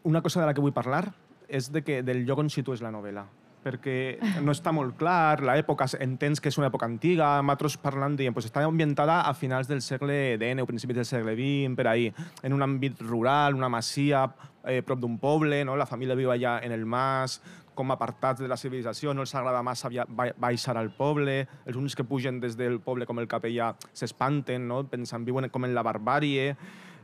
una 0.05 0.23
cosa 0.23 0.41
de 0.41 0.47
la 0.47 0.55
que 0.55 0.63
vull 0.63 0.77
parlar 0.77 1.09
és 1.49 1.73
de 1.73 1.83
que, 1.83 2.03
del 2.07 2.23
lloc 2.25 2.45
on 2.45 2.53
situes 2.53 2.83
la 2.85 2.93
novel·la 2.95 3.27
perquè 3.65 3.97
no 4.45 4.53
està 4.53 4.73
molt 4.77 4.99
clar, 5.01 5.41
l'època 5.45 5.89
entens 6.05 6.43
que 6.43 6.53
és 6.53 6.59
una 6.61 6.69
època 6.69 6.87
antiga, 6.87 7.39
altres 7.41 7.79
parlant 7.81 8.17
dient, 8.19 8.35
pues 8.37 8.47
està 8.51 8.65
ambientada 8.65 9.23
a 9.25 9.35
finals 9.35 9.71
del 9.71 9.83
segle 9.83 10.37
XIX 10.37 10.63
o 10.63 10.69
principis 10.69 11.01
del 11.01 11.09
segle 11.09 11.35
XX, 11.35 11.75
per 11.79 11.89
ahí, 11.89 12.11
en 12.43 12.53
un 12.53 12.63
àmbit 12.67 13.01
rural, 13.03 13.57
una 13.57 13.73
masia, 13.73 14.27
eh, 14.65 14.83
prop 14.83 15.01
d'un 15.01 15.19
poble, 15.19 15.65
no? 15.65 15.77
la 15.77 15.89
família 15.89 16.17
viu 16.19 16.33
allà 16.33 16.59
en 16.65 16.73
el 16.73 16.85
mas, 16.87 17.41
com 17.75 17.91
apartats 17.91 18.41
de 18.41 18.49
la 18.49 18.57
civilització, 18.57 19.13
no 19.15 19.25
els 19.25 19.35
agrada 19.35 19.63
massa 19.67 19.91
baixar 20.39 20.77
al 20.79 20.93
poble, 20.95 21.41
els 21.67 21.77
únics 21.77 21.97
que 21.99 22.07
pugen 22.07 22.39
des 22.41 22.57
del 22.57 22.79
poble 22.81 23.07
com 23.07 23.19
el 23.19 23.29
capellà 23.29 23.73
s'espanten, 23.93 24.69
no? 24.69 24.85
pensen, 24.87 25.27
viuen 25.27 25.51
com 25.51 25.67
en 25.67 25.75
la 25.75 25.83
barbàrie. 25.83 26.55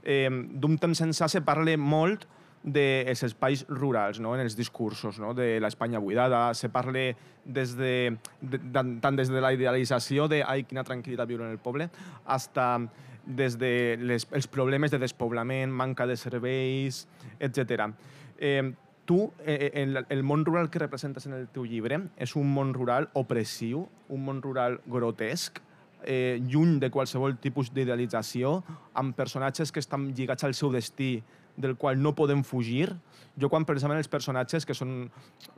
Eh, 0.03 0.31
D'un 0.31 0.79
temps 0.79 1.03
ençà 1.05 1.29
se 1.29 1.42
parla 1.44 1.77
molt 1.77 2.29
dels 2.62 3.23
espais 3.25 3.64
rurals 3.68 4.20
no? 4.20 4.35
en 4.37 4.42
els 4.44 4.57
discursos 4.57 5.18
no? 5.20 5.33
de 5.35 5.59
l'Espanya 5.61 6.01
buidada. 6.01 6.53
Se 6.55 6.68
parla 6.68 7.11
des 7.44 7.77
de, 7.77 8.16
de, 8.40 8.61
tant 9.01 9.16
des 9.16 9.31
de 9.33 9.40
la 9.40 9.53
idealització 9.57 10.29
de 10.29 10.42
ai, 10.44 10.64
quina 10.68 10.85
tranquil·litat 10.85 11.29
viure 11.29 11.46
en 11.46 11.55
el 11.55 11.62
poble, 11.62 11.88
hasta 12.27 12.77
des 13.25 13.57
de 13.61 13.96
les, 14.01 14.27
els 14.33 14.49
problemes 14.51 14.92
de 14.92 15.01
despoblament, 15.01 15.73
manca 15.73 16.07
de 16.07 16.16
serveis, 16.16 17.07
etc. 17.38 17.90
Eh, 18.38 18.73
tu, 19.05 19.33
eh, 19.44 19.70
el, 19.75 20.05
el 20.09 20.23
món 20.23 20.44
rural 20.44 20.70
que 20.70 20.83
representes 20.83 21.27
en 21.27 21.35
el 21.38 21.49
teu 21.49 21.64
llibre 21.64 21.99
és 22.20 22.37
un 22.37 22.53
món 22.53 22.75
rural 22.77 23.09
opressiu, 23.18 23.87
un 24.09 24.25
món 24.27 24.42
rural 24.44 24.81
grotesc, 24.87 25.61
eh, 26.05 26.40
lluny 26.46 26.79
de 26.81 26.90
qualsevol 26.90 27.37
tipus 27.40 27.73
d'idealització, 27.75 28.61
amb 28.94 29.16
personatges 29.16 29.73
que 29.73 29.81
estan 29.81 30.11
lligats 30.16 30.44
al 30.44 30.55
seu 30.55 30.73
destí 30.73 31.18
del 31.56 31.76
qual 31.76 32.00
no 32.02 32.14
podem 32.14 32.44
fugir. 32.44 32.92
Jo 33.40 33.48
quan 33.48 33.64
precisament 33.64 34.00
els 34.00 34.10
personatges, 34.10 34.66
que 34.66 34.74
són 34.76 35.10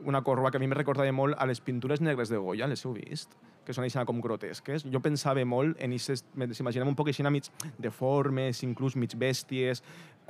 una 0.05 0.23
corba 0.23 0.51
que 0.51 0.57
a 0.57 0.63
mi 0.63 0.69
me 0.69 0.77
recordava 0.77 1.11
molt 1.11 1.35
a 1.37 1.47
les 1.49 1.59
pintures 1.61 2.01
negres 2.01 2.29
de 2.29 2.37
Goya, 2.37 2.69
les 2.69 2.85
heu 2.85 2.93
vist? 2.95 3.33
que 3.63 3.73
són 3.75 3.85
així 3.85 4.01
com 4.07 4.19
grotesques. 4.21 4.85
Jo 4.91 4.99
pensava 5.03 5.43
molt 5.47 5.79
en 5.79 5.93
aquestes, 5.95 6.25
s'imaginem 6.57 6.89
un 6.91 6.97
poc 6.99 7.09
així 7.09 7.23
mig 7.31 7.49
deformes, 7.79 8.63
inclús 8.63 8.97
mig 8.99 9.15
bèsties, 9.15 9.83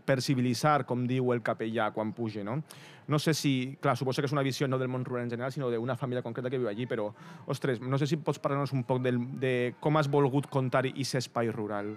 per 0.06 0.20
civilitzar, 0.22 0.84
com 0.86 1.06
diu 1.08 1.32
el 1.34 1.42
capellà 1.46 1.92
quan 1.94 2.12
puja, 2.14 2.44
no? 2.44 2.60
No 3.08 3.20
sé 3.20 3.34
si, 3.34 3.78
clar, 3.82 3.96
suposo 3.98 4.22
que 4.22 4.28
és 4.28 4.34
una 4.36 4.44
visió 4.44 4.68
no 4.68 4.80
del 4.80 4.90
món 4.92 5.06
rural 5.06 5.26
en 5.26 5.32
general, 5.32 5.52
sinó 5.52 5.70
d'una 5.72 5.98
família 6.00 6.24
concreta 6.24 6.50
que 6.50 6.60
viu 6.60 6.70
allí, 6.70 6.88
però, 6.88 7.10
ostres, 7.48 7.82
no 7.82 7.98
sé 7.98 8.08
si 8.08 8.18
pots 8.18 8.40
parlar-nos 8.40 8.74
un 8.74 8.84
poc 8.88 9.02
del, 9.04 9.20
de 9.40 9.74
com 9.80 9.98
has 9.98 10.10
volgut 10.12 10.50
contar 10.52 10.86
aquest 10.88 11.22
espai 11.22 11.52
rural. 11.52 11.94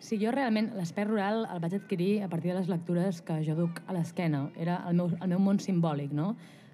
Sí, 0.00 0.16
jo 0.16 0.30
realment 0.32 0.70
l'espai 0.78 1.04
rural 1.04 1.42
el 1.52 1.58
vaig 1.60 1.74
adquirir 1.76 2.22
a 2.24 2.28
partir 2.32 2.54
de 2.54 2.56
les 2.56 2.70
lectures 2.72 3.20
que 3.20 3.34
jo 3.44 3.52
duc 3.58 3.82
a 3.86 3.92
l'esquena. 3.92 4.46
Era 4.56 4.78
el 4.88 4.96
meu, 4.96 5.10
el 5.12 5.28
meu 5.28 5.42
món 5.44 5.60
simbòlic, 5.60 6.14
no? 6.16 6.30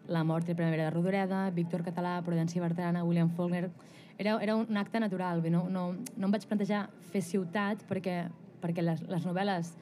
La 0.07 0.23
mort 0.23 0.47
i 0.47 0.55
la 0.55 0.61
primavera 0.61 0.85
de 0.87 0.93
Rodoreda, 0.95 1.41
Víctor 1.51 1.83
Català, 1.83 2.21
Prudència 2.23 2.62
Bertrana, 2.62 3.03
William 3.05 3.33
Faulkner... 3.35 3.69
Era, 4.17 4.39
era 4.41 4.55
un 4.57 4.79
acte 4.81 5.01
natural, 5.03 5.43
no, 5.53 5.67
no, 5.69 5.83
no 5.93 6.29
em 6.29 6.33
vaig 6.33 6.47
plantejar 6.49 6.87
fer 7.11 7.21
ciutat 7.21 7.83
perquè, 7.91 8.15
perquè 8.62 8.81
les, 8.81 9.03
les 9.11 9.27
novel·les 9.29 9.75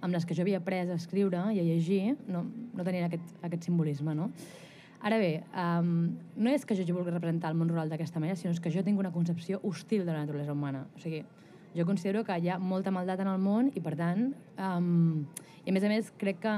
amb 0.00 0.14
les 0.14 0.24
que 0.24 0.38
jo 0.38 0.46
havia 0.46 0.62
après 0.62 0.86
a 0.86 0.94
escriure 0.94 1.42
i 1.52 1.60
a 1.60 1.66
llegir 1.66 2.14
no, 2.24 2.46
no 2.72 2.86
tenien 2.86 3.10
aquest, 3.10 3.34
aquest 3.42 3.68
simbolisme, 3.68 4.14
no? 4.16 4.30
Ara 5.02 5.18
bé, 5.18 5.42
um, 5.58 6.14
no 6.38 6.54
és 6.54 6.64
que 6.64 6.78
jo 6.78 6.94
vulgui 6.94 7.10
representar 7.10 7.50
el 7.50 7.58
món 7.58 7.68
rural 7.68 7.90
d'aquesta 7.90 8.22
manera, 8.22 8.38
sinó 8.38 8.54
que 8.62 8.70
jo 8.70 8.86
tinc 8.86 9.02
una 9.02 9.12
concepció 9.12 9.58
hostil 9.66 10.06
de 10.06 10.12
la 10.14 10.22
naturalesa 10.22 10.54
humana. 10.54 10.86
O 10.94 11.02
sigui, 11.02 11.24
jo 11.76 11.86
considero 11.88 12.24
que 12.24 12.36
hi 12.38 12.50
ha 12.52 12.58
molta 12.58 12.92
maldat 12.94 13.20
en 13.24 13.30
el 13.32 13.38
món 13.40 13.70
i, 13.74 13.80
per 13.80 13.94
tant, 13.96 14.32
um, 14.58 15.24
i 15.64 15.70
a 15.70 15.76
més 15.76 15.84
a 15.84 15.92
més, 15.92 16.10
crec 16.18 16.42
que 16.42 16.56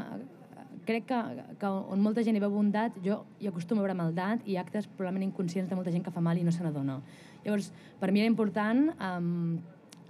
crec 0.84 1.06
que, 1.08 1.18
que 1.60 1.68
on 1.68 2.02
molta 2.04 2.22
gent 2.24 2.36
hi 2.36 2.42
veu 2.42 2.52
bondat, 2.52 2.96
jo 3.04 3.22
hi 3.40 3.48
acostumo 3.48 3.80
a 3.80 3.86
veure 3.86 3.96
maldat 3.96 4.44
i 4.48 4.58
actes 4.60 4.86
probablement 4.86 5.24
inconscients 5.30 5.70
de 5.70 5.78
molta 5.78 5.92
gent 5.94 6.04
que 6.04 6.12
fa 6.12 6.22
mal 6.24 6.38
i 6.38 6.44
no 6.44 6.52
se 6.52 6.64
n'adona. 6.64 6.98
Llavors, 7.44 7.70
per 8.00 8.10
mi 8.12 8.20
era 8.20 8.28
important 8.28 8.90
um, 8.92 9.56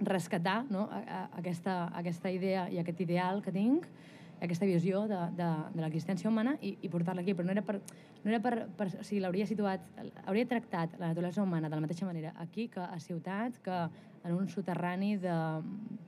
rescatar 0.03 0.63
no, 0.69 0.87
a, 0.91 0.99
a, 0.99 1.21
aquesta, 1.39 1.85
aquesta 1.95 2.31
idea 2.31 2.67
i 2.71 2.79
aquest 2.81 2.99
ideal 3.05 3.41
que 3.45 3.53
tinc, 3.55 3.87
aquesta 4.41 4.67
visió 4.67 5.05
de, 5.07 5.19
de, 5.37 5.47
de 5.75 5.83
l'existència 5.83 6.29
humana 6.29 6.55
i, 6.61 6.75
i 6.81 6.89
portar-la 6.91 7.23
aquí, 7.23 7.35
però 7.37 7.47
no 7.47 7.55
era 7.55 7.63
per... 7.65 7.79
No 8.25 8.31
era 8.33 8.39
per, 8.41 8.65
per 8.73 8.87
o 8.89 9.03
sigui, 9.05 9.19
l'hauria 9.21 9.45
situat, 9.45 9.83
hauria 10.25 10.47
tractat 10.49 10.95
la 10.97 11.11
naturalesa 11.11 11.43
humana 11.43 11.69
de 11.69 11.77
la 11.77 11.83
mateixa 11.83 12.07
manera 12.07 12.31
aquí 12.41 12.65
que 12.73 12.81
a 12.81 12.97
ciutat, 12.97 13.59
que 13.61 13.75
en 14.25 14.33
un 14.33 14.49
soterrani 14.49 15.17
de 15.21 15.35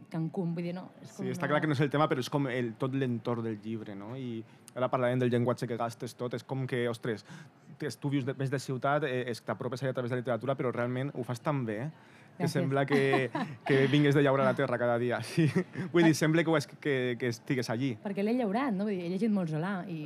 Cancún. 0.09 0.55
Vull 0.55 0.65
dir, 0.65 0.73
no, 0.73 0.87
és 1.03 1.13
com 1.13 1.27
Sí, 1.27 1.35
està 1.35 1.49
clar 1.49 1.61
que 1.61 1.69
no 1.69 1.77
és 1.77 1.83
el 1.85 1.91
tema, 1.93 2.07
però 2.09 2.23
és 2.23 2.31
com 2.33 2.49
el, 2.49 2.71
tot 2.81 2.95
l'entorn 2.97 3.45
del 3.45 3.59
llibre, 3.61 3.93
no? 3.95 4.15
I 4.17 4.41
ara 4.73 4.89
parlarem 4.89 5.21
del 5.21 5.29
llenguatge 5.29 5.69
que 5.69 5.77
gastes 5.77 6.17
tot, 6.17 6.33
és 6.33 6.45
com 6.47 6.65
que, 6.69 6.87
ostres, 6.89 7.25
tu 8.01 8.09
vius 8.09 8.25
de, 8.25 8.33
més 8.39 8.49
de 8.49 8.59
ciutat, 8.61 9.05
eh, 9.05 9.27
és, 9.29 9.43
t'apropes 9.45 9.83
allà 9.83 9.93
a 9.93 9.99
través 9.99 10.09
de 10.09 10.17
la 10.17 10.23
literatura, 10.23 10.57
però 10.57 10.73
realment 10.73 11.13
ho 11.13 11.25
fas 11.27 11.43
tan 11.45 11.61
bé 11.69 11.83
que 12.37 12.43
Gràcies. 12.45 12.53
sembla 12.53 12.85
que, 12.85 13.29
que 13.65 13.87
vingues 13.91 14.13
de 14.15 14.21
llaure 14.23 14.43
a 14.43 14.51
la 14.51 14.53
terra 14.55 14.77
cada 14.77 14.97
dia. 15.01 15.21
Sí. 15.23 15.47
Vull 15.91 16.03
dir, 16.05 16.13
sembla 16.15 16.43
que, 16.45 16.53
és, 16.57 16.67
que, 16.79 16.93
que 17.19 17.27
estigues 17.33 17.69
allí. 17.73 17.95
perquè 18.03 18.23
l'he 18.23 18.35
llaurat, 18.37 18.71
no? 18.73 18.85
Vull 18.85 18.93
dir, 18.95 19.05
he 19.07 19.09
llegit 19.15 19.31
molt 19.33 19.49
Solà 19.49 19.81
i, 19.89 19.97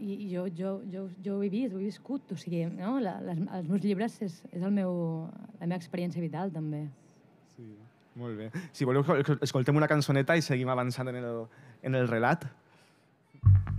i, 0.00 0.12
i, 0.12 0.28
jo, 0.34 0.46
jo, 0.52 0.74
jo, 0.92 1.06
jo 1.24 1.38
ho 1.38 1.42
he 1.46 1.48
vist, 1.48 1.72
ho 1.72 1.78
he 1.80 1.86
viscut, 1.86 2.32
o 2.32 2.36
sigui, 2.36 2.64
no? 2.74 2.98
La, 3.00 3.16
les, 3.24 3.38
els 3.60 3.68
meus 3.70 3.80
llibres 3.86 4.18
és, 4.26 4.42
és 4.52 4.62
el 4.62 4.74
meu, 4.74 5.28
la 5.60 5.66
meva 5.70 5.78
experiència 5.78 6.20
vital, 6.20 6.50
també. 6.52 6.82
Sí. 7.54 7.70
Molt 8.16 8.36
bé. 8.38 8.50
Si 8.72 8.84
voleu, 8.88 9.02
escol- 9.04 9.38
escoltem 9.44 9.76
una 9.76 9.88
cançoneta 9.88 10.36
i 10.36 10.42
seguim 10.42 10.68
avançant 10.72 11.08
en 11.12 11.16
el, 11.22 11.42
en 11.84 11.94
el 11.94 12.08
relat. 12.08 12.44
Bé, 13.44 13.75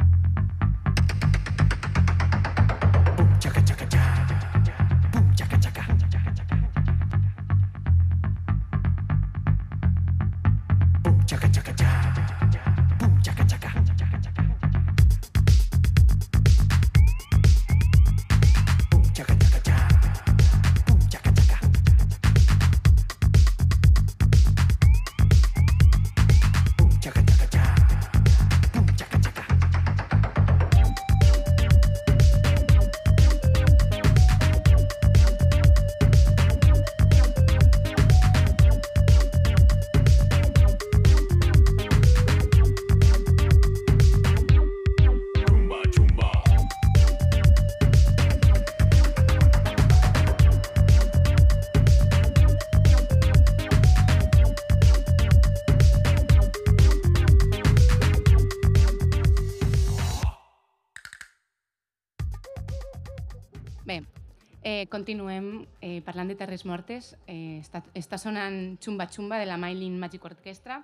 de 66.27 66.35
Terres 66.35 66.65
Mortes. 66.65 67.15
Eh, 67.27 67.59
està, 67.61 67.83
està 67.95 68.17
sonant 68.21 68.77
Xumba 68.83 69.07
Xumba 69.11 69.39
de 69.39 69.47
la 69.49 69.57
Mailin 69.57 69.97
Magic 69.99 70.23
Orchestra. 70.25 70.81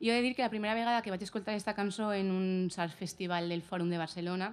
I 0.00 0.10
he 0.10 0.14
de 0.14 0.22
dir 0.22 0.34
que 0.36 0.42
la 0.42 0.50
primera 0.50 0.74
vegada 0.74 1.02
que 1.02 1.10
vaig 1.10 1.22
escoltar 1.22 1.54
aquesta 1.54 1.74
cançó 1.74 2.12
en 2.14 2.30
un 2.30 2.70
salt 2.70 2.94
festival 2.94 3.48
del 3.48 3.62
Fòrum 3.62 3.90
de 3.90 3.98
Barcelona 3.98 4.52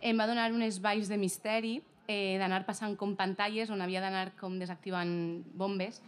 em 0.00 0.18
va 0.18 0.28
donar 0.30 0.52
unes 0.54 0.78
valls 0.80 1.10
de 1.10 1.18
misteri 1.18 1.74
eh, 2.06 2.38
d'anar 2.40 2.64
passant 2.64 2.96
com 2.96 3.16
pantalles 3.18 3.70
on 3.70 3.82
havia 3.82 4.00
d'anar 4.00 4.32
com 4.38 4.56
desactivant 4.58 5.12
bombes 5.58 6.00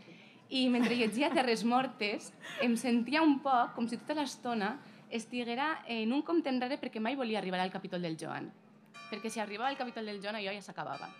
i 0.48 0.68
mentre 0.70 0.96
llegia 0.96 1.30
Terres 1.35 1.64
Mortes 1.64 2.33
em 2.64 2.76
sentia 2.78 3.22
un 3.22 3.40
poc 3.44 3.74
com 3.76 3.87
si 3.90 3.98
tota 4.00 4.16
l'estona 4.22 4.78
estiguera 5.11 5.83
en 5.90 6.14
un 6.14 6.22
compte 6.22 6.48
enrere 6.48 6.78
perquè 6.80 7.02
mai 7.02 7.18
volia 7.18 7.42
arribar 7.42 7.61
al 7.61 7.74
capítol 7.74 8.02
del 8.02 8.16
Joan 8.16 8.48
perquè 9.11 9.28
si 9.28 9.42
arribava 9.42 9.68
al 9.68 9.76
capítol 9.76 10.06
del 10.06 10.22
Joan 10.22 10.38
allò 10.38 10.54
ja 10.54 10.62
s'acabava. 10.62 11.11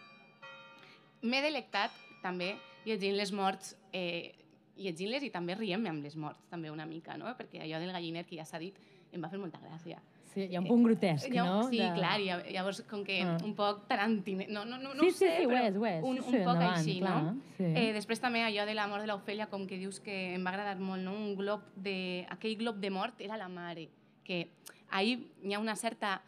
M'he 1.23 1.43
delectat 1.43 1.93
també 2.23 2.55
llegint 2.87 3.17
les 3.17 3.33
morts, 3.33 3.75
eh, 3.93 4.35
llegint-les 4.77 5.23
i 5.27 5.31
també 5.31 5.55
rient-me 5.55 5.91
amb 5.91 6.03
les 6.05 6.17
morts, 6.17 6.41
també 6.49 6.71
una 6.71 6.87
mica, 6.87 7.17
no? 7.21 7.27
perquè 7.37 7.63
allò 7.67 7.79
del 7.83 7.93
galliner 7.93 8.25
que 8.27 8.37
ja 8.37 8.45
s'ha 8.49 8.59
dit 8.59 8.77
em 9.13 9.21
va 9.23 9.29
fer 9.29 9.39
molta 9.39 9.59
gràcia. 9.61 9.99
Sí, 10.31 10.45
hi 10.47 10.55
ha 10.55 10.61
un 10.61 10.67
punt 10.69 10.85
grotesc, 10.87 11.27
ha- 11.35 11.43
no? 11.45 11.65
Sí, 11.69 11.79
de... 11.81 11.89
clar, 11.97 12.21
llavors 12.21 12.83
com 12.87 13.03
que 13.05 13.17
Ah. 13.27 13.37
un 13.43 13.55
poc 13.59 13.89
tarantine... 13.89 14.47
No, 14.49 14.65
no, 14.65 14.79
no, 14.79 14.95
no 14.95 15.03
Sí, 15.03 15.09
ho 15.09 15.13
sí, 15.13 15.19
sé, 15.19 15.31
sí, 15.41 15.45
ho 15.47 15.51
però 15.51 15.65
és, 15.67 15.77
ho 15.77 15.87
és. 15.87 16.05
un, 16.05 16.17
Sí, 16.17 16.23
un 16.23 16.31
sí, 16.31 16.39
poc 16.45 16.55
endavant, 16.55 16.79
així, 16.79 16.99
clar, 17.01 17.23
no? 17.25 17.33
sí. 17.57 17.65
Eh, 17.65 17.93
després 17.93 18.21
també 18.23 18.45
allò 18.47 18.65
de 18.65 18.75
la 18.79 18.87
mort 18.87 19.03
de 19.03 19.09
l'Ofèlia, 19.11 19.49
com 19.51 19.67
que 19.67 19.77
dius 19.77 19.99
que 19.99 20.35
em 20.37 20.47
va 20.47 20.51
agradar 20.55 20.79
molt, 20.79 21.03
no? 21.03 21.13
Un 21.19 21.35
glob 21.35 21.67
de... 21.75 22.25
Aquell 22.31 22.55
glob 22.63 22.79
de 22.79 22.91
mort 22.95 23.21
era 23.21 23.37
la 23.37 23.49
mare, 23.49 23.89
que 24.23 24.47
ahir 24.91 25.19
hi 25.43 25.53
ha 25.55 25.59
una 25.59 25.75
certa 25.75 26.21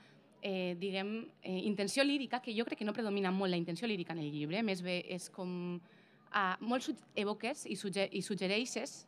eh, 0.43 0.75
diguem, 0.79 1.29
eh, 1.43 1.61
intenció 1.65 2.05
lírica, 2.05 2.43
que 2.43 2.55
jo 2.57 2.67
crec 2.67 2.83
que 2.83 2.85
no 2.85 2.93
predomina 2.93 3.31
molt 3.31 3.51
la 3.51 3.57
intenció 3.57 3.89
lírica 3.89 4.13
en 4.13 4.19
el 4.19 4.31
llibre, 4.33 4.63
més 4.63 4.83
bé 4.83 4.99
és 5.09 5.31
com 5.31 5.79
uh, 5.79 6.57
molt 6.61 6.91
evoques 7.15 7.65
i, 7.71 7.77
sugge 7.79 8.09
i 8.11 8.23
suggereixes, 8.27 9.07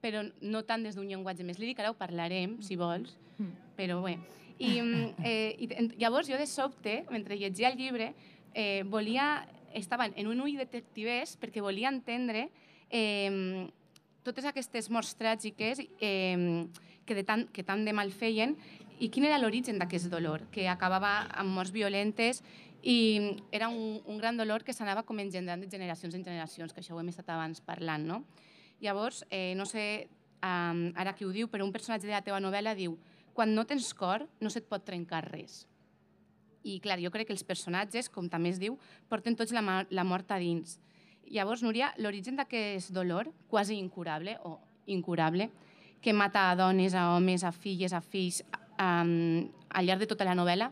però 0.00 0.22
no 0.40 0.64
tant 0.64 0.82
des 0.86 0.96
d'un 0.96 1.06
llenguatge 1.06 1.44
més 1.44 1.58
líric, 1.58 1.78
ara 1.80 1.92
ho 1.92 1.98
parlarem, 1.98 2.56
si 2.62 2.76
vols, 2.76 3.16
Mm. 3.38 3.52
però 3.76 4.02
bé. 4.02 4.18
I, 4.58 4.80
mm, 4.82 5.14
eh, 5.22 5.54
i 5.62 5.68
llavors 6.00 6.26
jo 6.26 6.36
de 6.36 6.46
sobte, 6.46 7.04
mentre 7.10 7.36
llegia 7.38 7.68
el 7.68 7.76
llibre, 7.78 8.14
eh, 8.52 8.82
volia, 8.82 9.46
estava 9.72 10.06
en 10.06 10.26
un 10.26 10.40
ull 10.40 10.56
detectivès 10.58 11.36
perquè 11.38 11.62
volia 11.62 11.88
entendre 11.88 12.48
eh, 12.90 13.68
totes 14.24 14.44
aquestes 14.44 14.90
morts 14.90 15.14
tràgiques 15.14 15.78
eh, 16.00 16.66
que, 17.06 17.14
de 17.14 17.22
tant, 17.22 17.46
que 17.52 17.62
tant 17.62 17.84
de 17.84 17.92
mal 17.92 18.10
feien 18.10 18.56
i 18.98 19.08
quin 19.14 19.26
era 19.28 19.38
l'origen 19.38 19.78
d'aquest 19.78 20.10
dolor, 20.10 20.44
que 20.54 20.68
acabava 20.68 21.28
amb 21.38 21.54
morts 21.54 21.72
violentes 21.74 22.42
i 22.82 23.36
era 23.52 23.68
un, 23.68 24.00
un 24.06 24.18
gran 24.18 24.36
dolor 24.38 24.64
que 24.64 24.74
s'anava 24.74 25.04
com 25.06 25.18
engendrant 25.18 25.62
de 25.62 25.70
generacions 25.70 26.14
en 26.14 26.24
generacions, 26.24 26.72
que 26.72 26.82
això 26.82 26.94
ho 26.96 27.00
hem 27.00 27.10
estat 27.10 27.30
abans 27.34 27.62
parlant, 27.64 28.06
no? 28.06 28.22
Llavors, 28.80 29.24
eh, 29.30 29.54
no 29.58 29.66
sé 29.66 30.08
um, 30.42 30.88
ara 30.96 31.14
qui 31.14 31.26
ho 31.26 31.32
diu, 31.34 31.48
però 31.50 31.66
un 31.66 31.74
personatge 31.74 32.06
de 32.06 32.14
la 32.14 32.22
teva 32.22 32.40
novel·la 32.42 32.76
diu 32.78 32.98
quan 33.34 33.54
no 33.54 33.66
tens 33.70 33.92
cor, 33.94 34.26
no 34.42 34.50
se't 34.50 34.66
pot 34.66 34.82
trencar 34.86 35.22
res. 35.28 35.66
I, 36.66 36.80
clar, 36.82 36.98
jo 36.98 37.12
crec 37.14 37.28
que 37.28 37.34
els 37.36 37.46
personatges, 37.46 38.08
com 38.10 38.26
també 38.30 38.50
es 38.50 38.58
diu, 38.58 38.78
porten 39.08 39.38
tots 39.38 39.54
la, 39.54 39.62
la 39.90 40.04
mort 40.04 40.30
a 40.34 40.40
dins. 40.42 40.80
Llavors, 41.30 41.62
Núria, 41.62 41.92
l'origen 42.02 42.38
d'aquest 42.38 42.90
dolor, 42.96 43.30
quasi 43.46 43.78
incurable 43.78 44.34
o 44.42 44.58
incurable, 44.90 45.50
que 46.00 46.12
mata 46.12 46.48
a 46.50 46.56
dones, 46.56 46.94
a 46.94 47.12
homes, 47.14 47.44
a 47.44 47.52
filles, 47.52 47.92
a 47.92 48.00
fills, 48.00 48.42
um, 48.78 49.48
al 49.68 49.86
llarg 49.86 50.04
de 50.04 50.08
tota 50.10 50.26
la 50.26 50.36
novel·la, 50.38 50.70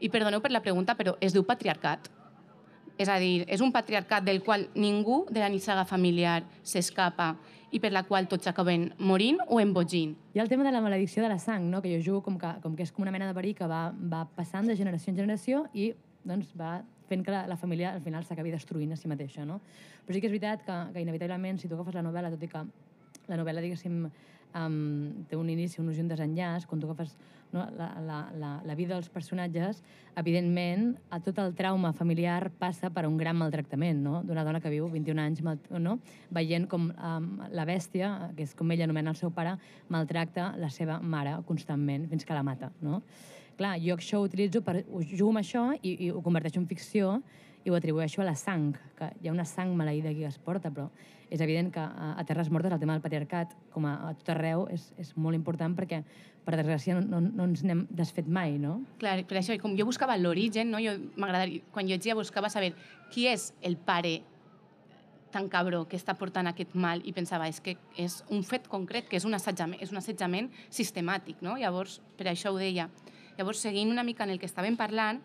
i 0.00 0.10
perdoneu 0.12 0.40
per 0.40 0.52
la 0.52 0.62
pregunta, 0.62 0.94
però 0.94 1.16
es 1.20 1.34
diu 1.34 1.44
patriarcat. 1.46 2.08
És 2.98 3.10
a 3.10 3.18
dir, 3.22 3.44
és 3.46 3.62
un 3.62 3.70
patriarcat 3.74 4.24
del 4.26 4.42
qual 4.42 4.66
ningú 4.74 5.24
de 5.30 5.40
la 5.40 5.48
nissaga 5.50 5.84
familiar 5.86 6.42
s'escapa 6.66 7.36
i 7.70 7.78
per 7.78 7.92
la 7.92 8.02
qual 8.08 8.26
tots 8.30 8.48
acaben 8.50 8.88
morint 8.98 9.38
o 9.46 9.60
embogint. 9.60 10.16
Hi 10.34 10.40
ha 10.40 10.42
el 10.42 10.50
tema 10.50 10.64
de 10.64 10.72
la 10.72 10.80
maledicció 10.82 11.22
de 11.22 11.28
la 11.28 11.38
sang, 11.38 11.68
no? 11.70 11.82
que 11.82 11.92
jo 11.92 12.02
jugo 12.04 12.22
com 12.26 12.38
que, 12.38 12.50
com 12.62 12.74
que 12.74 12.82
és 12.82 12.92
com 12.92 13.04
una 13.04 13.12
mena 13.14 13.28
de 13.28 13.36
verí 13.36 13.54
que 13.54 13.68
va, 13.70 13.92
va 13.92 14.24
passant 14.34 14.66
de 14.66 14.76
generació 14.76 15.12
en 15.12 15.20
generació 15.20 15.66
i 15.74 15.92
doncs, 16.24 16.50
va 16.58 16.80
fent 17.08 17.22
que 17.24 17.32
la, 17.32 17.46
la 17.46 17.56
família 17.56 17.92
al 17.92 18.02
final 18.02 18.24
s'acabi 18.24 18.50
destruint 18.52 18.92
a 18.92 18.98
si 18.98 19.08
mateixa. 19.08 19.44
No? 19.46 19.60
Però 20.04 20.16
sí 20.16 20.22
que 20.22 20.30
és 20.30 20.34
veritat 20.34 20.64
que, 20.66 20.78
que 20.94 21.04
inevitablement, 21.04 21.60
si 21.60 21.68
tu 21.68 21.76
agafes 21.76 21.96
la 21.96 22.04
novel·la, 22.06 22.32
tot 22.34 22.42
i 22.42 22.50
que 22.50 22.64
la 23.28 23.38
novel·la, 23.38 23.62
diguéssim, 23.64 24.08
um, 24.56 25.24
té 25.28 25.36
un 25.36 25.48
inici, 25.50 25.80
un, 25.82 25.90
un 25.90 26.08
desenllaç, 26.10 26.66
quan 26.68 26.80
tu 26.80 26.88
agafes 26.88 27.16
no, 27.52 27.64
la, 27.76 27.88
la, 28.04 28.18
la, 28.36 28.50
la 28.64 28.74
vida 28.76 28.94
dels 28.94 29.08
personatges, 29.08 29.80
evidentment, 30.20 30.90
a 31.10 31.20
tot 31.24 31.38
el 31.40 31.54
trauma 31.56 31.94
familiar 31.96 32.50
passa 32.60 32.90
per 32.92 33.06
un 33.08 33.16
gran 33.20 33.38
maltractament, 33.40 34.02
no? 34.04 34.20
d'una 34.26 34.44
dona 34.44 34.60
que 34.60 34.72
viu 34.72 34.88
21 34.92 35.24
anys 35.24 35.42
mal, 35.46 35.58
no? 35.80 35.98
veient 36.34 36.68
com 36.68 36.90
um, 36.92 37.30
la 37.54 37.64
bèstia, 37.68 38.12
que 38.36 38.44
és 38.44 38.54
com 38.58 38.70
ella 38.74 38.88
anomena 38.88 39.14
el 39.14 39.20
seu 39.20 39.32
pare, 39.32 39.56
maltracta 39.88 40.52
la 40.60 40.70
seva 40.74 41.00
mare 41.00 41.38
constantment 41.48 42.08
fins 42.12 42.28
que 42.28 42.36
la 42.36 42.44
mata. 42.44 42.72
No? 42.84 43.02
Clar, 43.58 43.74
jo 43.82 43.96
això 43.96 44.20
ho 44.20 44.28
utilitzo 44.28 44.62
per... 44.62 44.82
Jugo 45.08 45.32
amb 45.32 45.40
això 45.40 45.70
i, 45.80 45.96
i 46.06 46.10
ho 46.12 46.20
converteixo 46.22 46.60
en 46.60 46.68
ficció 46.70 47.16
i 47.64 47.70
ho 47.70 47.76
atribueixo 47.76 48.22
a 48.22 48.26
la 48.28 48.36
sang, 48.38 48.72
que 48.98 49.10
hi 49.20 49.28
ha 49.28 49.34
una 49.34 49.46
sang 49.48 49.74
maleïda 49.76 50.12
aquí 50.12 50.24
que 50.24 50.30
es 50.30 50.38
porta, 50.38 50.70
però 50.70 50.88
és 51.28 51.42
evident 51.44 51.70
que 51.72 51.80
a, 51.80 52.14
a 52.16 52.24
Terres 52.24 52.50
Mortes 52.50 52.72
el 52.72 52.80
tema 52.80 52.94
del 52.96 53.04
patriarcat, 53.04 53.52
com 53.74 53.86
a, 53.86 53.94
a 54.08 54.14
tot 54.16 54.32
arreu, 54.32 54.66
és, 54.72 54.88
és 55.00 55.12
molt 55.16 55.36
important 55.36 55.74
perquè, 55.76 56.00
per 56.46 56.56
desgràcia, 56.56 56.96
no, 56.96 57.20
no, 57.20 57.20
no 57.20 57.48
ens 57.50 57.60
n'hem 57.66 57.84
desfet 57.92 58.28
mai, 58.32 58.56
no? 58.60 58.78
Clar, 59.02 59.18
per 59.28 59.40
això, 59.42 59.56
com 59.60 59.76
jo 59.76 59.84
buscava 59.84 60.16
l'origen, 60.16 60.70
no? 60.72 60.80
jo 60.80 60.94
m'agradaria, 61.20 61.66
quan 61.74 61.90
llegia 61.90 62.16
buscava 62.16 62.48
saber 62.48 62.72
qui 63.12 63.26
és 63.28 63.50
el 63.60 63.76
pare 63.76 64.22
tan 65.30 65.50
cabró 65.52 65.82
que 65.84 65.98
està 65.98 66.14
portant 66.16 66.48
aquest 66.48 66.72
mal 66.72 67.02
i 67.04 67.12
pensava, 67.12 67.50
és 67.52 67.60
que 67.60 67.76
és 68.00 68.22
un 68.32 68.40
fet 68.48 68.64
concret, 68.72 69.10
que 69.10 69.18
és 69.20 69.26
un 69.28 69.36
assetjament, 69.36 69.82
és 69.84 69.92
un 69.92 70.00
assetjament 70.00 70.48
sistemàtic, 70.72 71.42
no? 71.44 71.58
Llavors, 71.60 71.98
per 72.16 72.30
això 72.32 72.54
ho 72.54 72.60
deia. 72.60 72.88
Llavors, 73.36 73.60
seguint 73.60 73.92
una 73.92 74.06
mica 74.06 74.24
en 74.24 74.32
el 74.32 74.40
que 74.40 74.48
estàvem 74.48 74.78
parlant, 74.80 75.20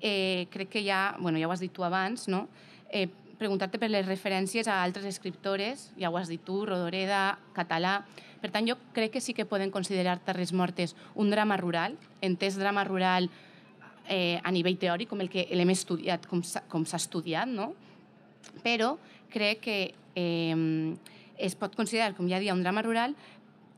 eh, 0.00 0.46
crec 0.50 0.68
que 0.68 0.84
ja, 0.84 1.16
bueno, 1.18 1.38
ja 1.38 1.48
ho 1.48 1.52
has 1.52 1.60
dit 1.60 1.72
tu 1.72 1.84
abans, 1.84 2.28
no? 2.28 2.46
Eh, 2.90 3.08
preguntar-te 3.38 3.78
per 3.78 3.90
les 3.90 4.06
referències 4.06 4.68
a 4.68 4.82
altres 4.82 5.04
escriptores, 5.04 5.90
ja 6.00 6.10
ho 6.10 6.16
has 6.16 6.28
dit 6.32 6.42
tu, 6.42 6.64
Rodoreda, 6.66 7.38
català... 7.56 8.04
Per 8.36 8.50
tant, 8.52 8.66
jo 8.68 8.76
crec 8.94 9.14
que 9.14 9.20
sí 9.24 9.32
que 9.34 9.46
poden 9.48 9.72
considerar 9.72 10.20
Terres 10.22 10.52
Mortes 10.52 10.92
un 11.16 11.30
drama 11.32 11.56
rural, 11.56 11.96
entès 12.22 12.58
drama 12.60 12.84
rural 12.84 13.30
eh, 14.12 14.38
a 14.44 14.52
nivell 14.52 14.76
teòric, 14.78 15.08
com 15.08 15.24
el 15.24 15.30
que 15.32 15.46
l'hem 15.50 15.72
estudiat, 15.72 16.28
com 16.28 16.44
s'ha 16.44 17.00
estudiat, 17.00 17.48
no? 17.48 17.72
Però 18.62 18.92
crec 19.32 19.64
que 19.64 19.78
eh, 20.14 20.94
es 21.38 21.56
pot 21.58 21.74
considerar, 21.74 22.14
com 22.14 22.28
ja 22.28 22.38
dia, 22.38 22.54
un 22.54 22.62
drama 22.62 22.84
rural 22.84 23.16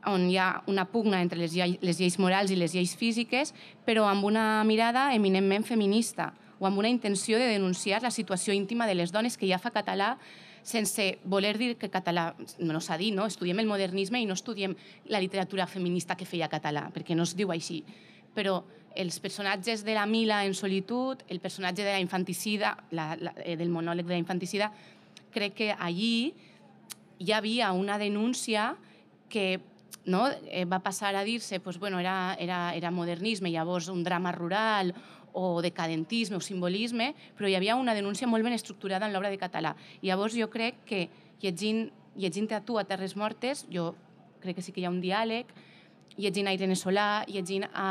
on 0.07 0.29
hi 0.29 0.37
ha 0.37 0.63
una 0.67 0.85
pugna 0.91 1.21
entre 1.21 1.39
les, 1.39 1.53
lleis, 1.53 1.77
les 1.81 1.99
lleis 1.99 2.19
morals 2.19 2.51
i 2.51 2.57
les 2.59 2.73
lleis 2.75 2.95
físiques, 2.95 3.53
però 3.85 4.05
amb 4.07 4.23
una 4.25 4.63
mirada 4.63 5.09
eminentment 5.15 5.65
feminista, 5.67 6.33
o 6.59 6.67
amb 6.67 6.77
una 6.77 6.91
intenció 6.91 7.39
de 7.39 7.47
denunciar 7.47 8.03
la 8.03 8.11
situació 8.11 8.53
íntima 8.53 8.87
de 8.87 8.95
les 8.95 9.11
dones 9.11 9.37
que 9.37 9.47
ja 9.47 9.59
fa 9.59 9.71
català 9.71 10.17
sense 10.63 11.17
voler 11.23 11.57
dir 11.57 11.75
que 11.79 11.89
català, 11.89 12.33
no 12.59 12.81
s'ha 12.83 12.97
dit, 12.99 13.13
no? 13.15 13.25
estudiem 13.25 13.61
el 13.63 13.69
modernisme 13.69 14.19
i 14.21 14.27
no 14.27 14.35
estudiem 14.37 14.75
la 15.07 15.21
literatura 15.23 15.65
feminista 15.67 16.17
que 16.19 16.27
feia 16.27 16.49
català, 16.51 16.89
perquè 16.93 17.15
no 17.15 17.23
es 17.23 17.33
diu 17.39 17.53
així. 17.55 17.79
Però 18.35 18.59
els 18.99 19.19
personatges 19.23 19.85
de 19.87 19.95
la 19.95 20.05
Mila 20.05 20.43
en 20.45 20.53
solitud, 20.53 21.23
el 21.29 21.39
personatge 21.39 21.85
de 21.85 21.93
la 21.93 22.03
infanticida, 22.03 22.75
la, 22.91 23.15
la, 23.15 23.33
eh, 23.45 23.55
del 23.57 23.71
monòleg 23.71 24.05
de 24.05 24.17
la 24.17 24.21
infanticida, 24.21 24.71
crec 25.31 25.55
que 25.55 25.71
allí 25.71 26.33
hi 27.19 27.33
havia 27.33 27.71
una 27.71 27.97
denúncia 27.97 28.75
que 29.29 29.61
no, 30.09 30.25
eh, 30.49 30.65
va 30.65 30.81
passar 30.83 31.13
a 31.15 31.23
dir-se 31.23 31.59
pues, 31.59 31.77
bueno, 31.79 31.99
era, 31.99 32.35
era, 32.39 32.73
era 32.75 32.91
modernisme, 32.91 33.51
llavors 33.51 33.87
un 33.87 34.03
drama 34.03 34.33
rural 34.33 34.93
o 35.33 35.61
decadentisme 35.61 36.37
o 36.37 36.41
simbolisme, 36.41 37.13
però 37.37 37.47
hi 37.47 37.55
havia 37.55 37.77
una 37.77 37.93
denúncia 37.93 38.27
molt 38.27 38.43
ben 38.43 38.57
estructurada 38.57 39.07
en 39.07 39.13
l'obra 39.13 39.29
de 39.29 39.37
català. 39.37 39.75
I 40.01 40.09
llavors 40.09 40.35
jo 40.35 40.49
crec 40.49 40.83
que 40.89 41.07
llegint, 41.41 41.89
llegint 42.17 42.51
a 42.53 42.63
tu 42.65 42.79
a 42.79 42.85
Terres 42.89 43.15
Mortes, 43.15 43.65
jo 43.71 43.93
crec 44.41 44.57
que 44.57 44.65
sí 44.65 44.73
que 44.73 44.81
hi 44.81 44.87
ha 44.89 44.93
un 44.93 45.01
diàleg, 45.03 45.47
llegint 46.17 46.49
a 46.49 46.55
Irene 46.55 46.75
Solà, 46.75 47.23
llegint 47.29 47.67
a, 47.69 47.89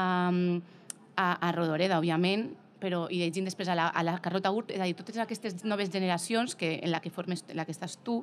a, 1.14 1.28
a 1.32 1.52
Rodoreda, 1.54 2.00
òbviament, 2.02 2.50
però, 2.82 3.06
i 3.10 3.22
llegint 3.22 3.48
després 3.48 3.70
a 3.70 3.76
la, 3.78 3.88
a 3.88 4.04
la 4.06 4.18
Carlota 4.22 4.52
Urt, 4.54 4.74
és 4.74 4.82
a 4.82 4.86
dir, 4.86 4.96
totes 4.98 5.18
aquestes 5.22 5.64
noves 5.64 5.90
generacions 5.94 6.54
que, 6.58 6.76
en 6.82 6.92
la 6.92 7.00
que, 7.04 7.10
formes, 7.14 7.44
en 7.48 7.58
la 7.58 7.66
que 7.66 7.74
estàs 7.74 7.98
tu, 8.06 8.20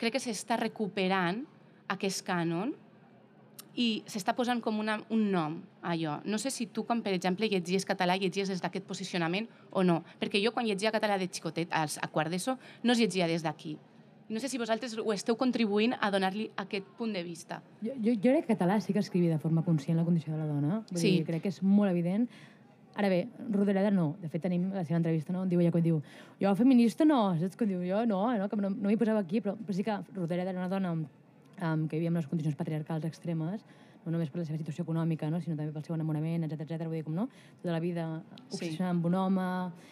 crec 0.00 0.16
que 0.16 0.22
s'està 0.22 0.56
recuperant 0.60 1.42
aquest 1.92 2.24
cànon 2.26 2.72
i 3.74 4.02
s'està 4.10 4.34
posant 4.36 4.60
com 4.60 4.80
una, 4.80 4.98
un 5.10 5.30
nom 5.32 5.60
a 5.80 5.94
allò. 5.94 6.18
No 6.24 6.38
sé 6.38 6.50
si 6.52 6.66
tu, 6.66 6.84
quan, 6.88 7.00
per 7.02 7.14
exemple, 7.16 7.48
llegies 7.48 7.86
català, 7.88 8.18
llegies 8.20 8.50
des 8.52 8.60
d'aquest 8.60 8.84
posicionament 8.88 9.48
o 9.70 9.84
no. 9.86 10.02
Perquè 10.20 10.42
jo, 10.44 10.52
quan 10.52 10.66
llegia 10.68 10.92
català 10.92 11.18
de 11.18 11.30
xicotet, 11.30 11.72
als, 11.72 11.98
a 12.02 12.08
quart 12.12 12.30
d'ESO, 12.32 12.58
no 12.84 12.92
es 12.92 13.00
llegia 13.00 13.26
des 13.30 13.42
d'aquí. 13.42 13.78
No 14.32 14.40
sé 14.40 14.48
si 14.48 14.56
vosaltres 14.56 14.94
ho 14.96 15.12
esteu 15.12 15.36
contribuint 15.36 15.92
a 16.00 16.08
donar-li 16.10 16.46
aquest 16.56 16.86
punt 16.96 17.12
de 17.12 17.22
vista. 17.24 17.60
Jo, 17.82 17.92
jo, 17.96 18.14
jo 18.14 18.30
crec 18.30 18.46
que 18.46 18.54
català 18.54 18.78
sí 18.80 18.94
que 18.94 19.02
escrivi 19.02 19.28
de 19.28 19.38
forma 19.38 19.64
conscient 19.64 19.98
la 19.98 20.06
condició 20.06 20.32
de 20.32 20.38
la 20.40 20.46
dona. 20.48 20.80
Vull 20.88 21.00
sí. 21.00 21.18
Dir, 21.18 21.26
crec 21.26 21.44
que 21.44 21.52
és 21.52 21.60
molt 21.62 21.90
evident. 21.90 22.28
Ara 22.96 23.08
bé, 23.08 23.26
Rodoreda 23.48 23.90
no. 23.90 24.14
De 24.20 24.28
fet, 24.28 24.42
tenim 24.44 24.68
la 24.72 24.84
seva 24.84 24.98
entrevista, 25.00 25.32
no? 25.32 25.46
On 25.46 25.48
diu 25.48 25.60
ella 25.60 25.72
quan 25.72 25.84
diu 25.84 26.00
jo 26.40 26.54
feminista 26.56 27.06
no, 27.08 27.20
saps? 27.40 27.56
Quan 27.60 27.72
diu 27.72 27.84
jo 27.88 28.04
no, 28.08 28.22
no 28.36 28.48
que 28.48 28.60
no, 28.60 28.70
no 28.70 28.90
m'hi 28.90 28.98
posava 29.00 29.24
aquí, 29.24 29.40
però, 29.44 29.56
però 29.56 29.76
sí 29.76 29.84
que 29.84 29.98
Rodoreda 30.12 30.52
era 30.52 30.60
una 30.60 30.68
dona 30.68 30.92
um, 31.62 31.86
que 31.88 31.96
vivia 31.96 32.12
en 32.12 32.18
les 32.20 32.28
condicions 32.28 32.58
patriarcals 32.58 33.06
extremes, 33.08 33.64
no 34.04 34.12
només 34.12 34.30
per 34.32 34.40
la 34.40 34.46
seva 34.48 34.58
situació 34.58 34.84
econòmica, 34.84 35.28
no? 35.30 35.40
sinó 35.40 35.56
també 35.56 35.72
pel 35.74 35.84
seu 35.86 35.94
enamorament, 35.94 36.46
etc 36.48 36.64
etc. 36.64 36.86
Vull 36.88 36.98
dir, 36.98 37.04
com 37.06 37.16
no? 37.16 37.28
Tota 37.62 37.74
la 37.74 37.82
vida 37.82 38.06
obsessionada 38.48 38.90
sí. 38.90 38.94
amb 38.96 39.06
un 39.06 39.18
home, 39.18 39.50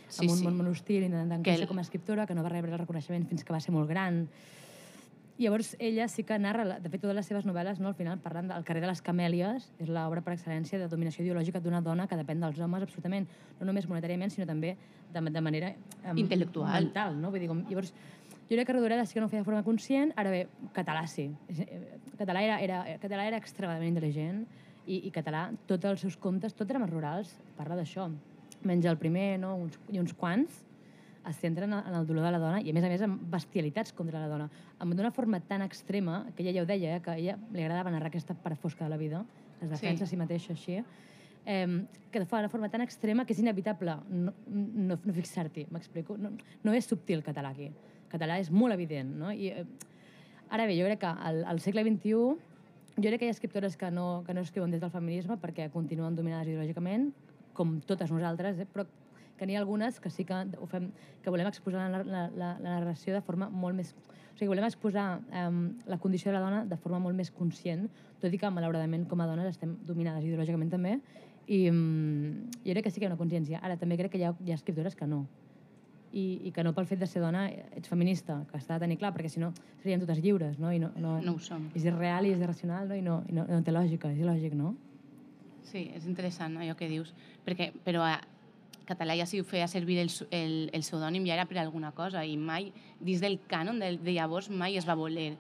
sí, 0.08 0.24
amb 0.24 0.32
un 0.32 0.38
sí. 0.38 0.46
món 0.46 0.56
molt 0.60 0.72
hostil, 0.74 1.04
intentant 1.06 1.44
créixer 1.46 1.68
el... 1.68 1.70
com 1.70 1.78
a 1.78 1.84
escriptora, 1.86 2.26
que 2.26 2.34
no 2.34 2.46
va 2.46 2.50
rebre 2.52 2.74
el 2.74 2.82
reconeixement 2.82 3.28
fins 3.30 3.46
que 3.46 3.54
va 3.54 3.62
ser 3.62 3.74
molt 3.76 3.90
gran. 3.90 4.24
I 5.40 5.46
llavors 5.46 5.70
ella 5.80 6.04
sí 6.12 6.20
que 6.28 6.36
narra, 6.36 6.66
de 6.84 6.90
fet, 6.92 7.00
totes 7.00 7.16
les 7.16 7.28
seves 7.30 7.46
novel·les, 7.48 7.78
no, 7.80 7.88
al 7.88 7.96
final, 7.96 8.18
parlant 8.20 8.50
del 8.50 8.64
carrer 8.68 8.82
de 8.84 8.90
les 8.90 9.00
Camèlies, 9.00 9.70
és 9.80 9.88
l'obra 9.88 10.20
per 10.20 10.34
excel·lència 10.34 10.76
de 10.82 10.88
dominació 10.92 11.24
ideològica 11.24 11.62
d'una 11.64 11.80
dona 11.80 12.04
que 12.10 12.18
depèn 12.18 12.44
dels 12.44 12.60
homes 12.60 12.84
absolutament, 12.84 13.24
no 13.56 13.70
només 13.70 13.88
monetàriament, 13.88 14.34
sinó 14.34 14.44
també 14.50 14.74
de, 15.14 15.22
de 15.32 15.40
manera... 15.40 15.70
Um, 16.02 16.20
Intel·lectual. 16.20 16.74
Mental, 16.74 17.16
no? 17.22 17.30
Vull 17.32 17.40
dir, 17.40 17.48
com, 17.48 17.64
llavors, 17.70 17.94
jo 18.50 18.56
crec 18.56 18.66
que 18.66 18.72
Rodoreda 18.72 19.06
sí 19.06 19.14
que 19.14 19.20
no 19.20 19.26
ho 19.26 19.30
feia 19.30 19.44
de 19.44 19.46
forma 19.46 19.62
conscient, 19.62 20.10
ara 20.18 20.30
bé, 20.32 20.40
català 20.74 21.04
sí. 21.06 21.28
Eh, 21.54 21.98
català 22.18 22.42
era, 22.42 22.56
era, 22.58 22.80
català 22.98 23.28
era 23.28 23.38
extremadament 23.38 23.92
intel·ligent 23.94 24.40
i, 24.86 25.04
i 25.06 25.12
català, 25.14 25.44
tots 25.70 25.86
els 25.86 26.02
seus 26.02 26.16
contes, 26.18 26.56
tots 26.58 26.66
drames 26.68 26.90
rurals, 26.90 27.36
parla 27.54 27.76
d'això. 27.78 28.08
Menys 28.66 28.88
el 28.90 28.98
primer, 28.98 29.38
no? 29.38 29.54
uns, 29.54 29.78
i 29.94 30.00
uns 30.02 30.16
quants, 30.18 30.64
es 31.30 31.36
centren 31.38 31.70
en 31.76 31.94
el 31.94 32.08
dolor 32.08 32.26
de 32.26 32.32
la 32.34 32.40
dona 32.42 32.58
i, 32.58 32.72
a 32.72 32.74
més 32.74 32.84
a 32.84 32.90
més, 32.90 33.04
en 33.06 33.14
bestialitats 33.30 33.94
contra 33.94 34.18
la 34.18 34.26
dona. 34.26 34.48
Amb 34.82 34.96
d'una 34.98 35.12
forma 35.14 35.38
tan 35.46 35.62
extrema, 35.62 36.24
que 36.34 36.42
ella 36.42 36.56
ja 36.56 36.64
ho 36.64 36.66
deia, 36.66 36.96
eh, 36.96 37.04
que 37.04 37.12
a 37.12 37.20
ella 37.20 37.36
li 37.52 37.62
agradava 37.62 37.92
narrar 37.94 38.10
aquesta 38.10 38.34
part 38.34 38.58
fosca 38.58 38.82
de 38.82 38.90
la 38.90 38.98
vida, 38.98 39.22
es 39.60 39.70
defensa 39.70 40.02
sí. 40.02 40.08
a 40.08 40.10
si 40.10 40.18
mateixa 40.18 40.56
així, 40.56 40.80
eh, 41.46 41.84
que 42.10 42.24
fa 42.24 42.40
d'una 42.40 42.50
forma 42.50 42.72
tan 42.72 42.82
extrema 42.82 43.28
que 43.28 43.36
és 43.36 43.44
inevitable 43.44 43.94
no, 44.10 44.34
no, 44.50 44.98
no 44.98 45.14
fixar-t'hi, 45.14 45.68
m'explico? 45.70 46.18
No, 46.18 46.34
no 46.64 46.74
és 46.74 46.90
subtil 46.90 47.20
el 47.20 47.24
català 47.30 47.54
aquí 47.54 47.70
català 48.10 48.38
és 48.42 48.50
molt 48.50 48.74
evident, 48.74 49.10
no? 49.22 49.32
I, 49.32 49.52
eh, 49.54 49.66
ara 50.50 50.66
bé, 50.66 50.76
jo 50.78 50.86
crec 50.88 51.02
que 51.04 51.10
al, 51.30 51.44
al 51.48 51.60
segle 51.62 51.84
XXI 51.86 52.50
jo 53.00 53.08
crec 53.08 53.20
que 53.20 53.28
hi 53.28 53.32
ha 53.32 53.36
escriptores 53.36 53.76
que 53.80 53.90
no, 53.90 54.22
que 54.26 54.34
no 54.34 54.42
escriuen 54.44 54.70
des 54.74 54.80
del 54.82 54.92
feminisme 54.92 55.38
perquè 55.40 55.70
continuen 55.72 56.16
dominades 56.18 56.50
ideològicament, 56.50 57.10
com 57.56 57.78
totes 57.86 58.10
nosaltres, 58.12 58.58
eh? 58.60 58.66
però 58.68 58.86
que 59.40 59.46
n'hi 59.48 59.56
ha 59.56 59.60
algunes 59.62 60.00
que 60.00 60.10
sí 60.12 60.26
que 60.28 60.36
ho 60.60 60.66
fem, 60.68 60.90
que 61.24 61.32
volem 61.32 61.48
exposar 61.48 61.86
la, 61.88 62.02
la, 62.04 62.26
la, 62.28 62.50
la 62.60 62.74
narració 62.76 63.14
de 63.16 63.22
forma 63.24 63.48
molt 63.48 63.78
més... 63.78 63.94
O 63.94 64.36
sigui, 64.40 64.50
volem 64.52 64.66
exposar 64.68 65.06
um, 65.36 65.62
la 65.88 65.98
condició 66.00 66.30
de 66.30 66.36
la 66.36 66.42
dona 66.44 66.60
de 66.68 66.76
forma 66.80 67.00
molt 67.00 67.16
més 67.16 67.32
conscient, 67.32 67.86
tot 68.20 68.32
i 68.32 68.38
que, 68.40 68.50
malauradament, 68.52 69.06
com 69.08 69.20
a 69.20 69.26
dones 69.28 69.48
estem 69.50 69.74
dominades 69.88 70.24
ideològicament 70.24 70.70
també, 70.72 70.94
i 71.48 71.62
um, 71.72 72.48
jo 72.64 72.74
crec 72.76 72.86
que 72.86 72.92
sí 72.92 73.00
que 73.00 73.06
hi 73.06 73.08
ha 73.08 73.12
una 73.14 73.20
consciència. 73.20 73.60
Ara, 73.64 73.76
també 73.80 73.96
crec 74.00 74.12
que 74.14 74.20
hi 74.20 74.26
ha, 74.28 74.34
hi 74.44 74.52
ha 74.52 74.60
escriptores 74.60 74.96
que 74.96 75.08
no, 75.08 75.24
i, 76.12 76.40
i 76.48 76.52
que 76.52 76.64
no 76.66 76.72
pel 76.74 76.88
fet 76.90 77.00
de 77.00 77.06
ser 77.06 77.22
dona 77.22 77.44
ets 77.50 77.88
feminista, 77.90 78.40
que 78.50 78.58
està 78.58 78.76
de 78.76 78.86
tenir 78.86 78.98
clar, 78.98 79.12
perquè 79.14 79.30
si 79.30 79.42
no 79.42 79.52
serien 79.82 80.02
totes 80.02 80.18
lliures, 80.22 80.58
no? 80.58 80.72
I 80.74 80.80
no, 80.82 80.90
no, 80.98 81.18
no 81.22 81.36
ho 81.36 81.42
som. 81.42 81.68
És 81.76 81.86
irreal 81.86 82.26
i 82.26 82.34
és 82.34 82.42
irracional, 82.42 82.88
no? 82.90 82.98
I 82.98 83.04
no, 83.06 83.20
i 83.30 83.36
no, 83.36 83.46
no 83.50 83.60
té 83.66 83.74
lògica, 83.74 84.10
és 84.10 84.22
il·lògic, 84.22 84.56
no? 84.58 84.74
Sí, 85.70 85.86
és 85.94 86.06
interessant 86.10 86.56
allò 86.58 86.74
que 86.78 86.88
dius, 86.90 87.12
perquè, 87.46 87.70
però 87.84 88.02
a 88.02 88.16
català 88.88 89.14
ja 89.14 89.26
si 89.28 89.38
ho 89.38 89.46
feia 89.46 89.68
servir 89.70 90.00
el, 90.02 90.10
el, 90.34 90.54
el 90.74 90.82
pseudònim 90.82 91.28
ja 91.28 91.36
era 91.36 91.46
per 91.46 91.60
alguna 91.62 91.92
cosa 91.94 92.24
i 92.26 92.34
mai, 92.36 92.72
dins 92.98 93.22
del 93.22 93.38
cànon 93.50 93.78
de, 93.78 93.92
de 94.02 94.16
llavors, 94.16 94.50
mai 94.50 94.80
es 94.80 94.88
va 94.88 94.98
voler, 94.98 95.36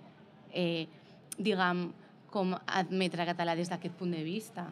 eh, 0.54 0.86
diguem, 1.38 1.88
com 2.30 2.54
admetre 2.66 3.26
català 3.26 3.56
des 3.58 3.72
d'aquest 3.72 3.96
punt 3.98 4.14
de 4.14 4.22
vista. 4.22 4.68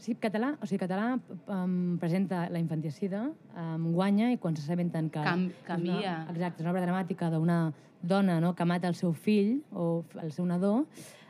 Sí, 0.00 0.14
català, 0.16 0.54
o 0.56 0.66
sigui, 0.66 0.80
català 0.80 1.10
um, 1.52 1.98
presenta 2.00 2.46
la 2.48 2.58
infanticida, 2.58 3.26
um, 3.52 3.90
guanya 3.92 4.30
i 4.32 4.38
quan 4.40 4.56
s'assabenten 4.56 5.10
que... 5.12 5.20
Cam- 5.20 5.50
és 5.50 5.66
canvia. 5.66 6.14
Una, 6.24 6.32
exacte, 6.32 6.62
és 6.62 6.64
una 6.64 6.72
obra 6.72 6.84
dramàtica 6.86 7.28
d'una 7.32 7.58
dona 8.00 8.38
no, 8.40 8.54
que 8.56 8.64
mata 8.64 8.88
el 8.88 8.96
seu 8.96 9.12
fill 9.12 9.58
o 9.76 10.02
el 10.22 10.32
seu 10.32 10.46
nadó, 10.48 10.86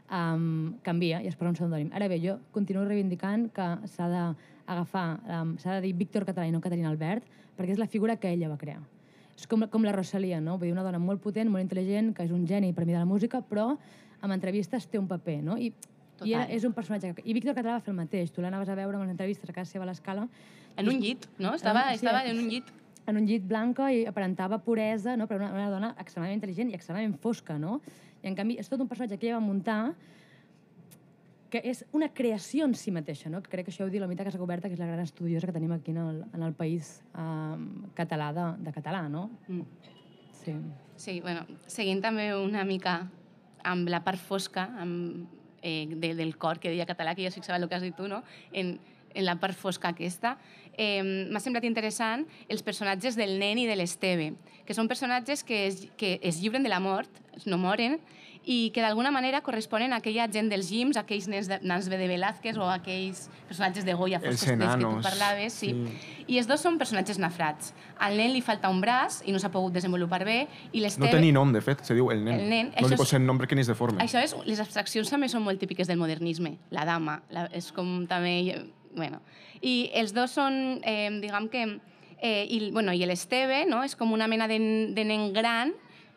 um, 0.07 0.77
canvia 0.87 1.19
i 1.19 1.27
es 1.27 1.35
posa 1.35 1.51
un 1.51 1.59
pseudònim. 1.59 1.91
Ara 1.99 2.07
bé, 2.07 2.21
jo 2.23 2.39
continuo 2.55 2.85
reivindicant 2.87 3.49
que 3.57 3.67
s'ha 3.91 4.07
d'agafar, 4.15 5.05
um, 5.41 5.57
s'ha 5.59 5.81
de 5.81 5.89
dir 5.89 5.95
Víctor 5.99 6.29
Català 6.31 6.47
i 6.47 6.55
no 6.55 6.63
Caterina 6.63 6.95
Albert, 6.95 7.27
perquè 7.59 7.75
és 7.75 7.83
la 7.83 7.91
figura 7.91 8.21
que 8.23 8.31
ella 8.31 8.53
va 8.55 8.61
crear. 8.61 8.79
És 9.35 9.49
com, 9.51 9.67
com 9.73 9.83
la 9.83 9.97
Rosalia, 9.97 10.39
no? 10.39 10.59
Vull 10.61 10.69
dir, 10.69 10.77
una 10.79 10.87
dona 10.87 11.03
molt 11.03 11.19
potent, 11.25 11.51
molt 11.51 11.67
intel·ligent, 11.67 12.15
que 12.15 12.23
és 12.23 12.31
un 12.31 12.47
geni 12.47 12.71
per 12.77 12.87
mi 12.87 12.93
de 12.95 13.01
la 13.03 13.09
música, 13.09 13.43
però 13.43 13.73
amb 14.21 14.35
entrevistes 14.37 14.87
té 14.87 15.01
un 15.01 15.09
paper, 15.11 15.41
no? 15.43 15.59
I, 15.59 15.73
i 16.25 16.33
era, 16.35 16.45
Total. 16.45 16.57
és 16.57 16.65
un 16.65 16.73
personatge... 16.73 17.15
que- 17.15 17.23
I 17.25 17.33
Víctor 17.33 17.55
Català 17.55 17.77
va 17.79 17.81
fer 17.81 17.93
el 17.93 17.97
mateix. 17.97 18.31
Tu 18.33 18.43
l'anaves 18.43 18.69
a 18.69 18.75
veure 18.75 18.97
amb 18.97 19.05
les 19.07 19.11
entrevistes 19.15 19.49
a 19.51 19.53
casa 19.53 19.71
seva 19.71 19.85
a 19.85 19.91
l'escala, 19.91 20.29
En 20.77 20.89
un 20.89 21.01
llit, 21.01 21.27
no? 21.39 21.55
Estava, 21.55 21.89
sí, 21.91 21.97
estava 21.97 22.25
en 22.25 22.39
un 22.39 22.49
llit. 22.49 22.65
en 23.07 23.17
un 23.17 23.27
llit 23.27 23.43
blanca 23.43 23.89
i 23.93 24.05
aparentava 24.07 24.59
puresa, 24.63 25.17
no? 25.17 25.27
però 25.27 25.41
una, 25.41 25.51
una 25.53 25.71
dona 25.71 25.95
extremadament 25.99 26.39
intel·ligent 26.41 26.71
i 26.71 26.75
extremadament 26.79 27.17
fosca, 27.19 27.59
no? 27.59 27.81
I 28.23 28.29
en 28.29 28.37
canvi 28.39 28.57
és 28.61 28.69
tot 28.69 28.81
un 28.81 28.87
personatge 28.89 29.19
que 29.19 29.27
ella 29.27 29.41
va 29.41 29.45
muntar 29.45 29.95
que 31.51 31.59
és 31.67 31.81
una 31.93 32.09
creació 32.15 32.65
en 32.69 32.75
si 32.79 32.93
mateixa, 32.95 33.29
no? 33.29 33.41
que 33.43 33.51
crec 33.51 33.67
que 33.67 33.73
això 33.73 33.83
ho 33.85 33.91
diu 33.91 33.99
la 34.01 34.07
Mita 34.07 34.23
Casa 34.23 34.39
Coberta, 34.39 34.69
que 34.71 34.77
és 34.77 34.81
la 34.81 34.87
gran 34.87 35.01
estudiosa 35.03 35.49
que 35.49 35.53
tenim 35.57 35.73
aquí 35.75 35.91
en 35.91 35.97
el, 35.99 36.21
en 36.33 36.43
el 36.47 36.53
país 36.55 37.01
um, 37.19 37.65
català 37.99 38.29
de, 38.37 38.45
de 38.63 38.73
català, 38.77 39.09
no? 39.11 39.25
Mm. 39.49 39.65
Sí. 40.45 40.55
Sí, 40.97 41.17
bueno, 41.21 41.43
seguint 41.67 42.01
també 42.05 42.29
una 42.37 42.63
mica 42.65 43.09
amb 43.67 43.89
la 43.91 44.05
part 44.07 44.21
fosca 44.23 44.69
amb, 44.79 45.27
eh, 45.63 45.87
de, 45.91 46.15
del 46.15 46.37
cor 46.37 46.59
que 46.59 46.71
deia 46.73 46.87
català, 46.89 47.15
que 47.15 47.27
es 47.27 47.35
fixava 47.35 47.59
el 47.59 47.69
que 47.69 47.77
has 47.77 47.85
dit 47.85 47.97
tu, 47.97 48.09
no? 48.09 48.23
en, 48.53 48.79
en 49.15 49.27
la 49.27 49.37
part 49.41 49.57
fosca 49.59 49.91
aquesta, 49.91 50.37
eh, 50.77 51.03
m'ha 51.03 51.43
semblat 51.43 51.67
interessant 51.69 52.27
els 52.49 52.63
personatges 52.67 53.19
del 53.19 53.39
nen 53.41 53.59
i 53.59 53.67
de 53.69 53.77
l'Esteve, 53.77 54.33
que 54.67 54.77
són 54.77 54.89
personatges 54.89 55.43
que 55.45 55.67
es, 55.67 55.87
que 55.99 56.19
es 56.23 56.41
llibren 56.41 56.63
de 56.63 56.73
la 56.73 56.81
mort, 56.81 57.11
no 57.47 57.59
moren, 57.59 57.99
i 58.51 58.73
que 58.75 58.83
d'alguna 58.83 59.13
manera 59.15 59.45
corresponen 59.47 59.93
a 59.95 60.01
aquella 60.01 60.25
gent 60.27 60.49
dels 60.51 60.73
llims, 60.75 60.97
aquells 60.99 61.29
nens 61.31 61.47
de, 61.47 61.61
nans 61.63 61.87
de 61.87 61.99
Velázquez 62.01 62.57
o 62.59 62.67
aquells 62.67 63.29
personatges 63.47 63.85
de 63.87 63.95
Goya 63.95 64.19
foscos 64.19 64.43
dels 64.43 64.73
que 64.75 64.81
tu 64.81 64.89
parlaves. 65.05 65.59
Sí. 65.61 65.69
sí. 65.71 66.25
I 66.27 66.41
els 66.41 66.49
dos 66.51 66.65
són 66.65 66.79
personatges 66.81 67.21
nafrats. 67.23 67.71
Al 68.03 68.17
nen 68.19 68.33
li 68.35 68.41
falta 68.43 68.73
un 68.73 68.81
braç 68.83 69.21
i 69.23 69.31
no 69.31 69.39
s'ha 69.39 69.53
pogut 69.55 69.77
desenvolupar 69.77 70.25
bé, 70.27 70.41
i 70.73 70.83
No 70.83 71.07
té 71.07 71.21
ni 71.23 71.31
nom, 71.31 71.53
de 71.55 71.63
fet, 71.63 71.85
se 71.87 71.95
diu 71.95 72.11
el 72.11 72.25
nen. 72.27 72.41
El 72.41 72.51
nen, 72.51 72.73
no 72.73 72.81
això 72.81 72.91
li 72.91 72.99
posem 72.99 73.29
nom 73.29 73.39
perquè 73.39 73.55
ni 73.55 73.63
es 73.63 73.71
deforme. 73.71 74.03
Això 74.03 74.19
és, 74.19 74.35
les 74.49 74.59
abstraccions 74.59 75.13
també 75.15 75.29
són 75.31 75.45
molt 75.47 75.63
típiques 75.63 75.87
del 75.87 76.01
modernisme. 76.01 76.57
La 76.75 76.83
dama, 76.89 77.21
la, 77.31 77.47
és 77.55 77.71
com 77.77 78.01
també... 78.11 78.35
Bueno. 78.97 79.21
I 79.63 79.93
els 79.95 80.11
dos 80.17 80.35
són, 80.35 80.81
eh, 80.83 81.07
diguem 81.23 81.47
que... 81.53 81.63
Eh, 82.19 82.51
i, 82.51 82.59
bueno, 82.75 82.93
I 82.93 83.07
l'Esteve 83.07 83.63
no? 83.65 83.85
és 83.87 83.95
com 83.97 84.11
una 84.13 84.27
mena 84.29 84.51
de, 84.51 84.59
de 84.93 85.05
nen 85.07 85.31
gran, 85.33 85.71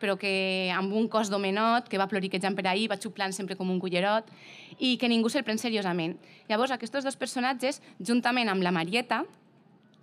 però 0.04 0.18
que 0.20 0.68
amb 0.76 0.92
un 0.92 1.08
cos 1.08 1.32
d'homenot, 1.32 1.88
que 1.88 2.00
va 2.00 2.10
ploriquejant 2.10 2.56
per 2.58 2.66
ahir, 2.68 2.90
va 2.92 3.00
xuplant 3.00 3.32
sempre 3.32 3.56
com 3.56 3.72
un 3.72 3.80
cullerot, 3.80 4.28
i 4.76 4.98
que 5.00 5.08
ningú 5.08 5.32
se'l 5.32 5.46
pren 5.46 5.60
seriosament. 5.60 6.18
Llavors, 6.50 6.74
aquests 6.76 7.08
dos 7.08 7.16
personatges, 7.16 7.80
juntament 7.98 8.52
amb 8.52 8.64
la 8.66 8.74
Marieta, 8.74 9.22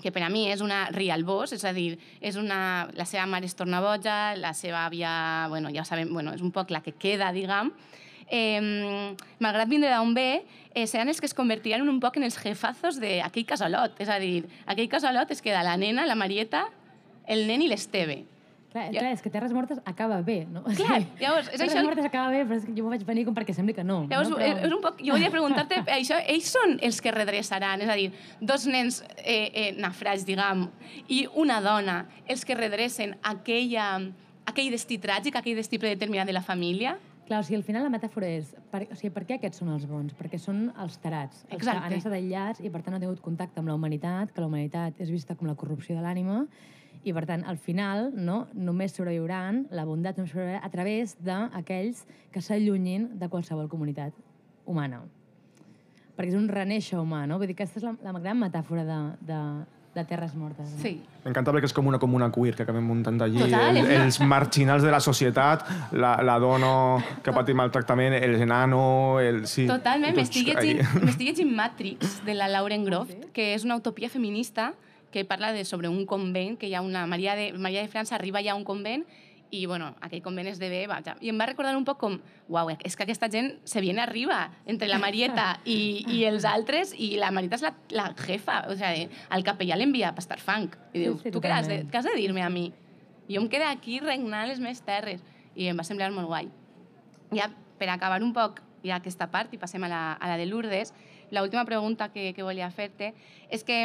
que 0.02 0.10
per 0.10 0.24
a 0.26 0.32
mi 0.34 0.48
és 0.50 0.64
una 0.66 0.88
rialbós, 0.90 1.54
és 1.54 1.64
a 1.64 1.72
dir, 1.78 2.00
és 2.20 2.38
una, 2.42 2.90
la 2.98 3.06
seva 3.06 3.28
mare 3.30 3.46
es 3.46 3.54
torna 3.56 3.84
boja, 3.84 4.34
la 4.34 4.56
seva 4.58 4.88
àvia, 4.88 5.12
bueno, 5.54 5.70
ja 5.70 5.86
ho 5.86 5.88
sabem, 5.88 6.10
bueno, 6.10 6.34
és 6.34 6.42
un 6.42 6.50
poc 6.52 6.74
la 6.74 6.82
que 6.82 6.96
queda, 6.98 7.30
diguem, 7.36 7.70
eh, 8.32 9.14
malgrat 9.44 9.70
vindre 9.70 9.94
d'on 9.94 10.16
ve, 10.18 10.42
eh, 10.74 10.88
seran 10.88 11.12
els 11.12 11.22
que 11.22 11.30
es 11.30 11.38
convertiran 11.38 11.88
un 11.88 12.00
poc 12.02 12.18
en 12.18 12.26
els 12.26 12.40
jefazos 12.42 12.98
d'aquell 13.04 13.46
casalot. 13.46 14.00
És 14.02 14.10
a 14.10 14.18
dir, 14.20 14.48
aquell 14.66 14.90
casalot 14.90 15.32
es 15.32 15.44
queda 15.44 15.64
la 15.64 15.78
nena, 15.78 16.08
la 16.10 16.18
Marieta, 16.18 16.66
el 17.28 17.46
nen 17.48 17.62
i 17.62 17.70
l'Esteve. 17.70 18.24
Clar, 18.72 18.86
Ja. 18.94 19.02
clar, 19.02 19.12
és 19.12 19.22
que 19.22 19.30
Terres 19.30 19.52
Mortes 19.52 19.82
acaba 19.84 20.22
bé, 20.22 20.46
no? 20.48 20.64
Clar, 20.64 21.02
llavors, 21.20 21.50
és 21.52 21.58
Terres 21.60 21.74
això- 21.76 21.84
Mortes 21.84 22.06
acaba 22.08 22.30
bé, 22.32 22.46
però 22.48 22.56
és 22.56 22.64
que 22.66 22.72
jo 22.78 22.86
vaig 22.88 23.04
venir 23.04 23.26
com 23.28 23.36
perquè 23.36 23.54
sembli 23.54 23.74
que 23.76 23.84
no. 23.84 24.06
Llavors, 24.10 24.30
no? 24.32 24.38
eh, 24.40 24.54
és 24.64 24.72
un 24.72 24.80
poc, 24.82 25.02
jo 25.04 25.12
volia 25.18 25.30
preguntar-te, 25.38 25.82
això, 25.92 26.22
ells 26.26 26.48
són 26.56 26.78
els 26.82 27.02
que 27.04 27.12
redreçaran, 27.12 27.82
és 27.84 27.90
a 27.92 27.98
dir, 28.00 28.12
dos 28.40 28.66
nens 28.72 29.02
eh, 29.18 29.52
eh, 29.54 29.72
nafrats, 29.78 30.24
diguem, 30.26 30.70
i 31.12 31.26
una 31.36 31.60
dona, 31.62 32.06
els 32.28 32.46
que 32.48 32.56
redrecen 32.56 33.18
aquella, 33.28 33.90
aquell 34.48 34.72
destí 34.72 34.98
tràgic, 35.04 35.36
aquell 35.36 35.60
destí 35.60 35.78
predeterminat 35.78 36.28
de 36.32 36.34
la 36.40 36.42
família? 36.42 36.96
Clar, 37.28 37.42
o 37.42 37.44
sigui, 37.44 37.60
al 37.60 37.64
final 37.68 37.84
la 37.84 37.92
metàfora 37.92 38.28
és, 38.28 38.56
per, 38.72 38.86
o 38.92 38.96
sigui, 38.96 39.12
per 39.14 39.26
què 39.28 39.36
aquests 39.38 39.60
són 39.62 39.70
els 39.76 39.84
bons? 39.88 40.16
Perquè 40.18 40.40
són 40.40 40.66
els 40.84 40.96
tarats, 41.00 41.44
els 41.50 41.60
Exacte. 41.60 41.80
que 41.80 41.88
han 41.92 42.00
estat 42.00 42.16
aïllats 42.18 42.60
i 42.64 42.70
per 42.72 42.82
tant 42.82 42.92
no 42.96 42.98
han 43.00 43.04
tingut 43.06 43.22
contacte 43.24 43.60
amb 43.60 43.68
la 43.72 43.76
humanitat, 43.76 44.32
que 44.32 44.42
la 44.44 44.48
humanitat 44.48 45.00
és 45.00 45.12
vista 45.12 45.36
com 45.36 45.48
la 45.48 45.56
corrupció 45.56 45.96
de 45.96 46.02
l'ànima, 46.04 46.46
i 47.04 47.14
per 47.14 47.26
tant, 47.26 47.44
al 47.50 47.58
final, 47.58 48.12
no, 48.14 48.46
només 48.54 48.94
sobreviuran, 48.94 49.66
la 49.74 49.86
bondat 49.90 50.20
només 50.20 50.34
sobreviurà 50.34 50.62
a 50.62 50.70
través 50.74 51.16
d'aquells 51.26 52.06
que 52.34 52.44
s'allunyin 52.46 53.12
de 53.20 53.30
qualsevol 53.30 53.70
comunitat 53.72 54.14
humana. 54.70 55.02
Perquè 56.16 56.36
és 56.36 56.38
un 56.38 56.50
reneixer 56.52 57.00
humà, 57.02 57.24
no? 57.26 57.40
Vull 57.42 57.50
dir 57.50 57.58
que 57.58 57.66
aquesta 57.66 57.82
és 57.82 57.88
la, 57.88 57.96
la 58.06 58.20
gran 58.20 58.38
metàfora 58.38 58.84
de, 58.86 59.00
de, 59.26 59.40
de 59.96 60.04
Terres 60.06 60.36
Mortes. 60.38 60.70
No? 60.76 60.82
Sí. 60.84 61.00
M'encanta 61.24 61.56
perquè 61.56 61.72
és 61.72 61.74
com 61.74 61.90
una 61.90 61.98
comuna 62.02 62.30
queer 62.34 62.54
que 62.60 62.68
acabem 62.68 62.86
muntant 62.86 63.18
allí. 63.26 63.42
Total, 63.42 63.82
el, 63.82 63.90
Els 63.96 64.22
marginals 64.22 64.86
de 64.86 64.94
la 64.94 65.02
societat, 65.02 65.66
la, 65.98 66.14
la 66.22 66.38
dona 66.44 66.72
que 67.26 67.34
patit 67.34 67.58
maltractament, 67.58 68.20
el 68.20 68.38
enano, 68.44 68.84
el... 69.24 69.44
Sí, 69.50 69.66
Totalment, 69.72 70.14
m'estic 70.20 70.54
llegint 70.54 71.52
Matrix, 71.58 72.20
de 72.28 72.38
la 72.38 72.52
Lauren 72.52 72.86
Groft, 72.86 73.32
que 73.34 73.56
és 73.56 73.66
una 73.66 73.82
utopia 73.82 74.12
feminista 74.14 74.72
que 75.12 75.26
parla 75.26 75.52
de, 75.54 75.66
sobre 75.66 75.90
un 75.90 76.06
convent, 76.06 76.58
que 76.58 76.70
hi 76.70 76.76
ha 76.76 76.82
una... 76.82 77.06
Maria 77.08 77.36
de, 77.36 77.52
Maria 77.54 77.82
de 77.82 77.92
França 77.92 78.16
arriba 78.16 78.42
ja 78.42 78.54
a 78.54 78.60
un 78.60 78.64
convent 78.64 79.06
i, 79.52 79.66
bueno, 79.66 79.90
aquell 80.00 80.22
convent 80.24 80.48
és 80.48 80.60
de 80.62 80.70
bé, 80.72 80.86
vaja. 80.88 81.18
I 81.20 81.30
em 81.30 81.40
va 81.40 81.46
recordar 81.50 81.76
un 81.76 81.84
poc 81.86 82.00
com, 82.00 82.16
uau, 82.48 82.72
és 82.72 82.96
que 82.96 83.04
aquesta 83.04 83.28
gent 83.32 83.52
se 83.68 83.84
viene 83.84 84.00
arriba, 84.00 84.46
entre 84.66 84.88
la 84.88 84.98
Marieta 85.04 85.58
i, 85.68 86.06
i 86.08 86.24
els 86.30 86.48
altres, 86.48 86.94
i 86.96 87.18
la 87.20 87.34
Marieta 87.36 87.60
és 87.60 87.66
la, 87.68 87.74
la 87.92 88.08
jefa, 88.16 88.62
o 88.72 88.78
sigui, 88.80 89.10
el 89.36 89.44
capellà 89.44 89.76
l'envia 89.76 90.14
a 90.14 90.16
pastar 90.16 90.40
funk. 90.40 90.80
I 90.96 91.04
diu, 91.04 91.20
Sí, 91.20 91.34
tu 91.36 91.44
què 91.44 91.52
has, 91.52 91.68
de, 91.68 91.82
què 91.92 92.00
has 92.00 92.08
de 92.08 92.16
dir-me 92.16 92.46
a 92.48 92.50
mi? 92.50 92.70
Jo 93.28 93.44
em 93.44 93.52
quedo 93.52 93.68
aquí 93.68 94.00
regnant 94.00 94.48
les 94.48 94.64
meves 94.64 94.82
terres. 94.88 95.20
I 95.56 95.68
em 95.68 95.80
va 95.80 95.84
semblar 95.84 96.14
molt 96.16 96.32
guai. 96.32 96.48
Ja 97.36 97.52
per 97.78 97.90
acabar 97.92 98.22
un 98.24 98.32
poc 98.32 98.62
ja 98.86 99.02
aquesta 99.02 99.28
part 99.34 99.52
i 99.54 99.60
passem 99.60 99.84
a 99.84 99.90
la, 99.92 100.02
a 100.14 100.32
la 100.32 100.38
de 100.40 100.48
Lourdes, 100.48 100.94
l'última 101.32 101.66
pregunta 101.66 102.10
que, 102.14 102.32
que 102.36 102.44
volia 102.44 102.70
fer-te 102.72 103.12
és 103.50 103.64
que 103.68 103.82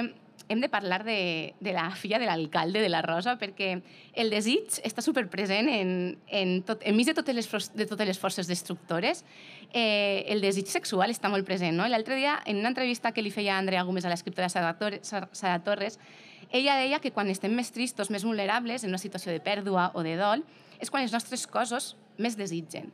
hem 0.49 0.61
de 0.61 0.69
parlar 0.69 1.05
de, 1.05 1.55
de 1.61 1.73
la 1.73 1.91
filla 1.91 2.19
de 2.19 2.27
l'alcalde 2.27 2.81
de 2.81 2.89
la 2.89 3.03
Rosa 3.03 3.37
perquè 3.41 3.73
el 4.15 4.31
desig 4.31 4.79
està 4.87 5.03
superpresent 5.03 5.69
en, 5.73 5.91
en, 6.29 6.55
tot, 6.67 6.85
enmig 6.87 7.09
de 7.11 7.17
totes 7.19 7.35
les, 7.35 7.71
de 7.75 7.87
totes 7.87 8.07
les 8.09 8.19
forces 8.19 8.47
destructores. 8.47 9.25
Eh, 9.73 10.25
el 10.31 10.45
desig 10.45 10.71
sexual 10.71 11.11
està 11.11 11.31
molt 11.33 11.47
present. 11.47 11.75
No? 11.77 11.89
L'altre 11.91 12.19
dia, 12.19 12.39
en 12.47 12.63
una 12.63 12.71
entrevista 12.71 13.13
que 13.13 13.25
li 13.25 13.35
feia 13.35 13.59
Andrea 13.59 13.83
Gómez 13.87 14.07
a 14.07 14.13
l'escriptora 14.13 14.49
Sara 14.51 15.59
Torres, 15.65 15.99
ella 16.53 16.77
deia 16.79 17.01
que 17.03 17.11
quan 17.11 17.31
estem 17.33 17.55
més 17.55 17.73
tristos, 17.75 18.11
més 18.11 18.25
vulnerables, 18.25 18.85
en 18.85 18.95
una 18.95 19.03
situació 19.03 19.35
de 19.35 19.43
pèrdua 19.43 19.91
o 19.95 20.07
de 20.07 20.15
dol, 20.21 20.47
és 20.79 20.93
quan 20.93 21.03
els 21.03 21.15
nostres 21.15 21.47
cossos 21.51 21.97
més 22.23 22.39
desitgen. 22.39 22.93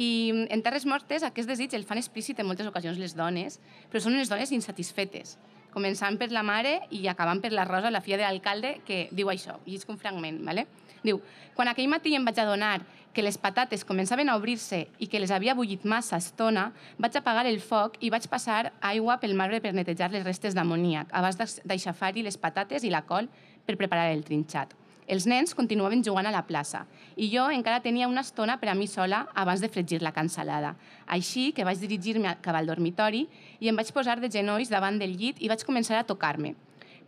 I 0.00 0.46
en 0.48 0.62
Terres 0.62 0.86
Mortes 0.86 1.24
aquest 1.26 1.50
desig 1.50 1.74
el 1.76 1.84
fan 1.84 1.98
explícit 2.00 2.38
en 2.40 2.48
moltes 2.48 2.68
ocasions 2.70 2.98
les 2.98 3.16
dones, 3.18 3.58
però 3.90 4.00
són 4.00 4.14
unes 4.16 4.30
dones 4.30 4.52
insatisfetes, 4.54 5.36
començant 5.72 6.16
per 6.18 6.30
la 6.32 6.42
mare 6.42 6.80
i 6.90 7.06
acabant 7.08 7.40
per 7.40 7.52
la 7.52 7.64
Rosa, 7.64 7.90
la 7.90 8.00
filla 8.00 8.18
de 8.18 8.24
l'alcalde, 8.28 8.80
que 8.86 9.08
diu 9.12 9.28
això, 9.30 9.58
i 9.66 9.76
és 9.76 9.86
un 9.88 9.98
fragment, 9.98 10.42
¿vale? 10.44 10.66
Diu, 11.02 11.20
quan 11.56 11.68
aquell 11.68 11.88
matí 11.88 12.14
em 12.14 12.24
vaig 12.24 12.38
adonar 12.38 12.80
que 13.12 13.22
les 13.22 13.38
patates 13.38 13.82
començaven 13.84 14.28
a 14.28 14.36
obrir-se 14.38 14.84
i 15.02 15.08
que 15.10 15.18
les 15.18 15.32
havia 15.34 15.54
bullit 15.54 15.84
massa 15.84 16.18
estona, 16.20 16.72
vaig 16.98 17.16
apagar 17.16 17.46
el 17.46 17.58
foc 17.60 17.96
i 18.00 18.10
vaig 18.10 18.28
passar 18.30 18.72
aigua 18.80 19.16
pel 19.18 19.34
marbre 19.34 19.60
per 19.60 19.72
netejar 19.74 20.12
les 20.12 20.22
restes 20.24 20.54
d'amoníac, 20.54 21.08
abans 21.10 21.36
d'aix- 21.40 21.60
d'aixafar-hi 21.64 22.22
les 22.22 22.36
patates 22.38 22.84
i 22.84 22.90
la 22.90 23.02
col 23.02 23.28
per 23.66 23.76
preparar 23.76 24.12
el 24.12 24.22
trinxat. 24.24 24.76
Els 25.10 25.26
nens 25.26 25.56
continuaven 25.58 26.04
jugant 26.06 26.28
a 26.28 26.30
la 26.30 26.44
plaça 26.46 26.84
i 27.18 27.26
jo 27.32 27.48
encara 27.50 27.82
tenia 27.82 28.06
una 28.06 28.22
estona 28.22 28.54
per 28.60 28.68
a 28.70 28.76
mi 28.78 28.86
sola 28.86 29.24
abans 29.34 29.62
de 29.62 29.68
fregir 29.68 29.98
la 30.04 30.12
cansalada. 30.14 30.76
Així 31.06 31.48
que 31.56 31.64
vaig 31.66 31.80
dirigir-me 31.82 32.36
cap 32.44 32.54
al 32.54 32.70
dormitori 32.70 33.24
i 33.58 33.70
em 33.70 33.80
vaig 33.80 33.90
posar 33.96 34.20
de 34.22 34.30
genolls 34.30 34.70
davant 34.70 35.00
del 35.00 35.16
llit 35.18 35.40
i 35.42 35.50
vaig 35.50 35.64
començar 35.66 35.98
a 35.98 36.06
tocar-me. 36.06 36.54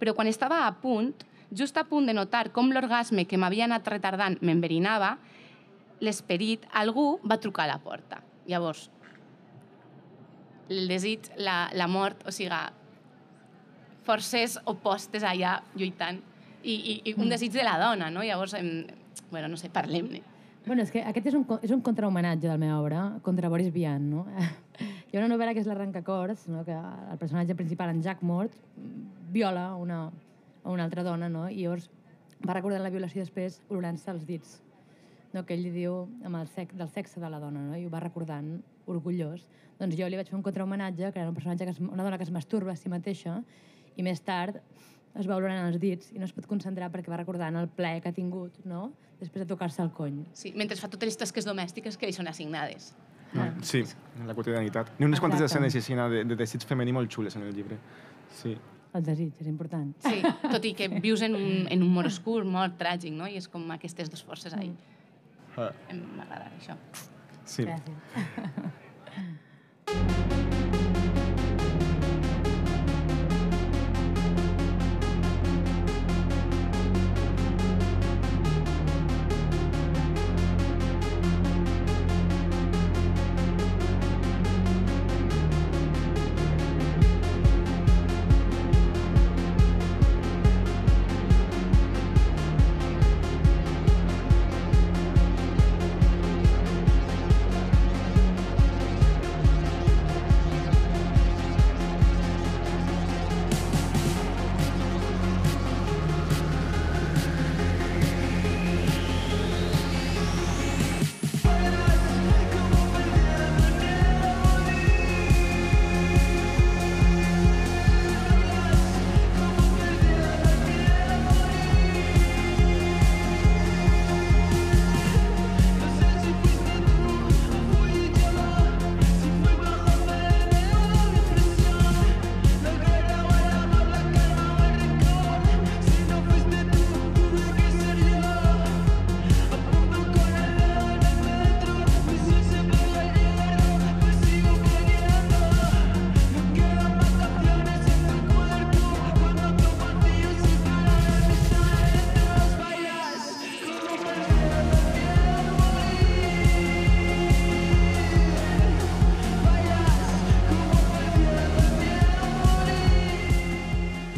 Però 0.00 0.16
quan 0.18 0.26
estava 0.26 0.64
a 0.66 0.72
punt, 0.74 1.12
just 1.54 1.78
a 1.78 1.84
punt 1.86 2.10
de 2.10 2.16
notar 2.16 2.48
com 2.50 2.72
l'orgasme 2.74 3.22
que 3.28 3.38
m'havia 3.38 3.68
anat 3.70 3.86
retardant 3.94 4.40
m'enverinava, 4.42 5.12
l'esperit, 6.02 6.66
algú 6.74 7.20
va 7.22 7.38
trucar 7.38 7.68
a 7.68 7.74
la 7.76 7.78
porta. 7.78 8.18
Llavors, 8.50 8.88
el 10.66 10.90
desig, 10.90 11.30
la, 11.38 11.68
la 11.78 11.86
mort, 11.86 12.26
o 12.26 12.34
sigui, 12.34 12.58
forces 14.02 14.58
opostes 14.66 15.22
allà 15.22 15.60
lluitant 15.78 16.18
i, 16.62 16.74
i, 16.74 16.94
i 17.10 17.14
un 17.18 17.30
desig 17.32 17.52
de 17.54 17.64
la 17.66 17.78
dona, 17.80 18.10
no? 18.10 18.24
Llavors, 18.24 18.54
em, 18.58 18.86
bueno, 19.30 19.48
no 19.48 19.58
sé, 19.60 19.70
parlem-ne. 19.72 20.22
Bueno, 20.66 20.84
és 20.84 20.92
que 20.94 21.02
aquest 21.02 21.26
és 21.32 21.34
un, 21.34 21.42
és 21.58 21.72
un 21.74 21.80
contrahomenatge 21.82 22.46
de 22.46 22.52
la 22.52 22.60
meva 22.60 22.78
obra 22.78 23.02
contra 23.26 23.50
Boris 23.50 23.72
Vian, 23.74 24.04
no? 24.12 24.26
Hi 25.12 25.18
ha 25.18 25.20
una 25.20 25.32
novel·la 25.34 25.52
que 25.52 25.60
és 25.60 25.66
l'Arrencacords, 25.68 26.46
no? 26.48 26.62
que 26.64 26.72
el 26.72 27.18
personatge 27.20 27.56
principal, 27.58 27.90
en 27.92 27.98
Jack 28.00 28.22
Mort, 28.24 28.54
viola 29.34 29.74
una, 29.76 30.06
una 30.64 30.86
altra 30.86 31.02
dona, 31.04 31.28
no? 31.28 31.48
i 31.50 31.64
llavors 31.64 31.90
va 32.46 32.54
recordant 32.56 32.80
la 32.80 32.92
violació 32.94 33.20
després 33.20 33.58
olorant-se 33.68 34.08
els 34.14 34.24
dits, 34.24 34.54
no? 35.34 35.42
que 35.44 35.52
ell 35.52 35.66
li 35.66 35.74
diu 35.74 35.98
amb 36.24 36.38
el 36.38 36.48
sec, 36.54 36.72
del 36.78 36.88
sexe 36.94 37.20
de 37.20 37.28
la 37.28 37.42
dona, 37.42 37.66
no? 37.66 37.76
i 37.76 37.84
ho 37.84 37.92
va 37.92 38.00
recordant 38.00 38.54
orgullós. 38.88 39.44
Doncs 39.82 39.98
jo 39.98 40.08
li 40.08 40.16
vaig 40.16 40.30
fer 40.30 40.38
un 40.38 40.46
contrahomenatge, 40.46 41.10
que 41.12 41.20
era 41.20 41.28
un 41.28 41.36
personatge 41.36 41.66
que 41.66 41.74
es, 41.74 41.82
una 41.82 42.06
dona 42.06 42.16
que 42.16 42.24
es 42.24 42.32
masturba 42.32 42.72
a 42.72 42.78
si 42.78 42.88
mateixa, 42.92 43.40
i 43.98 44.06
més 44.06 44.22
tard 44.24 44.62
es 45.18 45.26
va 45.28 45.36
olorant 45.36 45.66
els 45.68 45.78
dits 45.80 46.12
i 46.12 46.18
no 46.18 46.24
es 46.24 46.32
pot 46.32 46.46
concentrar 46.48 46.88
perquè 46.92 47.10
va 47.12 47.18
recordant 47.20 47.56
el 47.60 47.68
plaer 47.68 48.00
que 48.02 48.08
ha 48.08 48.16
tingut, 48.16 48.58
no? 48.64 48.92
després 49.20 49.44
de 49.44 49.46
tocar-se 49.54 49.82
el 49.84 49.90
cony. 49.94 50.24
Sí, 50.34 50.50
mentre 50.58 50.76
fa 50.76 50.88
totes 50.90 51.06
les 51.06 51.16
tasques 51.20 51.46
domèstiques 51.46 51.96
que 51.96 52.08
li 52.08 52.12
són 52.16 52.26
assignades. 52.26 52.88
No, 53.32 53.44
sí, 53.64 53.84
en 54.18 54.26
la 54.26 54.34
quotidianitat. 54.34 54.90
Ni 54.98 55.06
unes 55.06 55.20
quantes 55.22 55.40
Exacte. 55.40 55.68
escenes 55.68 55.76
així 55.78 55.94
de, 56.18 56.24
de 56.28 56.36
desig 56.36 56.66
femení 56.68 56.92
molt 56.92 57.08
xules 57.12 57.36
en 57.38 57.46
el 57.46 57.54
llibre. 57.54 57.78
Sí. 58.34 58.56
El 58.92 59.04
desig 59.06 59.38
és 59.40 59.46
important. 59.48 59.92
Sí, 60.04 60.18
tot 60.50 60.66
i 60.68 60.74
que 60.76 60.88
vius 61.00 61.22
en 61.22 61.36
un, 61.38 61.46
en 61.70 61.82
un 61.86 61.94
món 61.94 62.10
oscur, 62.10 62.42
molt 62.44 62.74
tràgic, 62.80 63.14
no? 63.16 63.28
I 63.30 63.38
és 63.40 63.46
com 63.48 63.70
aquestes 63.72 64.10
dues 64.10 64.24
forces 64.26 64.52
ahí. 64.58 64.72
Ah, 65.56 65.70
Em 65.88 66.02
M'agrada 66.18 66.50
això. 66.58 66.76
sí. 67.44 67.62
Gràcies. 67.64 67.96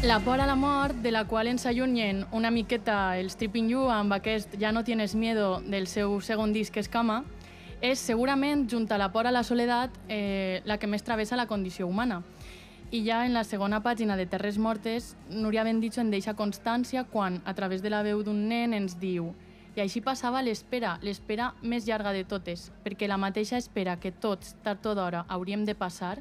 La 0.04 0.20
por 0.20 0.38
a 0.38 0.46
la 0.46 0.54
mort, 0.54 0.96
de 0.96 1.10
la 1.10 1.24
qual 1.24 1.46
ens 1.46 1.64
allunyen 1.64 2.26
una 2.30 2.50
miqueta 2.50 3.16
el 3.16 3.30
Stripping 3.30 3.70
You 3.70 3.86
amb 3.88 4.12
aquest 4.12 4.52
Ja 4.60 4.70
no 4.70 4.84
tienes 4.84 5.14
miedo 5.14 5.62
del 5.64 5.86
seu 5.86 6.20
segon 6.20 6.52
disc 6.52 6.76
Escama, 6.76 7.22
és 7.80 8.02
segurament, 8.04 8.66
junt 8.68 8.84
a 8.92 8.98
la 9.00 9.08
por 9.12 9.26
a 9.26 9.32
la 9.32 9.42
soledat, 9.42 9.96
eh, 10.08 10.60
la 10.66 10.76
que 10.76 10.86
més 10.86 11.02
travessa 11.02 11.40
la 11.40 11.46
condició 11.46 11.86
humana. 11.86 12.20
I 12.90 13.00
ja 13.06 13.24
en 13.24 13.32
la 13.32 13.44
segona 13.44 13.80
pàgina 13.80 14.18
de 14.20 14.26
Terres 14.26 14.58
Mortes, 14.58 15.16
Núria 15.30 15.64
Bendicho 15.64 16.02
en 16.02 16.10
deixa 16.10 16.36
constància 16.36 17.04
quan, 17.04 17.40
a 17.46 17.54
través 17.54 17.80
de 17.80 17.88
la 17.88 18.02
veu 18.02 18.22
d'un 18.22 18.46
nen, 18.46 18.74
ens 18.74 19.00
diu 19.00 19.32
i 19.74 19.80
així 19.80 20.00
passava 20.04 20.42
l'espera, 20.42 20.98
l'espera 21.02 21.54
més 21.62 21.88
llarga 21.88 22.12
de 22.12 22.22
totes, 22.28 22.68
perquè 22.84 23.08
la 23.08 23.18
mateixa 23.18 23.56
espera 23.58 23.96
que 23.98 24.12
tots, 24.12 24.54
tard 24.62 24.84
o 24.86 24.94
d'hora, 24.94 25.24
hauríem 25.28 25.64
de 25.64 25.74
passar, 25.74 26.20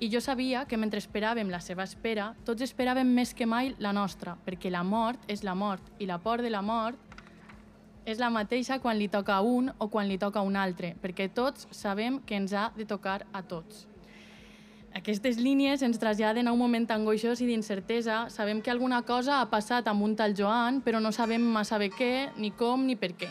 i 0.00 0.08
jo 0.08 0.20
sabia 0.24 0.64
que 0.64 0.78
mentre 0.80 0.98
esperàvem 0.98 1.50
la 1.52 1.60
seva 1.60 1.84
espera, 1.84 2.30
tots 2.48 2.64
esperàvem 2.64 3.08
més 3.12 3.34
que 3.36 3.44
mai 3.46 3.74
la 3.78 3.92
nostra, 3.92 4.32
perquè 4.46 4.72
la 4.72 4.80
mort 4.82 5.28
és 5.28 5.44
la 5.44 5.54
mort, 5.54 5.92
i 6.00 6.08
la 6.08 6.16
por 6.18 6.40
de 6.40 6.48
la 6.48 6.62
mort 6.64 6.96
és 8.08 8.18
la 8.18 8.30
mateixa 8.32 8.80
quan 8.80 8.96
li 8.96 9.10
toca 9.12 9.36
a 9.36 9.44
un 9.44 9.68
o 9.76 9.90
quan 9.92 10.08
li 10.08 10.16
toca 10.18 10.40
a 10.40 10.46
un 10.48 10.56
altre, 10.56 10.94
perquè 11.02 11.28
tots 11.28 11.68
sabem 11.70 12.18
que 12.24 12.40
ens 12.40 12.56
ha 12.56 12.70
de 12.76 12.88
tocar 12.88 13.26
a 13.32 13.42
tots. 13.44 13.84
Aquestes 14.96 15.36
línies 15.38 15.84
ens 15.86 16.00
traslladen 16.02 16.48
a 16.48 16.52
un 16.56 16.58
moment 16.58 16.88
angoixós 16.90 17.44
i 17.44 17.46
d'incertesa. 17.46 18.24
Sabem 18.28 18.58
que 18.60 18.72
alguna 18.72 19.02
cosa 19.06 19.38
ha 19.38 19.46
passat 19.52 19.86
amb 19.86 20.02
un 20.02 20.16
tal 20.16 20.34
Joan, 20.34 20.80
però 20.82 20.98
no 20.98 21.12
sabem 21.12 21.44
massa 21.44 21.78
bé 21.78 21.92
què, 21.94 22.30
ni 22.40 22.50
com, 22.50 22.88
ni 22.88 22.96
per 22.96 23.12
què. 23.14 23.30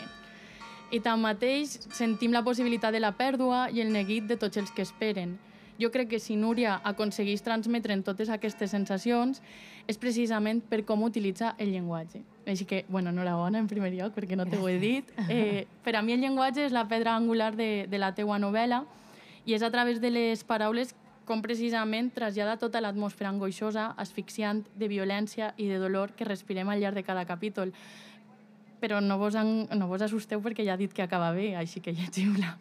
I 0.90 1.02
tanmateix 1.04 1.76
sentim 1.92 2.32
la 2.32 2.46
possibilitat 2.46 2.96
de 2.96 3.02
la 3.02 3.12
pèrdua 3.12 3.68
i 3.74 3.82
el 3.82 3.92
neguit 3.92 4.24
de 4.24 4.38
tots 4.40 4.56
els 4.56 4.72
que 4.72 4.86
esperen. 4.86 5.36
Jo 5.80 5.90
crec 5.90 6.10
que 6.12 6.20
si 6.20 6.36
Núria 6.36 6.76
aconsegueix 6.84 7.40
transmetre 7.40 7.94
en 7.96 8.02
totes 8.04 8.28
aquestes 8.28 8.70
sensacions 8.74 9.40
és 9.88 9.98
precisament 9.98 10.60
per 10.60 10.82
com 10.84 11.02
utilitza 11.06 11.54
el 11.58 11.72
llenguatge. 11.72 12.20
Així 12.46 12.66
que, 12.68 12.84
bueno, 12.88 13.10
enhorabona 13.14 13.58
en 13.62 13.68
primer 13.70 13.92
lloc, 13.94 14.12
perquè 14.14 14.36
no 14.36 14.46
t'ho 14.46 14.68
he 14.68 14.78
dit. 14.82 15.08
Eh, 15.30 15.66
per 15.84 15.94
a 15.96 16.02
mi 16.02 16.12
el 16.12 16.20
llenguatge 16.20 16.64
és 16.66 16.72
la 16.74 16.88
pedra 16.90 17.14
angular 17.14 17.54
de, 17.56 17.86
de 17.88 17.98
la 18.02 18.10
teua 18.16 18.38
novel·la 18.42 18.82
i 19.46 19.54
és 19.54 19.62
a 19.62 19.70
través 19.70 20.00
de 20.02 20.10
les 20.10 20.42
paraules 20.44 20.92
com 21.24 21.42
precisament 21.44 22.10
trasllada 22.10 22.56
tota 22.58 22.80
l'atmosfera 22.82 23.30
angoixosa, 23.30 23.92
asfixiant, 24.02 24.64
de 24.74 24.88
violència 24.90 25.52
i 25.56 25.68
de 25.70 25.78
dolor 25.78 26.16
que 26.18 26.26
respirem 26.26 26.68
al 26.68 26.82
llarg 26.82 26.98
de 26.98 27.06
cada 27.06 27.22
capítol. 27.28 27.70
Però 28.82 28.98
no 29.04 29.20
vos, 29.20 29.36
en, 29.38 29.68
no 29.78 29.86
vos 29.86 30.02
assusteu 30.02 30.42
perquè 30.42 30.66
ja 30.66 30.74
ha 30.74 30.80
dit 30.80 30.92
que 30.92 31.06
acaba 31.06 31.30
bé, 31.36 31.54
així 31.60 31.84
que 31.84 31.94
llegiu-la. 31.94 32.56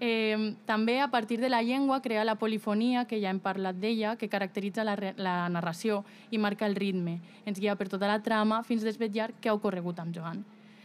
Eh, 0.00 0.54
també, 0.64 1.00
a 1.00 1.08
partir 1.10 1.40
de 1.40 1.48
la 1.48 1.62
llengua, 1.62 2.00
crea 2.02 2.24
la 2.24 2.36
polifonia, 2.38 3.04
que 3.06 3.18
ja 3.20 3.30
hem 3.30 3.40
parlat 3.42 3.80
d'ella, 3.82 4.14
que 4.16 4.28
caracteritza 4.30 4.84
la, 4.86 4.94
la 5.18 5.48
narració 5.50 6.04
i 6.30 6.38
marca 6.38 6.66
el 6.66 6.76
ritme. 6.78 7.18
Ens 7.44 7.58
guia 7.58 7.74
per 7.74 7.88
tota 7.90 8.06
la 8.06 8.20
trama 8.22 8.62
fins 8.62 8.84
a 8.84 8.90
desvetllar 8.92 9.32
què 9.42 9.50
ha 9.50 9.56
ocorregut 9.58 9.98
amb 9.98 10.14
Joan. 10.14 10.44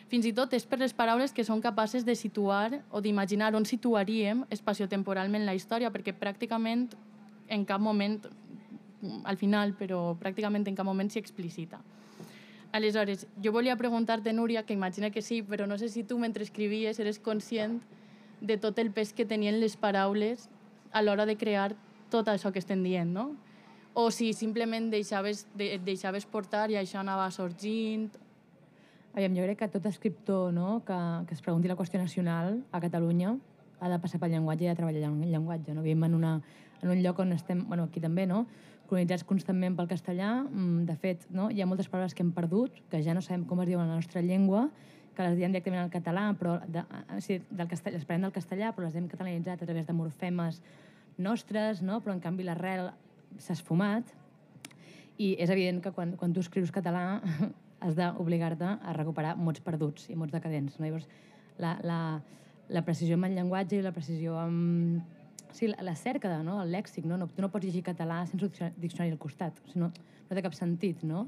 Fins 0.09 0.25
i 0.25 0.33
tot 0.33 0.53
és 0.53 0.65
per 0.65 0.79
les 0.81 0.93
paraules 0.93 1.31
que 1.33 1.45
són 1.45 1.61
capaces 1.61 2.05
de 2.05 2.15
situar 2.17 2.81
o 2.91 3.01
d'imaginar 3.01 3.53
on 3.55 3.65
situaríem 3.65 4.43
espaciotemporalment 4.49 5.45
la 5.45 5.55
història, 5.57 5.93
perquè 5.93 6.13
pràcticament 6.17 6.89
en 7.49 7.65
cap 7.65 7.81
moment, 7.81 8.19
al 9.25 9.37
final, 9.37 9.73
però 9.77 10.13
pràcticament 10.17 10.67
en 10.69 10.75
cap 10.77 10.85
moment 10.85 11.09
s'hi 11.09 11.21
explicita. 11.21 11.81
Aleshores, 12.73 13.27
jo 13.37 13.51
volia 13.53 13.77
preguntar-te, 13.77 14.33
Núria, 14.33 14.63
que 14.65 14.73
imagina 14.73 15.11
que 15.11 15.21
sí, 15.21 15.43
però 15.43 15.67
no 15.69 15.77
sé 15.77 15.89
si 15.89 16.03
tu, 16.03 16.17
mentre 16.17 16.43
escrivies, 16.43 16.97
eres 16.99 17.19
conscient 17.19 17.81
de 18.43 18.59
tot 18.59 18.77
el 18.79 18.91
pes 18.91 19.13
que 19.15 19.25
tenien 19.25 19.57
les 19.61 19.77
paraules 19.79 20.49
a 20.91 21.01
l'hora 21.01 21.25
de 21.25 21.37
crear 21.39 21.71
tot 22.11 22.27
això 22.29 22.51
que 22.51 22.61
estem 22.61 22.83
dient, 22.83 23.09
no? 23.15 23.31
O 23.95 24.09
si 24.11 24.33
simplement 24.33 24.89
deixaves, 24.91 25.45
de, 25.55 25.71
et 25.77 25.85
deixaves 25.85 26.27
portar 26.29 26.67
i 26.69 26.77
això 26.77 26.99
anava 27.01 27.29
sorgint... 27.31 28.11
Aviam, 29.13 29.35
jo 29.37 29.45
crec 29.45 29.59
que 29.61 29.69
tot 29.69 29.85
escriptor 29.85 30.51
no, 30.53 30.81
que, 30.85 30.99
que 31.29 31.35
es 31.37 31.41
pregunti 31.45 31.69
la 31.69 31.77
qüestió 31.77 32.01
nacional 32.01 32.63
a 32.73 32.81
Catalunya 32.81 33.35
ha 33.79 33.89
de 33.91 33.99
passar 34.01 34.19
pel 34.19 34.33
llenguatge 34.33 34.65
i 34.65 34.69
ha 34.71 34.73
de 34.73 34.79
treballar 34.79 35.11
el 35.11 35.29
llenguatge. 35.29 35.75
No? 35.77 35.83
Vivim 35.85 36.07
en, 36.07 36.15
una, 36.17 36.31
en 36.81 36.89
un 36.89 37.01
lloc 37.03 37.19
on 37.21 37.35
estem, 37.35 37.61
bueno, 37.69 37.85
aquí 37.89 38.01
també, 38.01 38.25
no? 38.25 38.47
colonitzats 38.89 39.25
constantment 39.27 39.77
pel 39.77 39.89
castellà. 39.89 40.31
Mm, 40.43 40.85
De 40.89 40.95
fet, 40.99 41.27
no? 41.29 41.49
hi 41.51 41.61
ha 41.61 41.69
moltes 41.69 41.89
paraules 41.89 42.15
que 42.17 42.25
hem 42.25 42.33
perdut, 42.33 42.81
que 42.89 43.03
ja 43.05 43.13
no 43.13 43.21
sabem 43.21 43.45
com 43.49 43.61
es 43.61 43.69
diuen 43.69 43.85
en 43.85 43.93
la 43.93 44.01
nostra 44.01 44.21
llengua, 44.21 44.67
que 45.13 45.25
les 45.27 45.37
diem 45.37 45.53
directament 45.53 45.83
al 45.83 45.91
català, 45.93 46.25
però 46.39 46.57
de, 46.69 46.83
o 47.13 47.19
sigui, 47.21 47.43
del 47.49 47.69
castellà, 47.69 47.97
les 47.97 48.07
parlem 48.09 48.27
del 48.27 48.35
castellà, 48.35 48.71
però 48.73 48.87
les 48.87 48.97
hem 48.97 49.07
catalanitzat 49.11 49.61
a 49.61 49.69
través 49.69 49.87
de 49.87 49.95
morfemes 49.97 50.59
nostres, 51.21 51.81
no? 51.85 51.99
però 52.01 52.15
en 52.15 52.21
canvi 52.23 52.47
l'arrel 52.47 52.89
s'ha 53.37 53.57
esfumat. 53.57 54.13
I 55.21 55.35
és 55.41 55.51
evident 55.53 55.81
que 55.83 55.93
quan, 55.93 56.15
quan 56.17 56.33
tu 56.33 56.41
escrius 56.41 56.73
català 56.73 57.21
has 57.85 57.97
d'obligar-te 57.97 58.77
a 58.81 58.95
recuperar 58.97 59.35
mots 59.37 59.61
perduts 59.61 60.09
i 60.09 60.17
mots 60.17 60.33
decadents. 60.33 60.79
No? 60.79 60.87
Llavors, 60.87 61.09
la, 61.61 61.75
la, 61.85 61.99
la 62.73 62.85
precisió 62.85 63.19
amb 63.19 63.29
el 63.29 63.37
llenguatge 63.37 63.77
i 63.77 63.85
la 63.85 63.93
precisió 63.93 64.39
amb 64.41 65.03
sí, 65.53 65.69
la, 65.69 65.77
la 65.85 65.95
cerca, 65.95 66.41
no? 66.43 66.59
el 66.63 66.73
lèxic, 66.73 67.05
no? 67.05 67.17
no? 67.17 67.29
Tu 67.29 67.43
no 67.43 67.51
pots 67.53 67.67
llegir 67.67 67.83
català 67.85 68.23
sense 68.27 68.71
diccionari 68.81 69.13
al 69.13 69.21
costat, 69.21 69.59
o 69.61 69.69
sigui, 69.69 69.85
no, 69.85 69.91
no 69.93 70.35
té 70.35 70.43
cap 70.45 70.57
sentit, 70.57 71.03
no? 71.05 71.27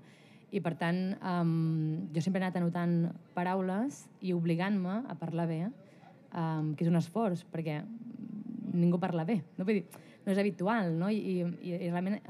I, 0.56 0.62
per 0.64 0.76
tant, 0.80 1.00
um, 1.20 2.08
jo 2.16 2.22
sempre 2.24 2.40
he 2.40 2.46
anat 2.46 2.56
anotant 2.62 3.10
paraules 3.36 4.06
i 4.24 4.32
obligant-me 4.32 5.02
a 5.12 5.16
parlar 5.20 5.50
bé, 5.50 5.62
um, 6.32 6.72
que 6.78 6.86
és 6.86 6.92
un 6.92 6.96
esforç, 6.96 7.44
perquè 7.52 7.82
ningú 8.76 9.00
parla 9.02 9.26
bé. 9.28 9.42
No, 9.58 9.66
Vull 9.68 9.82
dir, 9.82 10.04
no 10.26 10.32
és 10.32 10.40
habitual, 10.40 10.94
no? 10.96 11.10
I, 11.12 11.42
i, 11.44 11.74
i 11.76 11.90
realment 11.90 12.22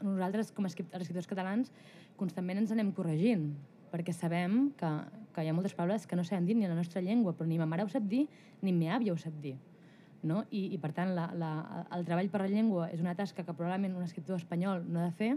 nosaltres, 0.00 0.52
com 0.56 0.64
a 0.64 0.70
escriptors 0.72 1.28
catalans, 1.28 1.72
constantment 2.18 2.62
ens 2.62 2.72
anem 2.72 2.94
corregint, 2.96 3.50
perquè 3.92 4.12
sabem 4.16 4.70
que, 4.78 4.90
que 5.34 5.44
hi 5.44 5.50
ha 5.50 5.56
moltes 5.56 5.76
paraules 5.76 6.06
que 6.08 6.16
no 6.16 6.24
sabem 6.24 6.48
dir 6.48 6.56
ni 6.56 6.66
en 6.66 6.72
la 6.74 6.78
nostra 6.80 7.04
llengua, 7.04 7.34
però 7.36 7.48
ni 7.48 7.60
ma 7.60 7.68
mare 7.68 7.84
ho 7.84 7.92
sap 7.92 8.08
dir, 8.08 8.24
ni 8.64 8.72
ma 8.72 8.96
àvia 8.96 9.12
ho 9.12 9.20
sap 9.20 9.36
dir. 9.44 9.56
No? 10.24 10.42
I, 10.50 10.70
I, 10.74 10.80
per 10.82 10.90
tant, 10.96 11.12
la, 11.14 11.28
la, 11.38 11.52
el 11.94 12.08
treball 12.08 12.32
per 12.32 12.42
la 12.42 12.50
llengua 12.50 12.88
és 12.90 13.04
una 13.04 13.14
tasca 13.14 13.44
que 13.44 13.54
probablement 13.54 13.94
un 14.00 14.08
escriptor 14.08 14.40
espanyol 14.40 14.82
no 14.88 15.04
ha 15.04 15.06
de 15.06 15.14
fer, 15.20 15.30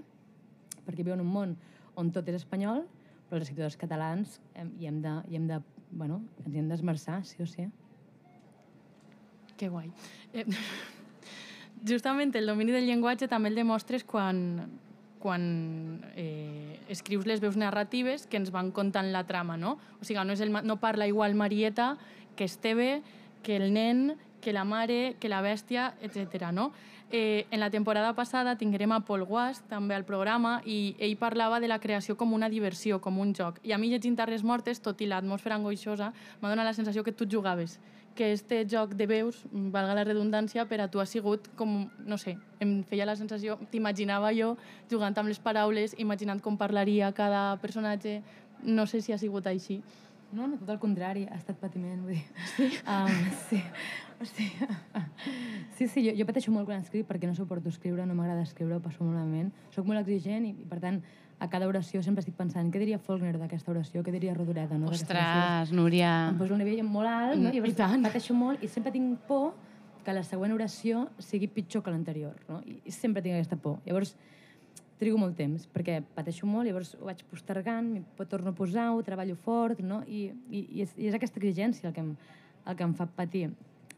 perquè 0.88 1.06
viu 1.06 1.14
en 1.14 1.22
un 1.22 1.30
món 1.30 1.54
on 2.02 2.12
tot 2.14 2.28
és 2.32 2.42
espanyol, 2.42 2.84
però 3.30 3.40
els 3.40 3.48
escriptors 3.48 3.78
catalans 3.80 4.40
hem, 4.60 4.74
hi 4.80 4.90
hem 4.90 5.02
de, 5.04 5.16
hi 5.30 5.40
hem 5.40 5.48
de, 5.48 5.62
bueno, 5.92 6.22
ens 6.44 6.56
hi 6.56 6.60
hem 6.60 6.72
d'esmerçar, 6.72 7.22
sí 7.28 7.42
o 7.44 7.48
sí. 7.50 7.68
Que 9.58 9.70
guai. 9.70 9.92
Eh, 10.34 10.46
justament 11.92 12.34
el 12.36 12.50
domini 12.50 12.74
del 12.76 12.90
llenguatge 12.90 13.30
també 13.32 13.52
el 13.52 13.60
demostres 13.62 14.04
quan, 14.04 14.42
quan 15.22 15.44
eh, 16.16 16.82
escrius 16.92 17.30
les 17.30 17.42
veus 17.44 17.58
narratives 17.58 18.28
que 18.28 18.42
ens 18.42 18.52
van 18.52 18.74
contant 18.76 19.12
la 19.14 19.24
trama, 19.30 19.58
no? 19.58 19.78
O 20.02 20.08
sigui, 20.08 20.20
no, 20.26 20.36
és 20.36 20.44
el, 20.44 20.52
no 20.52 20.80
parla 20.82 21.08
igual 21.08 21.38
Marieta 21.38 21.96
que 22.36 22.48
Esteve, 22.50 23.02
que 23.44 23.58
el 23.58 23.72
nen, 23.74 24.18
que 24.42 24.54
la 24.54 24.66
mare, 24.66 25.16
que 25.20 25.30
la 25.30 25.42
bèstia, 25.42 25.94
etc. 26.02 26.52
no? 26.52 26.72
Eh, 27.12 27.46
en 27.52 27.60
la 27.60 27.70
temporada 27.70 28.14
passada 28.16 28.56
tinguérem 28.56 28.92
a 28.96 29.02
Paul 29.04 29.26
Guast 29.28 29.66
també 29.68 29.96
al 29.98 30.06
programa 30.08 30.62
i 30.64 30.96
ell 30.98 31.18
parlava 31.20 31.60
de 31.60 31.68
la 31.68 31.80
creació 31.84 32.16
com 32.16 32.32
una 32.32 32.48
diversió, 32.50 33.02
com 33.04 33.20
un 33.20 33.34
joc. 33.36 33.60
I 33.68 33.74
a 33.76 33.78
mi 33.78 33.90
llegint 33.92 34.16
Terres 34.16 34.46
Mortes, 34.48 34.80
tot 34.80 35.02
i 35.02 35.10
l'atmosfera 35.12 35.58
angoixosa, 35.60 36.14
m'ha 36.40 36.54
donat 36.54 36.70
la 36.70 36.78
sensació 36.78 37.04
que 37.04 37.12
tu 37.12 37.28
jugaves 37.28 37.80
que 38.16 38.34
este 38.34 38.66
joc 38.70 38.94
de 38.96 39.08
veus, 39.08 39.46
valga 39.52 39.96
la 39.96 40.04
redundància, 40.04 40.66
per 40.68 40.82
a 40.84 40.90
tu 40.92 41.00
ha 41.00 41.06
sigut 41.08 41.48
com, 41.56 41.90
no 42.06 42.18
sé, 42.20 42.36
em 42.60 42.82
feia 42.84 43.08
la 43.08 43.16
sensació, 43.16 43.58
t'imaginava 43.72 44.34
jo 44.36 44.58
jugant 44.92 45.16
amb 45.18 45.32
les 45.32 45.40
paraules, 45.40 45.96
imaginant 45.98 46.42
com 46.44 46.58
parlaria 46.60 47.12
cada 47.16 47.58
personatge, 47.64 48.20
no 48.64 48.86
sé 48.86 49.02
si 49.02 49.14
ha 49.14 49.18
sigut 49.18 49.48
així. 49.48 49.82
No, 50.32 50.48
no, 50.48 50.58
tot 50.62 50.70
el 50.72 50.80
contrari, 50.80 51.26
ha 51.28 51.38
estat 51.38 51.58
patiment, 51.60 52.00
vull 52.06 52.16
dir. 52.16 52.24
Sí? 52.56 52.70
Um, 52.88 53.18
sí. 53.50 53.60
Sigui, 54.22 54.68
sí, 55.78 55.88
sí, 55.88 56.04
jo, 56.06 56.14
jo 56.20 56.28
pateixo 56.28 56.54
molt 56.54 56.68
quan 56.70 56.84
escric 56.84 57.08
perquè 57.10 57.26
no 57.26 57.34
suporto 57.34 57.72
escriure, 57.74 58.06
no 58.06 58.14
m'agrada 58.14 58.44
escriure, 58.46 58.78
ho 58.78 58.84
passo 58.84 59.04
molt 59.04 59.18
malament. 59.18 59.50
Soc 59.74 59.88
molt 59.88 60.04
exigent 60.04 60.46
i, 60.46 60.54
i, 60.62 60.68
per 60.70 60.78
tant, 60.84 61.02
a 61.42 61.48
cada 61.50 61.66
oració 61.66 62.04
sempre 62.06 62.22
estic 62.22 62.36
pensant 62.38 62.70
què 62.70 62.80
diria 62.84 63.00
Faulkner 63.02 63.34
d'aquesta 63.34 63.74
oració, 63.74 64.04
què 64.06 64.14
diria 64.14 64.36
Rodoreda, 64.38 64.78
no? 64.78 64.92
Ostres, 64.94 65.74
Núria... 65.74 66.12
Em 66.30 66.38
poso 66.38 66.54
un 66.54 66.62
nivell 66.62 66.84
molt 66.86 67.10
alt, 67.10 67.40
no? 67.42 67.50
I, 67.50 67.64
i 67.66 67.74
tant. 67.78 68.06
pateixo 68.06 68.38
molt 68.38 68.62
i 68.62 68.70
sempre 68.70 68.94
tinc 68.94 69.26
por 69.28 69.56
que 70.06 70.14
la 70.14 70.22
següent 70.26 70.54
oració 70.54 71.08
sigui 71.22 71.50
pitjor 71.50 71.82
que 71.86 71.94
l'anterior, 71.94 72.38
no? 72.50 72.62
I, 72.62 72.78
I 72.86 72.94
sempre 72.94 73.26
tinc 73.26 73.40
aquesta 73.40 73.58
por. 73.58 73.80
Llavors, 73.90 74.14
trigo 75.02 75.18
molt 75.18 75.34
temps, 75.40 75.66
perquè 75.74 75.98
pateixo 76.16 76.46
molt, 76.46 76.68
llavors 76.70 76.94
ho 77.00 77.08
vaig 77.08 77.24
postergant, 77.32 77.88
m'hi 77.96 78.28
torno 78.30 78.54
a 78.54 78.58
posar, 78.58 78.92
ho 78.94 79.02
treballo 79.06 79.34
fort, 79.36 79.82
no? 79.82 80.04
I, 80.06 80.28
i, 80.50 80.62
i, 80.62 80.86
és, 80.86 80.94
i 81.00 81.10
és 81.10 81.18
aquesta 81.18 81.42
exigència 81.42 81.90
el 81.90 81.96
que, 81.96 82.04
em, 82.06 82.14
el 82.70 82.78
que 82.78 82.86
em 82.86 82.94
fa 82.98 83.08
patir. 83.18 83.48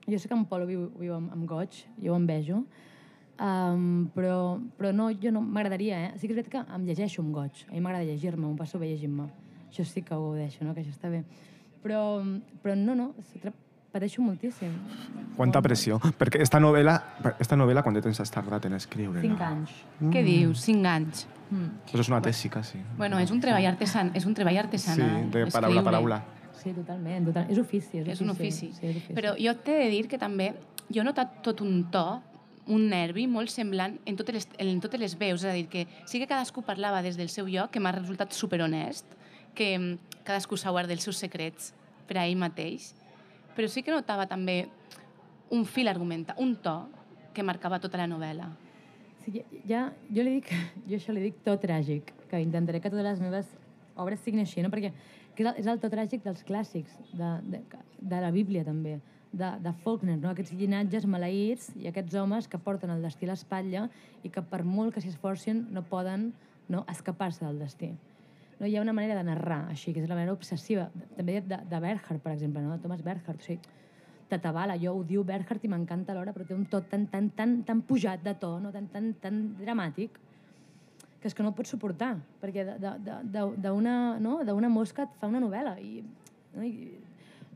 Jo 0.08 0.20
sé 0.20 0.32
que 0.32 0.38
en 0.38 0.45
Pol 0.47 0.64
viu, 0.70 0.88
viu 0.99 1.16
amb, 1.18 1.34
amb 1.36 1.47
goig, 1.49 1.82
jo 1.99 2.14
ho 2.14 2.20
envejo, 2.20 2.62
um, 3.36 4.06
però, 4.16 4.38
però 4.80 4.93
no, 4.95 5.10
jo 5.20 5.32
no 5.36 5.43
m'agradaria, 5.43 5.99
eh? 6.08 6.14
Sí 6.16 6.28
que 6.28 6.36
és 6.36 6.39
veritat 6.39 6.54
que 6.56 6.78
em 6.78 6.88
llegeixo 6.88 7.24
amb 7.24 7.36
goig. 7.36 7.66
A 7.68 7.74
mi 7.74 7.84
m'agrada 7.84 8.08
llegir-me, 8.08 8.45
m'ho 8.45 8.56
passo 8.60 8.80
bé 8.80 8.93
llegint-me. 8.93 9.28
Això 9.68 9.84
sí 9.89 10.06
que 10.08 10.16
ho 10.16 10.30
gaudeixo, 10.30 10.64
no? 10.64 10.76
Que 10.76 10.86
això 10.86 10.95
està 10.95 11.12
bé. 11.12 11.24
Però, 11.84 11.99
però 12.64 12.80
no, 12.80 12.95
no, 12.95 13.12
pateixo 13.94 14.24
moltíssim. 14.26 14.74
Quanta 15.38 15.62
pressió. 15.62 16.00
Perquè 16.20 16.41
esta 16.41 16.60
novel·la, 16.62 16.96
esta 17.39 17.58
novel·la 17.60 17.84
quant 17.86 17.96
de 17.98 18.02
temps 18.06 18.20
has 18.24 18.34
tardat 18.34 18.66
en 18.70 18.78
escriure? 18.80 19.22
Cinc 19.22 19.38
no? 19.38 19.46
anys. 19.46 19.76
Què 20.14 20.24
dius? 20.26 20.64
Cinc 20.66 20.89
anys. 20.89 21.26
Mm. 21.52 21.70
Això 21.86 22.02
és 22.02 22.10
una 22.10 22.22
tesi, 22.26 22.50
quasi. 22.50 22.82
Bueno, 22.98 23.20
és 23.22 23.32
un 23.34 23.41
treball 23.44 23.68
artesan, 23.70 24.12
és 24.18 24.26
un 24.26 24.34
treball 24.34 24.58
Sí, 24.58 24.64
artesanal. 24.66 25.30
de 25.32 25.46
paraula 25.54 25.82
a 25.82 25.88
paraula. 25.89 26.20
Sí, 26.64 26.72
totalment, 26.74 27.26
total. 27.30 27.50
És 27.52 27.60
ofici. 27.60 28.00
És, 28.00 28.08
És 28.16 28.22
un 28.22 28.30
ofici. 28.32 28.72
Sí, 28.74 28.88
és 28.88 28.98
ofici. 28.98 29.14
Però 29.14 29.36
jo 29.38 29.54
t'he 29.62 29.78
de 29.84 29.89
dir 29.91 30.08
que 30.08 30.18
també 30.18 30.54
jo 30.89 31.02
he 31.02 31.06
notat 31.06 31.41
tot 31.44 31.62
un 31.62 31.84
to, 31.91 32.22
un 32.72 32.88
nervi 32.89 33.26
molt 33.28 33.52
semblant 33.52 33.98
en 34.08 34.16
totes 34.16 34.38
les, 34.38 34.48
en 34.58 34.80
totes 34.80 35.00
les 35.00 35.18
veus. 35.20 35.44
És 35.44 35.50
a 35.52 35.54
dir, 35.54 35.68
que 35.68 35.86
sí 36.08 36.20
que 36.22 36.28
cadascú 36.28 36.64
parlava 36.64 37.02
des 37.04 37.18
del 37.20 37.30
seu 37.30 37.46
lloc, 37.52 37.70
que 37.72 37.82
m'ha 37.84 37.91
resultat 37.91 38.32
superhonest, 38.34 39.06
que 39.54 39.78
mm, 39.78 40.24
cadascú 40.24 40.58
s'ha 40.58 40.72
guardat 40.72 40.96
els 40.96 41.04
seus 41.04 41.20
secrets 41.20 41.74
per 42.08 42.18
a 42.18 42.26
ell 42.26 42.38
mateix, 42.39 42.94
però 43.56 43.70
sí 43.70 43.84
que 43.84 43.93
notava 43.93 44.28
també 44.30 44.68
un 45.54 45.66
fil 45.66 45.88
argumental, 45.88 46.38
un 46.41 46.56
to 46.56 46.76
que 47.34 47.45
marcava 47.45 47.80
tota 47.82 47.99
la 48.01 48.08
novel·la. 48.10 48.49
Sí, 49.24 49.34
ja, 49.38 49.43
ja, 49.70 49.82
jo 50.12 50.26
li 50.26 50.38
dic, 50.39 50.51
jo 50.89 50.97
això 50.97 51.16
li 51.16 51.24
dic 51.28 51.41
to 51.45 51.56
tràgic, 51.62 52.14
que 52.30 52.41
intentaré 52.41 52.82
que 52.82 52.91
totes 52.91 53.06
les 53.06 53.24
meves 53.24 53.49
obres 53.99 54.22
siguin 54.24 54.43
així, 54.43 54.64
no? 54.66 54.72
perquè 54.74 54.91
és 55.58 55.68
el 55.68 55.82
to 55.82 55.89
tràgic 55.89 56.24
dels 56.26 56.43
clàssics, 56.45 56.93
de, 57.14 57.34
de, 57.49 57.62
de 58.01 58.22
la 58.22 58.32
Bíblia 58.34 58.66
també, 58.66 58.99
de, 59.34 59.49
de 59.64 59.74
Faulkner, 59.84 60.18
no? 60.22 60.32
aquests 60.32 60.54
llinatges 60.58 61.08
maleïts 61.10 61.72
i 61.82 61.89
aquests 61.89 62.18
homes 62.22 62.47
que 62.49 62.62
porten 62.62 62.93
el 62.93 63.01
destí 63.06 63.26
a 63.26 63.32
l'espatlla 63.32 63.88
i 64.24 64.30
que 64.34 64.43
per 64.45 64.62
molt 64.64 64.93
que 64.93 65.01
s'hi 65.01 65.14
esforcin 65.14 65.66
no 65.74 65.86
poden 65.89 66.32
no, 66.70 66.86
escapar-se 66.89 67.45
del 67.45 67.62
destí. 67.64 67.93
No, 68.60 68.68
hi 68.68 68.76
ha 68.78 68.82
una 68.82 68.93
manera 68.93 69.16
de 69.18 69.24
narrar 69.28 69.68
així, 69.70 69.93
que 69.93 70.01
és 70.04 70.10
la 70.10 70.16
manera 70.16 70.34
obsessiva, 70.34 70.89
també 71.18 71.39
de, 71.41 71.58
de 71.70 71.80
Bernhard, 71.84 72.22
per 72.24 72.34
exemple, 72.36 72.62
no? 72.62 72.78
Thomas 72.80 73.01
Bernhard, 73.04 73.39
o 73.41 73.43
sigui, 73.43 73.60
t'atabala, 74.30 74.78
jo 74.82 74.93
odio 75.01 75.24
Bernhard 75.28 75.64
i 75.66 75.70
m'encanta 75.70 76.14
alhora, 76.14 76.34
però 76.34 76.45
té 76.47 76.56
un 76.56 76.66
to 76.72 76.82
tan, 76.89 77.08
tan, 77.12 77.30
tan, 77.38 77.58
tan 77.68 77.82
pujat 77.86 78.24
de 78.24 78.34
to, 78.39 78.60
no? 78.64 78.72
tan, 78.72 78.88
tan, 78.93 79.12
tan 79.22 79.41
dramàtic, 79.60 80.16
que 81.20 81.28
és 81.30 81.36
que 81.36 81.43
no 81.43 81.49
el 81.51 81.56
pots 81.56 81.70
suportar, 81.76 82.16
perquè 82.41 82.64
de- 82.68 82.78
de- 82.84 82.97
de- 83.06 83.20
de- 83.36 83.56
d'una 83.64 84.20
no? 84.20 84.70
mosca 84.70 85.04
et 85.04 85.14
fa 85.20 85.28
una 85.28 85.39
novel·la. 85.43 85.78
I, 85.80 86.04
no? 86.56 86.64
I, 86.64 86.97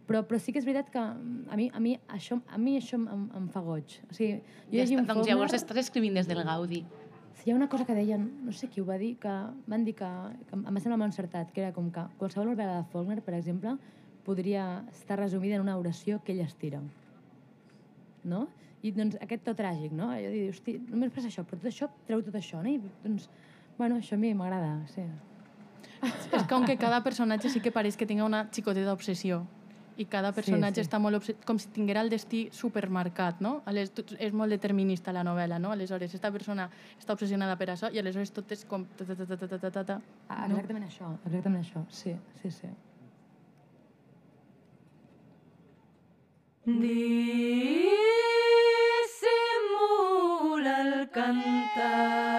però, 0.08 0.22
però 0.24 0.40
sí 0.40 0.54
que 0.54 0.60
és 0.60 0.66
veritat 0.66 0.90
que 0.92 1.00
a 1.02 1.56
mi, 1.60 1.70
a 1.74 1.80
mi 1.84 1.98
això, 2.08 2.38
a 2.48 2.58
mi 2.58 2.78
això 2.80 2.96
em, 2.96 3.26
em 3.36 3.48
fa 3.52 3.60
goig. 3.60 3.98
O 4.10 4.14
sigui, 4.16 4.38
jo 4.72 4.78
Ja 4.78 4.84
està, 4.86 4.96
doncs 5.02 5.08
Faulkner- 5.14 5.34
llavors 5.34 5.54
estàs 5.58 5.82
escrivint 5.84 6.16
des 6.16 6.28
del 6.30 6.44
Gaudi. 6.48 6.86
Hi 7.48 7.52
ha 7.52 7.56
una 7.56 7.70
cosa 7.70 7.86
que 7.86 7.94
deien, 7.96 8.26
no 8.44 8.52
sé 8.52 8.68
qui 8.68 8.82
ho 8.84 8.86
va 8.86 8.98
dir, 9.00 9.14
que 9.24 9.34
van 9.72 9.86
dir 9.88 9.94
que, 9.96 10.08
que 10.50 10.58
em 10.58 10.66
va 10.68 10.82
semblar 10.84 10.98
molt 11.00 11.14
encertat, 11.14 11.54
que 11.56 11.62
era 11.64 11.70
com 11.72 11.86
que 11.96 12.02
qualsevol 12.20 12.50
novel·la 12.50 12.82
de 12.82 12.90
Faulkner, 12.92 13.22
per 13.24 13.38
exemple, 13.38 13.72
podria 14.26 14.66
estar 14.92 15.16
resumida 15.16 15.56
en 15.56 15.64
una 15.64 15.78
oració 15.80 16.18
que 16.26 16.36
ell 16.36 16.42
estira. 16.44 16.82
No? 18.28 18.42
I 18.84 18.92
doncs 18.98 19.16
aquest 19.24 19.48
to 19.48 19.54
tràgic, 19.56 19.96
no? 19.96 20.10
Jo 20.20 20.34
dic, 20.34 20.50
hosti, 20.58 20.76
només 20.92 21.16
passa 21.16 21.32
això, 21.32 21.46
però 21.48 21.62
tot 21.62 21.72
això 21.72 21.88
treu 22.10 22.26
tot 22.28 22.36
això, 22.36 22.60
no? 22.60 22.74
I 22.76 22.82
doncs, 23.06 23.30
bueno, 23.80 24.02
això 24.04 24.20
a 24.20 24.24
mi 24.26 24.34
m'agrada, 24.36 24.82
sí. 24.92 25.08
És 26.04 26.44
com 26.52 26.68
que 26.68 26.76
cada 26.76 27.00
personatge 27.06 27.48
sí 27.56 27.64
que 27.64 27.72
pareix 27.72 27.96
que 27.96 28.10
tinga 28.12 28.28
una 28.28 28.50
xicoteta 28.52 28.92
obsessió 28.92 29.46
i 29.98 30.06
cada 30.06 30.32
personatge 30.34 30.82
sí. 30.82 30.86
està 30.86 31.00
molt 31.02 31.32
com 31.46 31.58
si 31.60 31.68
tinguera 31.74 32.02
el 32.06 32.10
destí 32.14 32.48
supermarcat, 32.54 33.42
no? 33.42 33.62
Ales, 33.70 33.92
és 34.20 34.34
molt 34.34 34.54
determinista 34.54 35.14
la 35.16 35.24
novel·la, 35.26 35.58
no? 35.62 35.72
Aleshores, 35.74 36.14
esta 36.14 36.32
persona 36.32 36.70
està 37.00 37.14
obsessionada 37.18 37.58
per 37.58 37.70
això 37.74 37.90
i 37.94 38.00
aleshores 38.02 38.32
tot 38.36 38.52
és 38.54 38.66
com... 38.70 38.86
Ta, 38.98 39.04
ta, 39.06 39.16
ta, 39.16 39.26
ta, 39.26 39.38
ta, 39.38 39.48
ta, 39.58 39.70
ta, 39.70 39.84
ta. 39.84 40.02
Ah, 40.30 40.46
Exactament 40.46 40.86
això, 40.86 41.08
exactament 41.26 41.64
això, 41.66 41.82
sí, 41.90 42.14
sí, 42.42 42.50
sí. 42.52 42.70
Dissimula 46.68 47.14
el 50.84 51.10
cantar. 51.16 52.38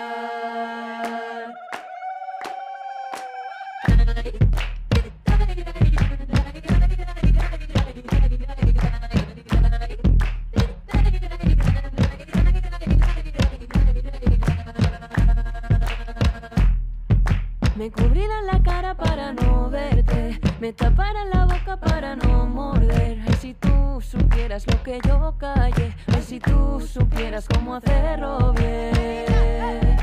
Me 20.69 20.75
taparan 20.75 21.31
la 21.31 21.47
boca 21.47 21.79
para 21.79 22.15
no 22.15 22.45
morder. 22.45 23.23
Ay, 23.27 23.35
si 23.41 23.55
tú 23.55 24.03
supieras 24.03 24.67
lo 24.67 24.83
que 24.83 25.01
yo 25.09 25.35
callé. 25.39 25.95
Ay, 26.13 26.23
si 26.23 26.39
tú 26.41 26.79
supieras 26.87 27.49
cómo 27.49 27.77
hacerlo 27.77 28.53
bien. 28.53 29.97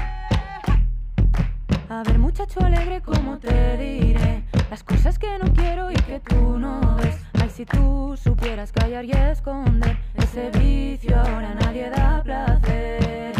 A 1.88 2.02
ver, 2.02 2.18
muchacho 2.18 2.62
alegre, 2.62 3.00
¿cómo 3.02 3.38
te 3.38 3.78
diré? 3.78 4.44
Las 4.72 4.82
cosas 4.82 5.20
que 5.20 5.38
no 5.38 5.54
quiero 5.54 5.92
y 5.92 5.96
que 5.98 6.20
tú 6.20 6.58
no 6.58 6.96
ves. 6.96 7.24
Ay, 7.40 7.52
si 7.52 7.64
tú 7.68 8.18
supieras 8.18 8.72
callar 8.72 9.06
y 9.06 9.12
esconder. 9.12 10.00
Ese 10.16 10.50
vicio 10.50 11.16
ahora 11.16 11.54
nadie 11.54 11.92
da 11.92 12.24
placer. 12.24 13.36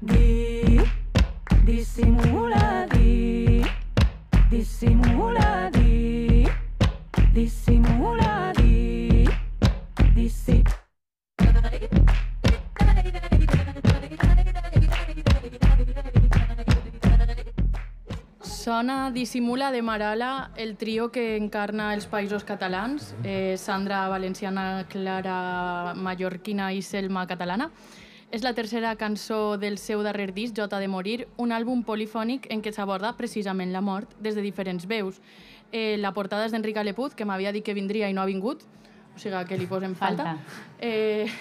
Di, 0.00 0.80
disimula. 1.62 2.65
Sona 18.76 19.10
Dissimula 19.10 19.72
de 19.72 19.80
Marala, 19.80 20.50
el 20.54 20.76
trio 20.76 21.08
que 21.08 21.38
encarna 21.38 21.94
els 21.94 22.04
països 22.12 22.42
catalans, 22.44 23.14
eh, 23.24 23.54
Sandra 23.56 24.02
Valenciana, 24.12 24.84
Clara 24.90 25.94
Mallorquina 25.96 26.74
i 26.74 26.82
Selma 26.82 27.22
Catalana. 27.26 27.70
És 28.30 28.44
la 28.44 28.52
tercera 28.52 28.94
cançó 29.00 29.56
del 29.56 29.78
seu 29.78 30.02
darrer 30.02 30.34
disc, 30.34 30.52
Jota 30.54 30.78
de 30.78 30.88
Morir, 30.88 31.26
un 31.38 31.56
àlbum 31.56 31.86
polifònic 31.88 32.50
en 32.52 32.60
què 32.60 32.70
s'aborda 32.70 33.14
precisament 33.16 33.72
la 33.72 33.80
mort 33.80 34.12
des 34.20 34.36
de 34.36 34.44
diferents 34.44 34.84
veus. 34.84 35.22
Eh, 35.72 35.96
la 35.96 36.12
portada 36.12 36.44
és 36.44 36.52
d'Enric 36.52 36.76
Aleput, 36.76 37.14
que 37.14 37.24
m'havia 37.24 37.52
dit 37.56 37.64
que 37.64 37.72
vindria 37.72 38.10
i 38.10 38.12
no 38.12 38.20
ha 38.20 38.28
vingut, 38.28 38.60
o 39.14 39.18
sigui 39.18 39.42
que 39.48 39.56
li 39.56 39.66
posem 39.66 39.94
falta. 39.94 40.36
Falta. 40.36 40.60
Eh, 40.80 41.32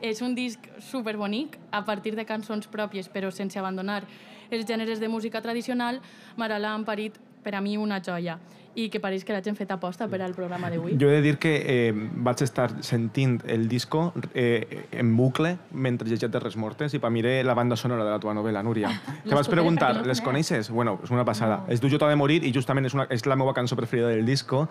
és 0.00 0.20
un 0.20 0.34
disc 0.34 0.58
superbonic, 0.80 1.60
a 1.70 1.84
partir 1.84 2.16
de 2.16 2.26
cançons 2.26 2.66
pròpies, 2.66 3.06
però 3.06 3.30
sense 3.30 3.56
abandonar 3.56 4.02
els 4.52 4.66
gèneres 4.68 5.00
de 5.00 5.08
música 5.08 5.40
tradicional, 5.40 6.00
Marala 6.36 6.72
ha 6.72 6.78
emparit 6.78 7.18
per 7.42 7.54
a 7.56 7.60
mi 7.60 7.76
una 7.76 8.00
joia 8.00 8.38
i 8.74 8.88
que 8.88 9.00
pareix 9.00 9.24
que 9.24 9.34
l'hagin 9.34 9.56
fet 9.58 9.70
aposta 9.74 10.08
per 10.08 10.22
al 10.24 10.34
programa 10.36 10.70
d'avui. 10.72 10.96
Jo 11.00 11.10
he 11.10 11.18
de 11.18 11.22
dir 11.24 11.36
que 11.42 11.52
eh, 11.60 11.92
vaig 11.94 12.42
estar 12.44 12.70
sentint 12.84 13.40
el 13.46 13.68
disco 13.68 14.12
eh, 14.34 14.86
en 14.92 15.14
bucle 15.16 15.56
mentre 15.72 16.08
llegia 16.08 16.30
Terres 16.32 16.56
Mortes 16.56 16.94
i 16.94 17.00
per 17.02 17.10
mi 17.12 17.20
era 17.22 17.42
la 17.44 17.54
banda 17.54 17.76
sonora 17.76 18.04
de 18.04 18.10
la 18.10 18.18
teva 18.20 18.34
novel·la, 18.34 18.62
Núria. 18.62 18.90
Te 19.06 19.34
vas 19.34 19.46
conec, 19.46 19.52
preguntar, 19.52 20.06
les 20.06 20.20
coneixes? 20.20 20.70
Bueno, 20.70 20.98
és 21.04 21.10
una 21.10 21.24
passada. 21.24 21.62
No. 21.62 21.72
Es 21.72 21.82
diu 21.82 21.92
Jota 21.92 22.08
de 22.08 22.16
Morir 22.16 22.40
i 22.44 22.52
justament 22.54 22.88
és, 22.88 22.96
una, 22.96 23.06
és 23.12 23.26
la 23.28 23.36
meva 23.36 23.54
cançó 23.54 23.76
preferida 23.76 24.08
del 24.08 24.26
disco. 24.26 24.66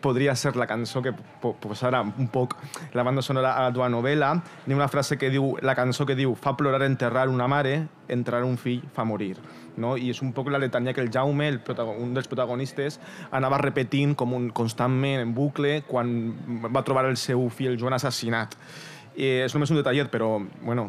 Podria 0.00 0.34
ser 0.36 0.56
la 0.56 0.66
cançó 0.66 1.02
que 1.04 1.12
po 1.12 1.54
posarà 1.60 2.02
un 2.02 2.28
poc 2.32 2.56
la 2.96 3.04
banda 3.04 3.22
sonora 3.22 3.56
a 3.56 3.68
la 3.68 3.74
teva 3.74 3.90
novel·la. 3.92 4.32
Ni 4.66 4.74
una 4.74 4.88
frase 4.88 5.18
que 5.18 5.30
diu, 5.30 5.56
la 5.62 5.76
cançó 5.78 6.06
que 6.08 6.16
diu 6.18 6.34
fa 6.34 6.56
plorar 6.56 6.82
enterrar 6.88 7.28
una 7.28 7.48
mare, 7.48 7.82
entrar 8.08 8.42
un 8.44 8.56
fill 8.58 8.82
fa 8.94 9.04
morir. 9.04 9.36
No? 9.80 9.96
I 9.96 10.10
és 10.12 10.22
un 10.22 10.32
poc 10.36 10.50
la 10.52 10.60
letania 10.60 10.92
que 10.92 11.00
el 11.00 11.10
Jaume, 11.12 11.48
el 11.48 11.60
un 11.96 12.14
dels 12.14 12.28
protagonistes, 12.28 12.98
anava 13.30 13.60
repetint 13.62 14.14
com 14.18 14.34
un, 14.36 14.50
constantment 14.50 15.22
en 15.22 15.34
bucle 15.34 15.82
quan 15.88 16.16
va 16.68 16.84
trobar 16.84 17.06
el 17.08 17.16
seu 17.16 17.48
fill 17.50 17.78
Joan 17.80 17.96
assassinat. 17.98 18.56
I 19.12 19.26
és 19.44 19.52
només 19.52 19.68
un 19.68 19.76
detallet, 19.76 20.08
però, 20.08 20.38
bueno, 20.64 20.86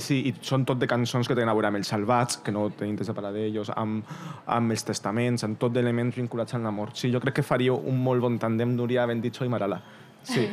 sí, 0.00 0.22
i 0.30 0.32
són 0.40 0.64
tot 0.64 0.78
de 0.80 0.88
cançons 0.88 1.28
que 1.28 1.36
tenen 1.36 1.50
a 1.52 1.54
veure 1.56 1.68
amb 1.68 1.76
els 1.76 1.90
salvats, 1.92 2.38
que 2.40 2.52
no 2.54 2.70
tenim 2.72 2.96
temps 2.96 3.10
de 3.10 3.16
parlar 3.16 3.34
d'ells, 3.34 3.72
amb, 3.76 4.08
amb 4.48 4.72
els 4.72 4.86
testaments, 4.88 5.44
amb 5.44 5.60
tot 5.60 5.74
d'elements 5.74 6.16
vinculats 6.16 6.56
amb 6.56 6.64
la 6.64 6.72
mort. 6.72 6.96
Sí, 6.96 7.12
jo 7.12 7.20
crec 7.20 7.40
que 7.40 7.44
faria 7.44 7.76
un 7.76 8.00
molt 8.00 8.24
bon 8.24 8.38
tandem 8.40 8.72
Núria 8.76 9.04
Benditxo 9.10 9.44
i 9.44 9.52
Marala. 9.52 9.82
Sí, 10.24 10.48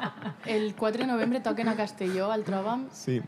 El 0.46 0.74
4 0.74 1.02
de 1.02 1.06
novembre 1.06 1.40
toquen 1.40 1.68
a 1.68 1.76
Castelló, 1.76 2.30
al 2.32 2.42
Tròbam, 2.46 2.88
sí. 2.94 3.20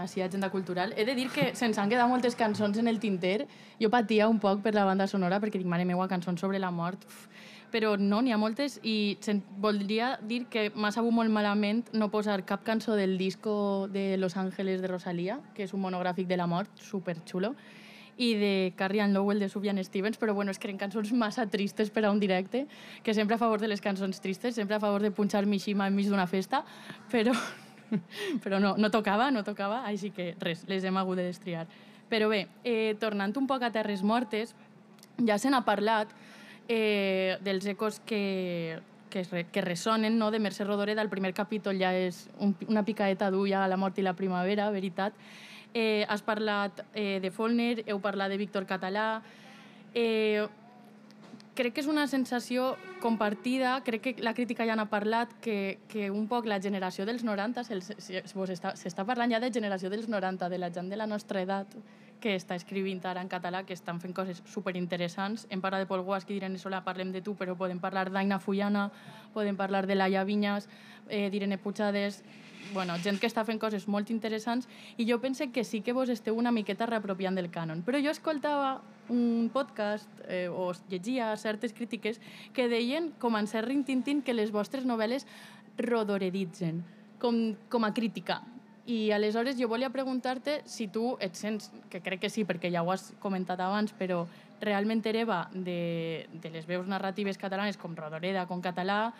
Així 0.00 0.22
agenda 0.22 0.50
cultural. 0.50 0.94
He 0.96 1.04
de 1.04 1.14
dir 1.14 1.28
que 1.30 1.52
se'ns 1.58 1.78
han 1.78 1.90
quedat 1.90 2.08
moltes 2.08 2.36
cançons 2.36 2.78
en 2.78 2.88
el 2.88 3.00
tinter. 3.00 3.46
Jo 3.80 3.90
patia 3.90 4.28
un 4.28 4.38
poc 4.40 4.62
per 4.62 4.74
la 4.74 4.84
banda 4.88 5.06
sonora 5.06 5.40
perquè 5.40 5.60
dic, 5.60 5.68
mare 5.68 5.84
meua, 5.84 6.08
cançons 6.08 6.40
sobre 6.40 6.58
la 6.58 6.70
mort. 6.70 7.04
Uf. 7.06 7.28
Però 7.72 7.94
no, 7.96 8.20
n'hi 8.20 8.34
ha 8.34 8.36
moltes 8.36 8.78
i 8.84 9.16
voldria 9.58 10.18
dir 10.20 10.44
que 10.52 10.66
m'ha 10.76 10.90
sabut 10.92 11.14
molt 11.16 11.32
malament 11.32 11.86
no 11.96 12.10
posar 12.12 12.42
cap 12.44 12.64
cançó 12.64 12.96
del 12.96 13.16
disco 13.16 13.88
de 13.88 14.18
Los 14.18 14.36
Ángeles 14.36 14.82
de 14.82 14.88
Rosalía, 14.88 15.40
que 15.54 15.64
és 15.64 15.72
un 15.72 15.80
monogràfic 15.80 16.28
de 16.28 16.36
la 16.36 16.46
mort, 16.46 16.68
superxulo, 16.76 17.54
i 18.16 18.34
de 18.36 18.74
Carrie 18.76 19.00
Ann 19.00 19.14
Lowell 19.14 19.40
de 19.40 19.48
Sufjan 19.48 19.82
Stevens, 19.82 20.18
però 20.18 20.34
bueno, 20.34 20.52
que 20.52 20.68
eren 20.68 20.78
cançons 20.78 21.12
massa 21.16 21.46
tristes 21.48 21.90
per 21.90 22.04
a 22.04 22.12
un 22.12 22.20
directe, 22.20 22.66
que 23.02 23.14
sempre 23.14 23.36
a 23.36 23.38
favor 23.38 23.60
de 23.60 23.68
les 23.68 23.80
cançons 23.80 24.20
tristes, 24.20 24.54
sempre 24.54 24.76
a 24.76 24.80
favor 24.80 25.00
de 25.02 25.10
punxar 25.10 25.46
Mishima 25.46 25.88
enmig 25.88 26.10
d'una 26.12 26.26
festa, 26.26 26.64
però, 27.10 27.32
però 28.44 28.60
no, 28.60 28.74
no 28.78 28.90
tocava, 28.90 29.30
no 29.30 29.44
tocava, 29.44 29.82
així 29.88 30.12
que 30.14 30.32
res, 30.40 30.66
les 30.68 30.84
hem 30.84 30.96
hagut 31.00 31.20
de 31.20 31.26
destriar. 31.30 31.66
Però 32.12 32.28
bé, 32.28 32.46
eh, 32.64 32.94
tornant 33.00 33.32
un 33.40 33.46
poc 33.48 33.64
a 33.64 33.72
Terres 33.72 34.02
Mortes, 34.04 34.54
ja 35.26 35.38
se 35.38 35.50
n'ha 35.52 35.62
parlat 35.64 36.10
eh, 36.68 37.38
dels 37.44 37.66
ecos 37.66 38.00
que, 38.04 38.80
que, 39.10 39.24
que 39.52 39.64
ressonen 39.64 40.18
no? 40.18 40.30
de 40.30 40.40
Mercè 40.40 40.64
Rodoreda. 40.64 41.02
El 41.02 41.12
primer 41.12 41.32
capítol 41.36 41.80
ja 41.80 41.92
és 41.96 42.26
un, 42.38 42.54
una 42.68 42.84
picaeta 42.84 43.30
d'ulla 43.32 43.64
a 43.64 43.70
la 43.70 43.80
mort 43.80 43.98
i 43.98 44.04
la 44.04 44.16
primavera, 44.18 44.70
veritat. 44.72 45.16
Eh, 45.72 46.04
has 46.08 46.20
parlat 46.20 46.82
eh, 46.92 47.18
de 47.22 47.30
Follner, 47.32 47.84
heu 47.86 48.00
parlat 48.04 48.32
de 48.32 48.40
Víctor 48.40 48.66
Català. 48.68 49.22
Eh, 49.94 50.44
crec 51.54 51.74
que 51.74 51.82
és 51.82 51.86
una 51.90 52.06
sensació 52.08 52.76
compartida, 53.02 53.82
crec 53.84 54.02
que 54.02 54.14
la 54.24 54.32
crítica 54.34 54.64
ja 54.64 54.76
n'ha 54.78 54.86
parlat, 54.88 55.32
que, 55.44 55.80
que 55.88 56.10
un 56.10 56.26
poc 56.30 56.46
la 56.48 56.60
generació 56.64 57.04
dels 57.04 57.24
90, 57.24 57.64
s'els- 57.66 57.92
si- 57.98 58.22
vos 58.34 58.48
està- 58.50 58.72
s'està 58.74 59.04
parlant 59.04 59.30
ja 59.34 59.40
de 59.40 59.50
generació 59.52 59.90
dels 59.90 60.08
90, 60.08 60.48
de 60.48 60.58
la 60.58 60.70
gent 60.72 60.88
de 60.88 60.96
la 60.96 61.06
nostra 61.06 61.42
edat 61.42 61.74
que 62.22 62.36
està 62.38 62.54
escrivint 62.54 63.04
ara 63.04 63.20
en 63.20 63.28
català, 63.28 63.64
que 63.66 63.74
estan 63.74 63.98
fent 64.00 64.14
coses 64.14 64.40
superinteressants. 64.46 65.48
Hem 65.50 65.60
parlat 65.60 65.80
de 65.82 65.88
Pol 65.90 66.02
Guas, 66.06 66.24
que 66.24 66.32
direm 66.36 66.54
sola, 66.56 66.84
parlem 66.86 67.10
de 67.12 67.20
tu, 67.20 67.34
però 67.34 67.56
podem 67.58 67.80
parlar 67.82 68.10
d'Aina 68.14 68.38
Fullana, 68.38 68.90
podem 69.34 69.56
parlar 69.58 69.88
de 69.88 69.96
Laia 69.96 70.22
Vinyas, 70.24 70.68
eh, 71.08 71.28
d'Irene 71.30 71.58
Puigades, 71.58 72.22
bueno, 72.72 72.96
gent 73.02 73.18
que 73.20 73.28
està 73.28 73.44
fent 73.44 73.60
coses 73.60 73.86
molt 73.90 74.10
interessants 74.14 74.68
i 74.96 75.06
jo 75.08 75.18
pense 75.20 75.50
que 75.52 75.64
sí 75.64 75.82
que 75.82 75.92
vos 75.92 76.08
esteu 76.12 76.38
una 76.38 76.52
miqueta 76.54 76.86
reapropiant 76.86 77.36
del 77.36 77.50
cànon. 77.50 77.82
Però 77.86 78.00
jo 78.02 78.12
escoltava 78.14 78.80
un 79.12 79.50
podcast 79.52 80.08
eh, 80.28 80.48
o 80.48 80.72
llegia 80.88 81.34
certes 81.36 81.74
crítiques 81.74 82.20
que 82.54 82.68
deien, 82.68 83.12
com 83.18 83.36
en 83.36 83.46
Serrin 83.46 83.84
Tintin, 83.84 84.22
que 84.22 84.34
les 84.36 84.52
vostres 84.54 84.86
novel·les 84.88 85.26
rodoreditzen, 85.78 86.82
com, 87.18 87.54
com 87.68 87.84
a 87.84 87.92
crítica. 87.94 88.40
I 88.86 89.12
aleshores 89.14 89.58
jo 89.58 89.68
volia 89.70 89.92
preguntar-te 89.94 90.60
si 90.66 90.88
tu 90.90 91.16
et 91.22 91.36
sents, 91.38 91.70
que 91.90 92.00
crec 92.02 92.24
que 92.24 92.30
sí, 92.32 92.42
perquè 92.44 92.70
ja 92.72 92.82
ho 92.82 92.90
has 92.90 93.12
comentat 93.22 93.60
abans, 93.62 93.94
però 93.94 94.24
realment 94.62 95.02
hereva 95.06 95.48
de, 95.52 96.26
de 96.32 96.50
les 96.50 96.66
veus 96.66 96.88
narratives 96.90 97.38
catalanes 97.38 97.78
com 97.78 97.94
Rodoreda, 97.98 98.46
com 98.46 98.62
català, 98.62 99.12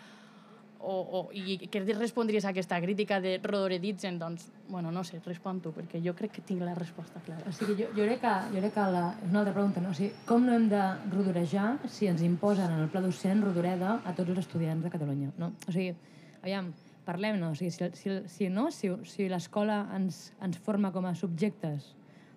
o, 0.83 0.93
o, 1.17 1.19
i 1.31 1.55
què 1.71 1.81
respondries 1.95 2.45
a 2.45 2.51
aquesta 2.51 2.79
crítica 2.83 3.19
de 3.23 3.37
rodoreditzen? 3.41 4.17
Doncs, 4.19 4.49
bueno, 4.67 4.91
no 4.91 5.03
sé, 5.07 5.21
respon 5.25 5.61
tu, 5.63 5.71
perquè 5.75 6.01
jo 6.03 6.13
crec 6.17 6.35
que 6.37 6.43
tinc 6.45 6.63
la 6.65 6.75
resposta 6.75 7.21
clara. 7.23 7.47
O 7.47 7.53
sigui, 7.55 7.77
jo, 7.79 7.89
jo 7.95 8.07
crec 8.07 8.21
que, 8.21 8.33
jo 8.51 8.63
crec 8.63 8.73
que 8.75 8.87
la, 8.95 9.03
és 9.23 9.29
una 9.31 9.43
altra 9.43 9.53
pregunta, 9.55 9.83
no? 9.83 9.93
O 9.93 9.97
sigui, 9.97 10.11
com 10.27 10.43
no 10.45 10.55
hem 10.55 10.67
de 10.71 10.81
rodorejar 11.13 11.67
si 11.87 12.09
ens 12.11 12.23
imposen 12.25 12.71
en 12.71 12.83
el 12.85 12.89
pla 12.91 13.03
docent 13.05 13.43
rodoreda 13.45 13.99
a 14.03 14.15
tots 14.17 14.33
els 14.33 14.43
estudiants 14.43 14.83
de 14.83 14.91
Catalunya, 14.93 15.31
no? 15.39 15.53
O 15.67 15.75
sigui, 15.75 15.93
aviam, 16.41 16.73
parlem-ne, 17.07 17.47
o 17.47 17.55
sigui, 17.55 17.71
si, 17.71 17.91
si, 17.99 18.17
si, 18.31 18.49
no, 18.51 18.69
si, 18.75 18.91
si 19.09 19.29
l'escola 19.31 19.85
ens, 19.95 20.25
ens 20.43 20.59
forma 20.63 20.91
com 20.95 21.07
a 21.07 21.15
subjectes 21.15 21.93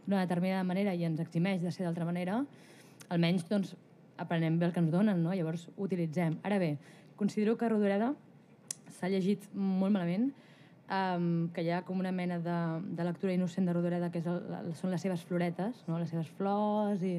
d'una 0.06 0.22
determinada 0.22 0.62
manera 0.66 0.94
i 0.94 1.02
ens 1.06 1.20
eximeix 1.22 1.64
de 1.64 1.74
ser 1.74 1.86
d'altra 1.86 2.06
manera, 2.06 2.44
almenys, 3.10 3.46
doncs, 3.50 3.74
aprenem 4.16 4.60
bé 4.60 4.68
el 4.68 4.72
que 4.72 4.80
ens 4.80 4.94
donen, 4.94 5.18
no? 5.22 5.34
Llavors, 5.34 5.66
utilitzem. 5.76 6.38
Ara 6.46 6.60
bé, 6.62 6.76
considero 7.18 7.56
que 7.58 7.68
Rodoreda 7.68 8.14
s'ha 8.96 9.08
llegit 9.12 9.46
molt 9.54 9.92
malament, 9.94 10.30
um, 10.90 11.48
que 11.54 11.62
hi 11.66 11.70
ha 11.74 11.82
com 11.86 11.98
una 12.02 12.12
mena 12.12 12.38
de, 12.42 12.58
de 12.96 13.04
lectura 13.04 13.34
innocent 13.34 13.66
de 13.68 13.72
Rodoreda, 13.76 14.10
que 14.10 14.22
és 14.22 14.26
el, 14.30 14.42
la, 14.50 14.62
són 14.78 14.90
les 14.94 15.02
seves 15.02 15.24
floretes, 15.26 15.82
no? 15.88 15.98
les 16.00 16.10
seves 16.12 16.28
flors 16.38 17.02
i 17.02 17.18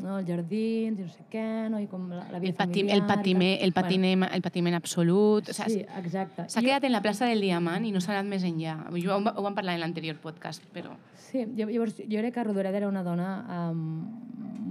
no? 0.00 0.14
els 0.16 0.28
jardins 0.28 0.96
i 1.00 1.04
no 1.04 1.10
sé 1.12 1.24
què, 1.32 1.46
no? 1.68 1.80
i 1.82 1.86
com 1.90 2.06
la, 2.08 2.22
la 2.30 2.38
El, 2.38 2.44
vida 2.46 2.56
patim, 2.56 2.86
familiar... 2.88 2.96
el, 2.96 3.06
patiment, 3.10 3.52
el, 3.60 3.72
Bueno, 3.74 3.74
patiment, 3.82 4.24
el 4.32 4.42
patiment 4.46 4.78
absolut. 4.78 5.50
O 5.50 5.56
sigui, 5.56 5.80
sí, 5.82 5.86
exacte. 6.00 6.46
S'ha 6.48 6.62
quedat 6.64 6.86
en 6.88 6.94
la 6.94 7.02
plaça 7.04 7.28
del 7.28 7.42
Diamant 7.44 7.84
i 7.84 7.92
no 7.92 8.00
s'ha 8.00 8.14
anat 8.16 8.30
més 8.30 8.46
enllà. 8.48 8.78
Jo, 8.96 9.18
ho, 9.18 9.20
ho 9.34 9.44
vam 9.44 9.58
parlar 9.58 9.74
en 9.76 9.84
l'anterior 9.84 10.16
podcast, 10.22 10.64
però... 10.72 10.94
Sí, 11.30 11.44
llav- 11.54 11.70
llavors 11.70 11.98
jo 12.00 12.22
crec 12.24 12.32
que 12.34 12.42
Rodoreda 12.46 12.80
era 12.80 12.88
una 12.88 13.04
dona 13.06 13.28
um, 13.70 13.84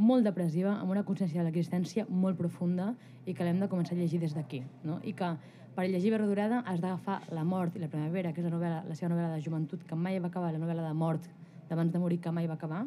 molt 0.09 0.25
depressiva, 0.27 0.73
amb 0.81 0.91
una 0.91 1.05
consciència 1.07 1.39
de 1.39 1.45
l'existència 1.47 2.07
molt 2.09 2.35
profunda 2.39 2.89
i 3.29 3.35
que 3.37 3.45
l'hem 3.45 3.61
de 3.61 3.69
començar 3.71 3.93
a 3.95 3.99
llegir 4.01 4.19
des 4.19 4.33
d'aquí. 4.35 4.63
No? 4.83 4.97
I 5.07 5.13
que 5.13 5.29
per 5.79 5.87
llegir 5.87 6.11
bé 6.11 6.17
Rodoreda 6.19 6.57
has 6.67 6.81
d'agafar 6.83 7.21
La 7.31 7.45
mort 7.47 7.75
i 7.77 7.79
la 7.79 7.87
primavera, 7.87 8.33
que 8.35 8.41
és 8.41 8.47
la, 8.49 8.51
novel·la, 8.51 8.81
la 8.89 8.95
seva 8.99 9.13
novel·la 9.13 9.37
de 9.37 9.43
joventut, 9.45 9.85
que 9.87 9.95
mai 9.95 10.19
va 10.19 10.27
acabar, 10.27 10.51
la 10.51 10.59
novel·la 10.59 10.83
de 10.89 10.93
mort 10.93 11.29
d'abans 11.69 11.93
de 11.93 11.99
morir, 12.03 12.17
que 12.19 12.31
mai 12.35 12.47
va 12.51 12.57
acabar, 12.59 12.81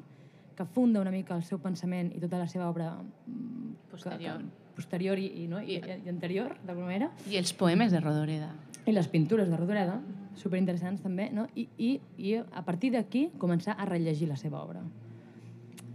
que 0.57 0.67
funda 0.75 1.01
una 1.01 1.11
mica 1.15 1.33
el 1.35 1.43
seu 1.49 1.57
pensament 1.63 2.11
i 2.13 2.21
tota 2.21 2.37
la 2.37 2.49
seva 2.53 2.69
obra 2.69 2.91
mm, 3.01 3.71
que- 3.87 3.91
Posterior. 3.97 4.43
Que, 4.43 4.75
posterior 4.77 5.19
i, 5.19 5.27
i, 5.45 5.47
no? 5.49 5.61
I, 5.63 5.79
i, 5.79 5.97
i 6.05 6.09
anterior, 6.13 6.53
d'alguna 6.67 6.87
manera, 6.91 7.09
I 7.31 7.39
els 7.41 7.53
poemes 7.57 7.93
de 7.93 8.01
Rodoreda. 8.01 8.51
i 8.87 8.93
les 8.93 9.09
pintures 9.09 9.49
de 9.49 9.57
Rodoreda, 9.57 9.97
superinteressants 10.37 11.01
també, 11.01 11.31
no? 11.33 11.47
I, 11.55 11.69
i, 11.79 11.91
i 12.19 12.35
a 12.37 12.63
partir 12.67 12.91
d'aquí 12.93 13.31
començar 13.39 13.77
a 13.79 13.85
rellegir 13.89 14.29
la 14.29 14.37
seva 14.37 14.61
obra. 14.65 14.81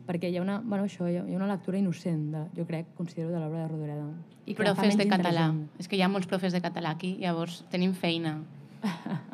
Perquè 0.08 0.30
hi 0.32 0.38
ha 0.38 0.42
una, 0.42 0.60
bueno, 0.64 0.86
això, 0.88 1.08
hi 1.12 1.18
ha 1.20 1.24
una 1.36 1.48
lectura 1.50 1.78
innocent, 1.78 2.30
de, 2.32 2.46
jo 2.56 2.66
crec, 2.66 2.94
considero, 2.96 3.30
de 3.34 3.40
l'obra 3.44 3.66
de 3.66 3.68
Rodoreda. 3.74 4.06
I 4.48 4.54
Profes 4.56 4.96
de 4.96 5.04
català. 5.10 5.50
interessant. 5.50 5.80
És 5.84 5.88
que 5.92 5.98
hi 6.00 6.02
ha 6.02 6.08
molts 6.08 6.28
profes 6.32 6.54
de 6.56 6.62
català 6.64 6.94
aquí, 6.96 7.18
llavors 7.20 7.66
tenim 7.70 7.92
feina. 7.94 8.38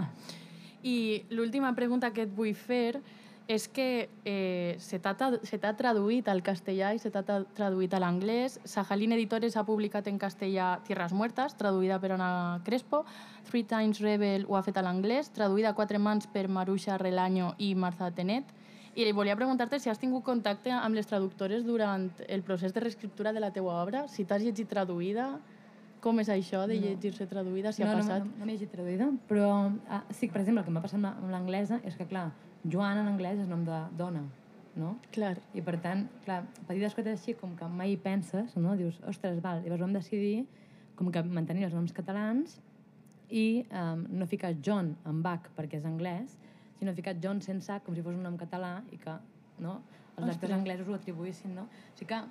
I 0.84 1.24
l'última 1.30 1.74
pregunta 1.76 2.12
que 2.12 2.26
et 2.26 2.32
vull 2.36 2.54
fer 2.58 2.98
és 3.48 3.66
que 3.68 4.08
eh, 4.24 4.76
se 4.80 4.98
t'ha 5.04 5.74
traduït 5.76 6.28
al 6.32 6.40
castellà 6.44 6.94
i 6.96 7.00
se 7.00 7.10
t'ha 7.12 7.22
tra- 7.28 7.44
traduït 7.56 7.94
a 7.94 8.00
l'anglès. 8.00 8.58
Sajalín 8.64 9.12
Editores 9.12 9.58
ha 9.60 9.66
publicat 9.68 10.08
en 10.08 10.18
castellà 10.18 10.78
Tierras 10.88 11.12
Muertas, 11.14 11.56
traduïda 11.60 12.00
per 12.00 12.14
Ana 12.16 12.62
Crespo. 12.64 13.04
Three 13.50 13.64
Times 13.68 14.00
Rebel 14.00 14.46
ho 14.48 14.56
ha 14.56 14.64
fet 14.64 14.80
a 14.80 14.84
l'anglès, 14.84 15.30
traduïda 15.36 15.72
a 15.72 15.76
quatre 15.76 16.00
mans 16.00 16.26
per 16.32 16.48
Marusha 16.48 16.98
Relaño 16.98 17.54
i 17.60 17.76
Martha 17.76 18.10
Tenet. 18.12 18.48
I 18.96 19.12
volia 19.12 19.36
preguntar-te 19.36 19.80
si 19.82 19.90
has 19.90 19.98
tingut 19.98 20.22
contacte 20.22 20.70
amb 20.70 20.94
les 20.94 21.08
traductores 21.10 21.64
durant 21.66 22.12
el 22.28 22.44
procés 22.46 22.74
de 22.76 22.82
reescriptura 22.84 23.34
de 23.34 23.42
la 23.42 23.50
teua 23.52 23.80
obra, 23.82 24.04
si 24.08 24.26
t'has 24.26 24.44
llegit 24.44 24.70
traduïda, 24.70 25.32
com 26.04 26.20
és 26.22 26.30
això 26.30 26.68
de 26.70 26.78
llegir-se 26.78 27.26
traduïda, 27.32 27.72
si 27.74 27.82
ha 27.82 27.88
no, 27.90 27.96
passat? 27.98 28.22
No, 28.22 28.30
no, 28.30 28.38
no 28.38 28.46
m'he 28.46 28.54
llegit 28.54 28.70
traduïda, 28.76 29.08
però 29.30 29.50
ah, 29.90 30.04
sí, 30.12 30.30
per 30.30 30.44
exemple, 30.44 30.62
el 30.62 30.68
que 30.68 30.76
m'ha 30.76 30.84
passat 30.84 31.02
amb 31.10 31.32
l'anglesa 31.32 31.80
és 31.82 31.98
que, 31.98 32.06
clar, 32.10 32.28
Joan 32.70 33.02
en 33.02 33.10
anglès 33.10 33.42
és 33.42 33.50
nom 33.50 33.64
de 33.66 33.80
dona, 33.98 34.22
no? 34.78 34.94
Clar. 35.16 35.34
I 35.58 35.64
per 35.66 35.80
tant, 35.82 36.06
clar, 36.28 36.44
petites 36.68 36.94
coses 36.94 37.18
així 37.18 37.34
com 37.40 37.58
que 37.58 37.72
mai 37.72 37.96
hi 37.96 37.98
penses, 38.04 38.54
no? 38.62 38.78
Dius, 38.78 39.02
ostres, 39.10 39.42
val, 39.42 39.64
llavors 39.66 39.88
vam 39.88 39.98
decidir 39.98 40.44
com 41.00 41.10
que 41.10 41.26
mantenir 41.26 41.66
els 41.66 41.74
noms 41.74 41.96
catalans 41.98 42.60
i 43.34 43.66
um, 43.74 44.06
no 44.14 44.30
ficar 44.30 44.54
John 44.62 44.94
amb 45.10 45.26
H 45.26 45.50
perquè 45.58 45.82
és 45.82 45.90
anglès, 45.90 46.38
sinó 46.84 46.94
ficar 47.00 47.18
John 47.24 47.42
sense 47.42 47.80
com 47.86 47.96
si 47.96 48.06
fos 48.06 48.16
un 48.16 48.24
nom 48.28 48.38
català 48.40 48.78
i 48.92 49.00
que 49.02 49.18
no, 49.64 49.80
els 50.14 50.18
Ostres. 50.18 50.34
lectors 50.36 50.58
anglesos 50.60 50.90
ho 50.90 50.98
atribuïssin, 51.00 51.56
no? 51.56 51.70
O 51.72 51.98
sigui 51.98 52.12
que 52.14 52.24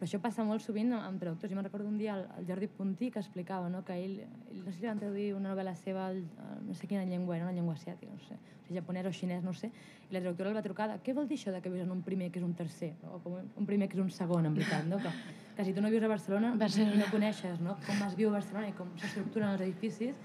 però 0.00 0.08
això 0.08 0.18
passa 0.24 0.44
molt 0.48 0.64
sovint 0.64 0.94
amb, 0.96 1.04
amb 1.04 1.20
traductors. 1.20 1.50
Jo 1.52 1.56
me'n 1.58 1.66
recordo 1.66 1.84
un 1.90 1.98
dia 2.00 2.14
el, 2.16 2.22
el 2.40 2.46
Jordi 2.48 2.70
Puntí 2.72 3.10
que 3.12 3.20
explicava 3.20 3.68
no? 3.68 3.82
que 3.84 3.92
ell, 4.00 4.14
ell 4.48 4.62
no 4.64 4.72
sé 4.72 4.78
si 4.78 4.86
van 4.88 5.02
traduir 5.02 5.34
una 5.36 5.50
novel·la 5.50 5.74
seva 5.76 6.06
al, 6.08 6.22
a 6.40 6.54
no 6.64 6.72
sé 6.78 6.88
quina 6.88 7.02
llengua, 7.04 7.36
era 7.36 7.44
una 7.44 7.52
llengua 7.52 7.74
asiàtica, 7.76 8.08
no 8.08 8.24
sé, 8.24 8.38
o 8.38 8.62
sigui, 8.64 8.78
japonès 8.78 9.10
o 9.10 9.12
xinès, 9.12 9.44
no 9.44 9.52
sé, 9.52 9.68
i 9.68 10.16
la 10.16 10.22
traductora 10.22 10.54
el 10.54 10.56
va 10.56 10.64
trucar 10.64 10.86
de 10.88 10.96
què 11.04 11.12
vol 11.18 11.28
dir 11.28 11.36
això 11.36 11.52
de 11.52 11.60
que 11.60 11.68
vius 11.74 11.84
en 11.84 11.92
un 11.92 12.00
primer 12.06 12.30
que 12.32 12.40
és 12.40 12.46
un 12.46 12.56
tercer, 12.56 12.94
no? 13.02 13.18
o 13.18 13.20
com 13.26 13.36
un 13.44 13.68
primer 13.68 13.90
que 13.92 14.00
és 14.00 14.02
un 14.06 14.08
segon, 14.08 14.48
en 14.48 14.56
veritat, 14.56 14.88
no? 14.88 15.02
Que, 15.04 15.12
que 15.58 15.68
si 15.68 15.76
tu 15.76 15.84
no 15.84 15.92
vius 15.92 16.08
a 16.08 16.12
Barcelona, 16.14 16.54
Barcelona. 16.56 16.96
no 17.02 17.12
coneixes 17.12 17.60
no? 17.60 17.76
com 17.84 18.00
es 18.08 18.16
viu 18.16 18.32
a 18.32 18.38
Barcelona 18.38 18.72
i 18.72 18.76
com 18.80 18.96
s'estructuren 19.02 19.52
els 19.52 19.66
edificis, 19.68 20.16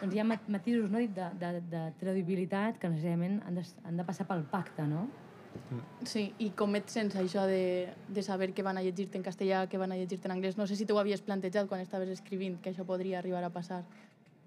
doncs 0.00 0.14
hi 0.14 0.20
ha 0.20 0.24
mat- 0.24 0.48
matisos 0.48 0.90
no? 0.90 0.98
de, 0.98 1.30
de, 1.40 1.50
de 1.70 1.82
traduïbilitat 2.00 2.78
que 2.78 2.90
necessàriament 2.92 3.40
han 3.46 3.58
de, 3.60 3.64
han 3.84 3.96
de 4.00 4.06
passar 4.08 4.26
pel 4.28 4.44
pacte, 4.50 4.86
no? 4.88 5.06
Sí, 6.06 6.28
i 6.44 6.50
com 6.56 6.76
et 6.78 6.88
sents 6.92 7.16
això 7.18 7.42
de, 7.48 7.88
de 8.08 8.22
saber 8.22 8.52
que 8.54 8.62
van 8.62 8.78
a 8.78 8.82
llegir-te 8.84 9.18
en 9.18 9.24
castellà, 9.26 9.66
que 9.68 9.80
van 9.80 9.92
a 9.92 9.96
llegir-te 9.98 10.28
en 10.28 10.36
anglès? 10.36 10.56
No 10.56 10.66
sé 10.68 10.76
si 10.76 10.86
t'ho 10.86 10.98
havies 11.00 11.22
plantejat 11.24 11.66
quan 11.68 11.80
estaves 11.82 12.12
escrivint, 12.14 12.60
que 12.62 12.70
això 12.70 12.86
podria 12.86 13.18
arribar 13.18 13.42
a 13.44 13.50
passar. 13.50 13.82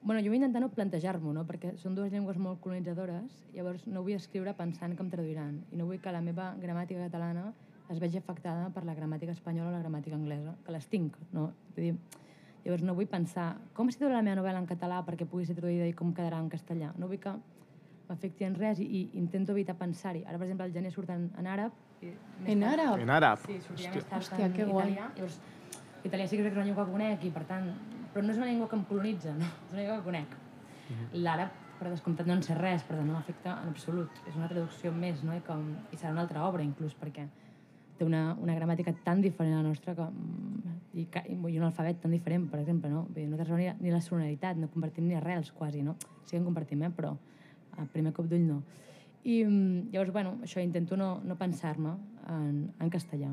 Bueno, 0.02 0.22
jo 0.24 0.32
vull 0.32 0.40
intentar 0.40 0.62
no 0.64 0.70
plantejar-m'ho, 0.74 1.34
no? 1.36 1.44
perquè 1.46 1.76
són 1.78 1.94
dues 1.98 2.14
llengües 2.14 2.40
molt 2.42 2.62
colonitzadores, 2.64 3.36
llavors 3.54 3.84
no 3.86 4.02
vull 4.02 4.16
escriure 4.18 4.56
pensant 4.58 4.96
que 4.96 5.04
em 5.04 5.12
traduiran, 5.12 5.60
i 5.72 5.78
no 5.78 5.86
vull 5.90 6.00
que 6.02 6.14
la 6.16 6.24
meva 6.26 6.56
gramàtica 6.62 7.04
catalana 7.06 7.52
es 7.92 8.00
vegi 8.00 8.18
afectada 8.18 8.70
per 8.74 8.86
la 8.88 8.96
gramàtica 8.96 9.36
espanyola 9.36 9.70
o 9.70 9.76
la 9.76 9.84
gramàtica 9.84 10.16
anglesa, 10.16 10.56
que 10.66 10.74
les 10.74 10.88
tinc, 10.90 11.18
no? 11.36 11.52
Vull 11.76 11.90
dir, 11.90 11.96
llavors 12.66 12.84
no 12.84 12.94
vull 12.98 13.08
pensar 13.10 13.56
com 13.74 13.88
es 13.90 13.98
titula 13.98 14.16
la 14.20 14.22
meva 14.22 14.42
novel·la 14.42 14.60
en 14.62 14.68
català 14.70 15.02
perquè 15.06 15.26
pugui 15.26 15.46
ser 15.46 15.56
traduïda 15.58 15.88
i 15.90 15.94
com 15.98 16.14
quedarà 16.14 16.40
en 16.40 16.50
castellà. 16.50 16.92
No 16.98 17.08
vull 17.08 17.20
que 17.20 17.34
m'afecti 18.10 18.44
en 18.46 18.56
res 18.60 18.80
i, 18.80 18.86
i 18.86 19.02
intento 19.18 19.54
evitar 19.56 19.76
pensar-hi. 19.80 20.24
Ara, 20.28 20.38
per 20.38 20.46
exemple, 20.50 20.66
el 20.68 20.74
gener 20.76 20.92
surt 20.92 21.10
en, 21.10 21.30
en 21.40 21.48
àrab. 21.48 21.72
I 22.02 22.12
En 22.46 22.60
tard- 22.62 22.74
àrab? 22.74 23.00
En 23.00 23.10
àrab. 23.10 23.40
Sí, 23.46 23.58
sortirà 23.62 23.90
Hòstia. 23.90 23.96
més 23.96 24.06
tard 24.10 24.22
Hòstia, 24.22 24.46
en 24.46 24.54
que 24.54 24.66
guai. 24.66 24.92
italià. 24.92 25.10
Llavors, 25.16 25.40
l'italià 26.04 26.28
sí 26.28 26.38
que 26.38 26.48
és 26.50 26.54
una 26.56 26.66
llengua 26.66 26.86
que 26.86 26.92
conec 26.92 27.24
i, 27.26 27.32
per 27.32 27.44
tant... 27.50 27.72
Però 28.14 28.26
no 28.26 28.32
és 28.34 28.38
una 28.42 28.48
llengua 28.50 28.68
que 28.68 28.76
em 28.76 28.82
colonitza, 28.90 29.32
no? 29.38 29.46
És 29.46 29.72
una 29.74 29.82
llengua 29.82 29.98
que 30.02 30.04
conec. 30.10 30.34
L'àrab, 31.14 31.54
per 31.80 31.88
descomptat, 31.90 32.28
no 32.28 32.34
en 32.36 32.42
sé 32.44 32.56
res, 32.58 32.84
per 32.84 32.98
tant 32.98 33.08
no 33.08 33.14
m'afecta 33.16 33.54
en 33.64 33.70
absolut. 33.72 34.18
És 34.28 34.36
una 34.36 34.50
traducció 34.52 34.92
més, 34.92 35.22
no? 35.24 35.34
I, 35.38 35.40
com, 35.48 35.62
i 35.94 35.98
serà 35.98 36.12
una 36.12 36.26
altra 36.26 36.44
obra, 36.50 36.62
inclús, 36.68 36.94
perquè 37.00 37.24
té 37.98 38.06
una, 38.06 38.36
una 38.42 38.56
gramàtica 38.58 38.94
tan 39.06 39.22
diferent 39.22 39.56
a 39.56 39.62
la 39.62 39.68
nostra 39.68 39.96
que, 39.96 40.06
mm, 40.08 40.76
i, 40.94 41.08
i 41.08 41.58
un 41.58 41.66
alfabet 41.68 42.02
tan 42.04 42.12
diferent, 42.12 42.48
per 42.52 42.60
exemple, 42.62 42.90
no? 42.92 43.06
Vull 43.10 43.24
dir, 43.24 43.28
no 43.30 43.38
té 43.40 43.46
res 43.46 43.54
a 43.54 43.58
veure 43.58 43.76
ni, 43.80 43.88
ni 43.88 43.94
la 43.94 44.02
sonoritat, 44.04 44.60
no 44.60 44.70
compartim 44.74 45.08
ni 45.08 45.18
arrels, 45.20 45.52
quasi, 45.56 45.84
no? 45.86 45.96
Sí 46.26 46.36
que 46.36 46.42
en 46.42 46.48
compartim, 46.48 46.84
eh? 46.84 46.92
Però 46.96 47.16
a 47.78 47.86
primer 47.94 48.14
cop 48.16 48.28
d'ull 48.32 48.48
no. 48.48 48.62
I 49.24 49.44
mm, 49.46 49.92
llavors, 49.94 50.14
bueno, 50.14 50.36
això 50.44 50.64
intento 50.64 50.98
no, 50.98 51.14
no 51.24 51.38
pensar-me 51.38 51.96
en, 52.28 52.72
en 52.80 52.90
castellà. 52.90 53.32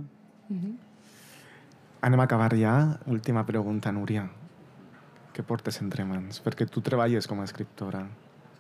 Anem 2.01 2.21
a 2.21 2.29
acabar 2.29 2.55
ja. 2.57 3.01
Última 3.07 3.45
pregunta, 3.47 3.93
Núria. 3.93 4.29
Què 5.35 5.45
portes 5.47 5.81
entre 5.83 6.05
mans? 6.07 6.43
Perquè 6.45 6.67
tu 6.67 6.83
treballes 6.85 7.27
com 7.31 7.41
a 7.41 7.47
escriptora. 7.49 8.07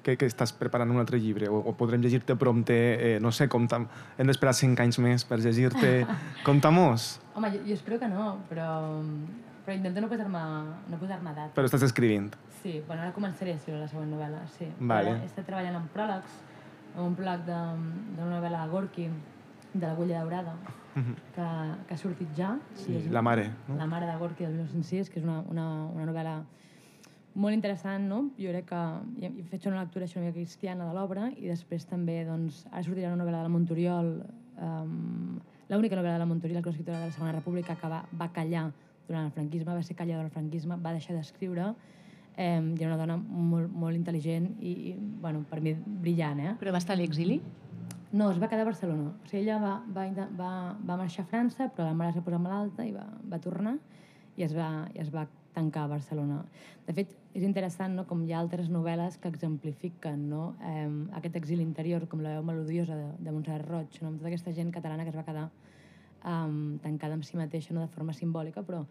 Que, 0.02 0.14
que 0.16 0.28
estàs 0.30 0.52
preparant 0.56 0.88
un 0.94 1.00
altre 1.02 1.18
llibre? 1.20 1.48
O, 1.52 1.58
o 1.58 1.72
podrem 1.76 2.00
llegir-te 2.00 2.36
prompte, 2.38 2.74
eh, 2.74 3.18
no 3.20 3.32
sé, 3.34 3.48
compta, 3.50 3.80
hem 4.16 4.28
d'esperar 4.30 4.54
cinc 4.54 4.78
anys 4.80 4.98
més 5.02 5.24
per 5.28 5.40
llegir-te. 5.42 5.90
Compta-mos. 6.46 7.08
Home, 7.34 7.50
jo, 7.52 7.64
jo 7.66 7.74
espero 7.74 7.98
que 7.98 8.08
no, 8.08 8.28
però, 8.48 8.68
però 9.66 9.76
intento 9.76 10.00
no 10.00 10.08
posar-me 10.08 10.42
no 10.88 11.00
posar 11.02 11.18
data. 11.24 11.50
Però 11.56 11.66
estàs 11.68 11.82
escrivint. 11.88 12.30
Sí, 12.62 12.78
bueno, 12.86 13.02
ara 13.02 13.12
començaré 13.12 13.52
a 13.52 13.58
escriure 13.58 13.80
la 13.82 13.88
següent 13.90 14.10
novel·la, 14.14 14.44
sí. 14.56 14.70
Vale. 14.80 15.16
Ara 15.16 15.22
He 15.22 15.28
estat 15.28 15.46
treballant 15.46 15.76
en 15.82 15.88
pròlegs, 15.94 16.38
en 16.94 17.02
un 17.04 17.16
pròleg 17.18 17.44
de- 17.46 17.58
d'una 18.16 18.30
novel·la 18.38 18.64
de 18.64 18.70
Gorky, 18.72 19.08
de 19.74 19.84
l'Agulla 19.86 20.22
Daurada, 20.22 20.54
que, 20.94 21.48
que 21.86 21.94
ha 21.94 21.98
sortit 21.98 22.30
ja. 22.38 22.54
Sí, 22.74 23.04
La 23.10 23.20
mare, 23.22 23.50
no? 23.68 23.76
La 23.76 23.86
mare 23.86 24.06
de 24.06 24.16
Gorky 24.18 24.44
del 24.46 24.54
1906, 24.54 25.10
que 25.10 25.20
és 25.20 25.26
una, 25.26 25.40
una, 25.50 25.66
una 25.92 26.06
novel·la 26.08 26.38
molt 27.34 27.54
interessant, 27.54 28.08
no? 28.08 28.22
Jo 28.38 28.52
crec 28.52 28.68
que 28.70 28.80
he 29.26 29.44
fet 29.50 29.66
una 29.70 29.82
lectura 29.82 30.06
així 30.06 30.18
una 30.18 30.28
mica 30.28 30.38
cristiana 30.38 30.88
de 30.88 30.96
l'obra 30.96 31.28
i 31.36 31.50
després 31.50 31.86
també, 31.86 32.22
doncs, 32.26 32.64
ara 32.70 32.82
sortirà 32.86 33.12
una 33.12 33.22
novel·la 33.22 33.42
de 33.42 33.48
la 33.48 33.52
Montoriol, 33.52 34.10
um, 34.64 35.38
l'única 35.68 35.98
novel·la 35.98 36.16
de 36.16 36.24
la 36.24 36.28
Montoriol, 36.30 36.62
que 36.62 36.70
és 36.70 36.74
una 36.74 36.78
escriptora 36.78 37.02
de 37.02 37.10
la 37.10 37.16
Segona 37.16 37.36
República, 37.36 37.76
que 37.78 37.92
va, 37.92 38.02
va 38.18 38.30
callar 38.34 38.68
durant 39.06 39.28
el 39.28 39.32
franquisme, 39.36 39.74
va 39.74 39.84
ser 39.84 39.96
calladora 39.96 40.26
del 40.26 40.34
franquisme, 40.34 40.80
va 40.82 40.96
deixar 40.96 41.16
d'escriure, 41.16 41.70
eh, 42.36 42.58
i 42.60 42.82
era 42.82 42.90
una 42.94 42.98
dona 43.00 43.16
molt, 43.18 43.70
molt 43.72 43.96
intel·ligent 43.96 44.50
i, 44.60 44.74
i, 44.90 44.96
bueno, 45.22 45.44
per 45.48 45.60
mi, 45.64 45.74
brillant, 45.76 46.40
eh? 46.40 46.56
Però 46.60 46.74
va 46.74 46.82
estar 46.82 46.96
a 46.96 47.00
l'exili? 47.00 47.40
No, 48.10 48.30
es 48.30 48.38
va 48.40 48.48
quedar 48.48 48.64
a 48.64 48.70
Barcelona. 48.70 49.10
O 49.12 49.28
sigui, 49.28 49.42
ella 49.44 49.58
va, 49.60 49.74
va, 49.92 50.06
va, 50.36 50.52
va 50.80 50.96
marxar 50.96 51.26
a 51.26 51.30
França, 51.30 51.68
però 51.68 51.90
la 51.90 51.96
mare 51.96 52.14
es 52.14 52.20
va 52.20 52.24
posar 52.24 52.40
malalta 52.40 52.86
i 52.88 52.94
va, 52.94 53.04
va 53.28 53.40
tornar 53.42 53.76
i 54.38 54.46
es 54.46 54.54
va, 54.54 54.86
i 54.94 55.02
es 55.02 55.10
va 55.12 55.26
tancar 55.58 55.84
a 55.86 55.92
Barcelona. 55.92 56.40
De 56.86 56.94
fet, 56.96 57.14
és 57.36 57.44
interessant 57.44 57.94
no? 57.98 58.06
com 58.08 58.22
hi 58.24 58.32
ha 58.32 58.40
altres 58.40 58.70
novel·les 58.72 59.18
que 59.20 59.30
exemplifiquen 59.30 60.28
no? 60.30 60.44
eh, 60.64 60.88
aquest 61.20 61.36
exili 61.40 61.66
interior, 61.66 62.06
com 62.08 62.22
la 62.24 62.38
veu 62.38 62.46
melodiosa 62.46 62.96
de, 62.96 63.10
de 63.18 63.34
Montserrat 63.34 63.68
Roig, 63.68 63.98
no? 64.02 64.12
amb 64.12 64.22
tota 64.22 64.32
aquesta 64.32 64.54
gent 64.56 64.72
catalana 64.74 65.04
que 65.04 65.12
es 65.12 65.18
va 65.18 65.26
quedar 65.26 65.48
um, 66.24 66.78
tancada 66.82 67.18
amb 67.18 67.26
si 67.26 67.36
mateixa 67.38 67.74
no? 67.74 67.84
de 67.84 67.92
forma 67.92 68.16
simbòlica, 68.16 68.64
però, 68.66 68.84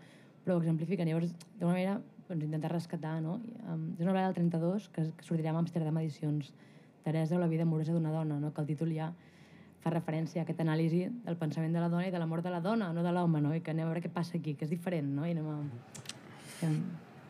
però 0.46 0.58
ho 0.58 0.64
exemplifiquen. 0.64 1.10
Llavors, 1.10 1.34
d'alguna 1.58 1.74
manera, 1.74 1.98
doncs, 2.28 2.44
intentar 2.44 2.72
rescatar. 2.74 3.18
No? 3.24 3.40
I, 3.44 3.56
Um, 3.68 3.82
és 3.98 4.06
una 4.06 4.14
novel·la 4.14 4.30
del 4.30 4.36
32 4.38 4.86
que, 4.96 5.02
que 5.18 5.26
sortirà 5.28 5.52
amb 5.52 5.60
Amsterdam 5.60 5.98
Edicions, 6.00 6.54
Teresa 7.04 7.36
o 7.36 7.40
la 7.42 7.50
vida 7.52 7.66
amorosa 7.68 7.92
d'una 7.92 8.14
dona, 8.14 8.38
no? 8.40 8.54
que 8.54 8.62
el 8.64 8.70
títol 8.70 8.94
ja 8.96 9.10
fa 9.84 9.92
referència 9.92 10.42
a 10.42 10.46
aquest 10.46 10.62
anàlisi 10.64 11.02
del 11.26 11.36
pensament 11.40 11.76
de 11.76 11.84
la 11.84 11.90
dona 11.92 12.08
i 12.08 12.14
de 12.14 12.22
l'amor 12.22 12.42
de 12.46 12.54
la 12.54 12.62
dona, 12.64 12.94
no 12.96 13.04
de 13.04 13.12
l'home, 13.12 13.42
no? 13.44 13.54
i 13.56 13.60
que 13.60 13.74
anem 13.76 13.88
a 13.88 13.92
veure 13.92 14.06
què 14.06 14.12
passa 14.14 14.38
aquí, 14.40 14.56
que 14.56 14.64
és 14.64 14.72
diferent, 14.72 15.10
no? 15.20 15.28
I 15.28 15.36
anem 15.36 15.52
a... 15.52 15.58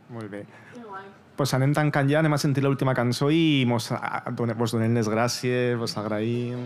Molt 0.09 0.29
bé. 0.31 0.45
Pues 1.37 1.53
anem 1.53 1.73
tancant 1.73 2.09
ja, 2.09 2.19
anem 2.19 2.33
a 2.33 2.37
sentir 2.41 2.63
l'última 2.63 2.93
cançó 2.95 3.29
i 3.31 3.63
mos, 3.67 3.91
a- 3.91 4.23
a- 4.25 4.31
done- 4.31 4.53
vos 4.57 4.71
donem 4.71 4.93
les 4.95 5.07
gràcies, 5.09 5.77
vos 5.77 5.97
agraïm. 5.97 6.65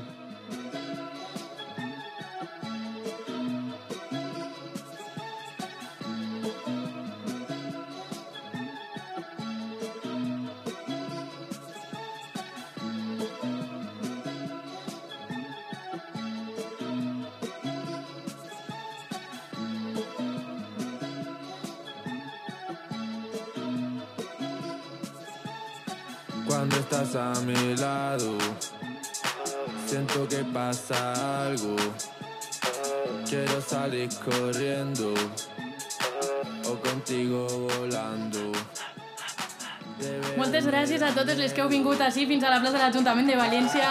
Així 42.11 42.25
fins 42.27 42.43
a 42.43 42.49
la 42.51 42.59
plaça 42.59 42.75
de 42.75 42.83
l'Ajuntament 42.83 43.29
de 43.31 43.35
València. 43.39 43.89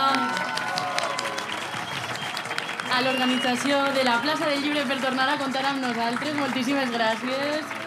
A 2.91 2.99
l'organització 3.07 3.79
de 3.97 4.03
la 4.05 4.19
plaça 4.21 4.51
del 4.51 4.61
Llibre 4.61 4.83
per 4.91 4.99
tornar 5.01 5.29
a 5.33 5.37
comptar 5.41 5.63
amb 5.71 5.81
nosaltres. 5.87 6.35
Moltíssimes 6.37 6.93
gràcies. 6.93 7.79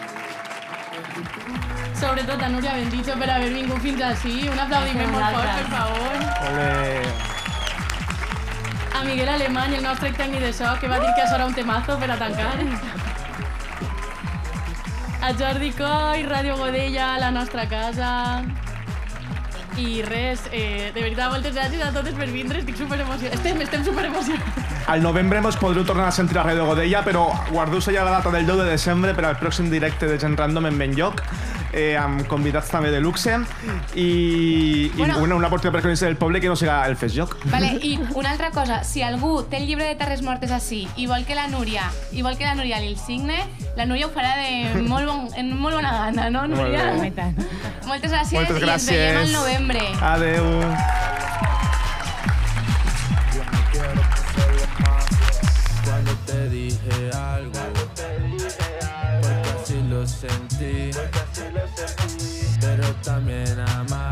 Sobretot 2.00 2.42
a 2.42 2.48
Núria 2.50 2.74
Bendicho 2.80 3.14
per 3.20 3.30
haver 3.36 3.52
vingut 3.54 3.84
fins 3.84 4.02
així. 4.08 4.34
Un 4.50 4.58
aplaudiment 4.64 5.14
molt 5.14 5.38
fort, 5.38 5.52
per 5.60 5.68
favor. 5.76 6.18
Ole. 6.50 7.32
Miguel 9.04 9.28
Alemany, 9.28 9.74
el 9.76 9.82
nostre 9.84 10.10
tècnic 10.16 10.40
de 10.40 10.50
so, 10.56 10.70
que 10.80 10.88
va 10.88 10.98
dir 10.98 11.10
que 11.14 11.22
això 11.26 11.36
era 11.36 11.46
un 11.46 11.54
temazo 11.54 11.98
per 12.00 12.08
a 12.10 12.16
tancar. 12.16 12.54
A 15.28 15.32
Jordi 15.38 15.70
Coy, 15.76 16.26
Ràdio 16.26 16.58
Godella, 16.64 17.14
la 17.20 17.30
nostra 17.30 17.68
casa... 17.68 18.63
I 19.76 20.02
res, 20.06 20.44
eh, 20.52 20.92
de 20.94 21.00
veritat, 21.02 21.32
moltes 21.32 21.54
gràcies 21.56 21.82
a 21.82 21.90
totes 21.90 22.14
per 22.14 22.28
vindre, 22.30 22.60
estic 22.60 22.76
superemocionada. 22.78 23.34
Estem, 23.34 23.60
estem 23.64 23.84
superemocionats. 23.84 24.86
Al 24.86 25.02
novembre 25.02 25.40
mos 25.40 25.56
podreu 25.56 25.84
tornar 25.84 26.06
a 26.08 26.12
sentir 26.12 26.38
a 26.38 26.44
Ràdio 26.44 26.66
Godella, 26.68 27.02
però 27.02 27.24
guardeu-se 27.50 27.92
ja 27.94 28.04
la 28.04 28.18
data 28.18 28.30
del 28.30 28.46
10 28.46 28.62
de 28.62 28.70
desembre 28.70 29.14
per 29.14 29.24
al 29.24 29.38
pròxim 29.40 29.70
directe 29.72 30.06
de 30.06 30.18
Gent 30.20 30.38
Random 30.38 30.66
en 30.70 30.78
Benlloc, 30.78 31.22
eh, 31.74 31.96
amb 31.98 32.22
convidats 32.30 32.70
també 32.70 32.90
de 32.94 33.00
luxe, 33.02 33.34
i, 33.94 34.04
i 34.04 34.90
Bueno. 34.96 35.18
bueno, 35.18 35.36
una 35.36 35.48
oportunitat 35.50 35.74
per 35.76 35.82
conèixer 35.88 36.08
el 36.08 36.16
poble 36.16 36.40
que 36.40 36.48
no 36.48 36.56
siga 36.56 36.78
el 36.86 36.96
Fes 36.96 37.12
Joc. 37.16 37.36
Vale, 37.50 37.72
i 37.90 37.98
una 38.14 38.30
altra 38.30 38.50
cosa, 38.54 38.82
si 38.84 39.02
algú 39.02 39.42
té 39.50 39.58
el 39.58 39.66
llibre 39.66 39.84
de 39.90 39.94
Terres 39.98 40.22
Mortes 40.22 40.50
així 40.54 40.86
i 40.96 41.06
vol 41.10 41.26
que 41.26 41.34
la 41.34 41.48
Núria, 41.48 41.90
i 42.12 42.22
vol 42.22 42.38
que 42.38 42.46
la 42.46 42.54
Núria 42.54 42.78
li 42.80 42.92
el 42.94 42.98
signe, 42.98 43.42
la 43.76 43.84
Núria 43.86 44.06
ho 44.06 44.12
farà 44.14 44.36
de 44.40 44.82
molt, 44.92 45.06
bon, 45.10 45.28
en 45.36 45.52
molt 45.58 45.74
bona 45.80 45.92
gana, 45.98 46.30
no, 46.30 46.46
Molt 46.48 46.60
Núria? 46.62 46.84
bé. 47.00 47.08
I 47.08 47.14
tant. 47.18 47.34
Moltes 47.84 48.12
gràcies, 48.14 48.38
Moltes 48.38 48.62
i 48.62 48.70
ens 48.70 48.86
veiem 48.88 49.16
al 49.16 49.24
gràcies. 49.24 49.32
novembre. 49.34 49.86
Adeu. 50.00 51.64
Cuando 55.84 56.12
te 56.26 56.48
dije 56.48 57.10
algo, 57.14 57.52
porque 57.74 59.60
así 59.62 59.82
lo 59.88 60.06
sentí, 60.06 60.90
también 63.04 63.60
amar. 63.60 64.03